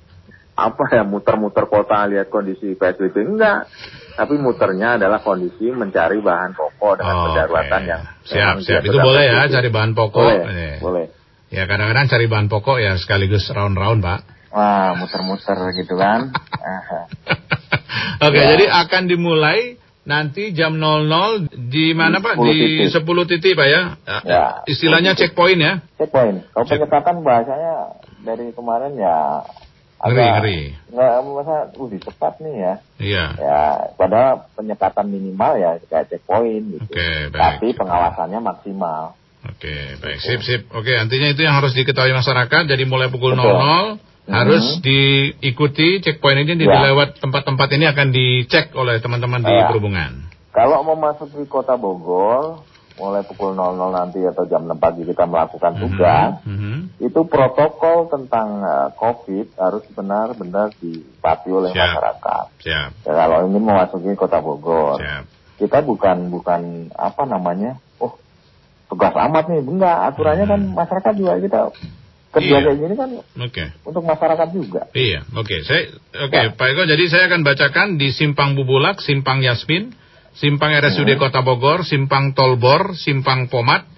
apa 0.52 0.84
ya 0.90 1.02
muter-muter 1.02 1.64
kota 1.64 2.04
lihat 2.06 2.28
kondisi 2.28 2.74
PSBB 2.74 3.14
enggak 3.24 3.70
tapi 4.14 4.34
muternya 4.36 4.98
adalah 4.98 5.22
kondisi 5.22 5.70
mencari 5.70 6.18
bahan 6.18 6.50
pokok 6.52 6.98
dengan 6.98 7.14
Oke. 7.14 7.24
kedaruratan 7.30 7.82
yang 7.86 8.02
Siap, 8.26 8.54
siap. 8.60 8.82
Itu 8.82 8.98
boleh 8.98 9.22
ya, 9.24 9.46
cari 9.48 9.70
bahan 9.70 9.94
pokok. 9.94 10.18
boleh, 10.18 10.42
Eh. 10.44 10.76
boleh 10.78 11.06
Ya 11.48 11.64
kadang-kadang 11.64 12.06
cari 12.06 12.26
bahan 12.26 12.46
pokok 12.48 12.76
ya 12.76 12.92
sekaligus 12.94 13.48
round-round, 13.48 14.02
Pak. 14.02 14.20
Wah 14.50 14.94
muter-muter 14.94 15.58
gitu 15.74 15.94
kan. 15.94 16.30
Oke, 18.18 18.34
Ya. 18.36 18.56
jadi 18.56 18.64
akan 18.86 19.02
dimulai 19.06 19.78
nanti 20.02 20.50
jam 20.50 20.74
00 20.74 21.46
di 21.70 21.92
mana 21.92 22.18
Pak? 22.18 22.34
10 22.34 22.44
Di 22.44 22.56
titik. 22.82 23.04
10 23.04 23.30
titik 23.30 23.52
Pak 23.54 23.68
ya? 23.68 23.82
Ya, 24.24 24.44
Istilahnya 24.64 25.12
10 25.12 25.14
titik. 25.14 25.20
checkpoint 25.30 25.60
ya? 25.60 25.72
checkpoint 25.96 26.36
kalau 26.50 26.66
penyekatan 26.66 27.16
bahasanya 27.20 27.74
dari 28.20 28.50
kemarin 28.50 28.92
ya 28.94 29.44
Ngeri, 29.98 30.14
agak- 30.14 30.34
ngeri. 30.38 30.60
nggak 30.88 31.10
masa 31.26 31.56
uh 31.74 31.90
cepat 31.98 32.34
nih 32.38 32.54
ya 32.56 32.74
Iya. 32.98 33.24
ya 33.36 33.60
padahal 33.94 34.46
penyekatan 34.54 35.06
minimal 35.06 35.52
ya 35.54 35.70
kayak 35.84 36.06
checkpoint 36.08 36.64
gitu 36.70 36.86
Oke, 36.88 37.10
baik. 37.28 37.38
tapi 37.38 37.66
pengawasannya 37.74 38.40
maksimal 38.40 39.14
Oke, 39.38 39.96
baik. 39.98 40.18
Sip, 40.18 40.42
sip. 40.42 40.66
Oke, 40.70 40.90
artinya 40.92 41.30
itu 41.30 41.40
yang 41.40 41.54
harus 41.54 41.70
diketahui 41.72 42.10
masyarakat. 42.10 42.68
Jadi 42.68 42.82
mulai 42.84 43.06
pukul 43.06 43.32
Betul. 43.32 43.54
00 43.54 43.96
harus 44.28 44.64
diikuti 44.84 46.04
checkpoint 46.04 46.44
ini 46.44 46.54
di 46.60 46.66
Ya. 46.68 46.92
lewat 46.92 47.18
tempat-tempat 47.18 47.68
ini 47.74 47.84
akan 47.88 48.08
dicek 48.12 48.76
oleh 48.76 49.00
teman-teman 49.00 49.40
di 49.40 49.52
Ya. 49.52 49.72
perhubungan. 49.72 50.28
Kalau 50.52 50.84
mau 50.84 50.98
masuk 50.98 51.32
di 51.32 51.44
kota 51.48 51.78
Bogor, 51.78 52.66
mulai 52.98 53.22
pukul 53.22 53.54
00 53.54 53.94
nanti 53.94 54.18
atau 54.20 54.42
jam 54.44 54.66
6 54.66 54.74
pagi 54.74 55.06
kita 55.06 55.22
melakukan 55.22 55.78
tugas, 55.78 56.42
Mhm. 56.42 56.98
itu 56.98 57.20
protokol 57.24 58.10
tentang 58.10 58.58
eh, 58.60 58.88
COVID 58.98 59.54
harus 59.54 59.84
benar-benar 59.94 60.74
dipatuhi 60.82 61.54
oleh 61.54 61.70
Siap. 61.70 61.78
masyarakat. 61.78 62.44
Siap. 62.58 62.90
Ya, 63.06 63.12
kalau 63.14 63.46
ingin 63.46 63.62
memasuki 63.62 64.12
kota 64.18 64.42
Bogor, 64.42 64.98
Siap. 64.98 65.24
kita 65.62 65.78
bukan 65.86 66.26
bukan 66.28 66.90
apa 66.92 67.22
namanya, 67.22 67.78
oh 68.02 68.18
tugas 68.90 69.14
amat 69.14 69.46
nih, 69.46 69.62
enggak. 69.62 69.98
Aturannya 70.10 70.46
kan 70.50 70.60
masyarakat 70.74 71.12
juga 71.14 71.32
kita 71.38 71.60
kerja 72.28 72.44
Hmm. 72.44 72.60
Iya. 72.60 72.66
kayak 72.68 72.78
gini 72.78 72.94
kan 72.94 73.10
Oke. 73.40 73.64
untuk 73.82 74.02
masyarakat 74.04 74.48
juga. 74.52 74.80
Iya, 74.92 75.20
oke. 75.32 75.56
Saya 75.64 75.82
oke, 76.28 76.36
Ya. 76.36 76.52
Pak 76.52 76.66
Eko, 76.70 76.82
jadi 76.84 77.04
saya 77.08 77.24
akan 77.32 77.40
bacakan 77.40 77.88
di 77.96 78.12
Simpang 78.12 78.52
Bubulak, 78.52 79.00
Simpang 79.00 79.40
Yasmin, 79.40 79.96
Simpang 80.36 80.70
RSUD 80.70 81.16
Hmm. 81.16 81.20
Kota 81.20 81.40
Bogor, 81.40 81.82
Simpang 81.82 82.36
Tolbor, 82.36 82.94
Simpang 82.94 83.48
Pomat, 83.48 83.88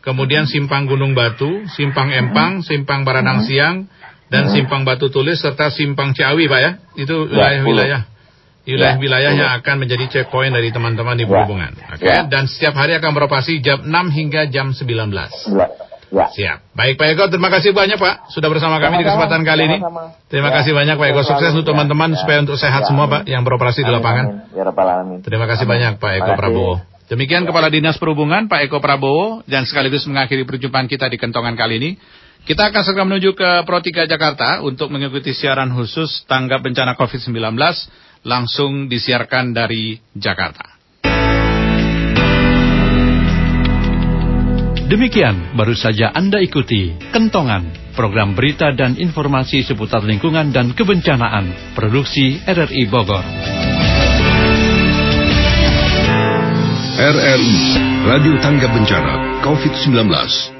kemudian 0.00 0.44
Hmm. 0.44 0.52
Simpang 0.52 0.84
Gunung 0.86 1.16
Batu, 1.16 1.64
Simpang 1.72 2.12
Empang, 2.12 2.60
Simpang 2.62 3.02
Baranang 3.02 3.42
Siang, 3.42 3.88
dan 4.28 4.46
Hmm. 4.46 4.52
Simpang 4.54 4.82
Batu 4.84 5.08
Tulis 5.08 5.40
serta 5.40 5.72
Simpang 5.72 6.12
Ciawi, 6.12 6.46
Pak 6.46 6.60
ya. 6.60 6.70
Itu 6.94 7.26
Ya, 7.26 7.58
wilayah-wilayah 7.64 8.02
wilayah-wilayah 8.60 9.32
Ya, 9.34 9.38
yang 9.40 9.50
akan 9.58 9.82
menjadi 9.82 10.04
checkpoint 10.06 10.52
dari 10.52 10.70
teman-teman 10.70 11.16
di 11.16 11.24
Ya. 11.24 11.32
perhubungan. 11.32 11.72
Oke, 11.90 12.06
Ya. 12.06 12.22
dan 12.28 12.46
setiap 12.46 12.76
hari 12.76 12.94
akan 12.94 13.16
beroperasi 13.16 13.58
jam 13.58 13.82
6 13.82 14.12
hingga 14.12 14.46
jam 14.46 14.70
19. 14.70 15.32
Enggak. 15.48 15.70
Ya. 16.10 16.26
Siap. 16.26 16.74
Baik 16.74 16.98
Pak 16.98 17.06
Eko, 17.14 17.24
terima 17.30 17.46
kasih 17.48 17.70
banyak 17.70 17.94
Pak 17.94 18.34
sudah 18.34 18.50
bersama 18.50 18.82
kami 18.82 18.98
di 18.98 19.06
Sama-sama, 19.06 19.30
kesempatan 19.30 19.40
kali 19.46 19.62
ini. 19.64 19.78
sama-sama. 19.78 20.02
Terima 20.26 20.48
Ya, 20.50 20.54
kasih 20.58 20.72
banyak 20.74 20.94
Pak 20.98 21.06
Eko. 21.06 21.20
Sukses 21.22 21.52
untuk 21.54 21.70
teman-teman 21.70 22.10
Ya, 22.10 22.18
supaya 22.18 22.38
untuk 22.42 22.58
sehat 22.58 22.82
ya, 22.82 22.88
semua. 22.90 23.06
Pak 23.06 23.22
yang 23.24 23.46
beroperasi 23.46 23.80
di 23.80 23.86
Amin, 23.86 23.96
lapangan. 24.02 24.24
amin. 24.26 24.58
Ya 24.58 24.62
Rabbal 24.66 24.88
Alamin. 24.90 25.18
Terima 25.22 25.46
kasih 25.46 25.64
Amin. 25.64 25.74
banyak 25.78 25.92
Pak 25.96 26.12
Eko. 26.18 26.30
Prabowo. 26.34 26.74
Demikian 27.06 27.42
Kepala 27.42 27.70
Dinas 27.70 27.98
Perhubungan 27.98 28.46
Pak 28.46 28.66
Eko 28.66 28.78
Prabowo 28.78 29.42
dan 29.46 29.66
sekaligus 29.66 30.02
mengakhiri 30.06 30.42
perjumpaan 30.42 30.86
kita 30.86 31.06
di 31.06 31.14
kentongan 31.14 31.54
kali 31.54 31.78
ini. 31.78 31.90
Kita 32.40 32.72
akan 32.72 32.82
segera 32.82 33.04
menuju 33.04 33.36
ke 33.36 33.50
Pro 33.62 33.78
3 33.78 34.08
Jakarta 34.08 34.64
untuk 34.64 34.88
mengikuti 34.90 35.30
siaran 35.30 35.70
khusus 35.70 36.24
tanggap 36.24 36.64
bencana 36.64 36.96
COVID-19 36.96 37.54
langsung 38.24 38.88
disiarkan 38.88 39.52
dari 39.52 40.00
Jakarta. 40.16 40.79
Demikian 44.90 45.54
baru 45.54 45.70
saja 45.78 46.10
Anda 46.10 46.42
ikuti 46.42 46.90
Kentongan, 47.14 47.94
program 47.94 48.34
berita 48.34 48.74
dan 48.74 48.98
informasi 48.98 49.62
seputar 49.62 50.02
lingkungan 50.02 50.50
dan 50.50 50.74
kebencanaan, 50.74 51.78
produksi 51.78 52.42
RRI 52.42 52.90
Bogor. 52.90 53.22
RRI 56.98 57.56
Radio 58.02 58.34
Tangga 58.42 58.66
Bencana 58.66 59.46
COVID-19 59.46 60.59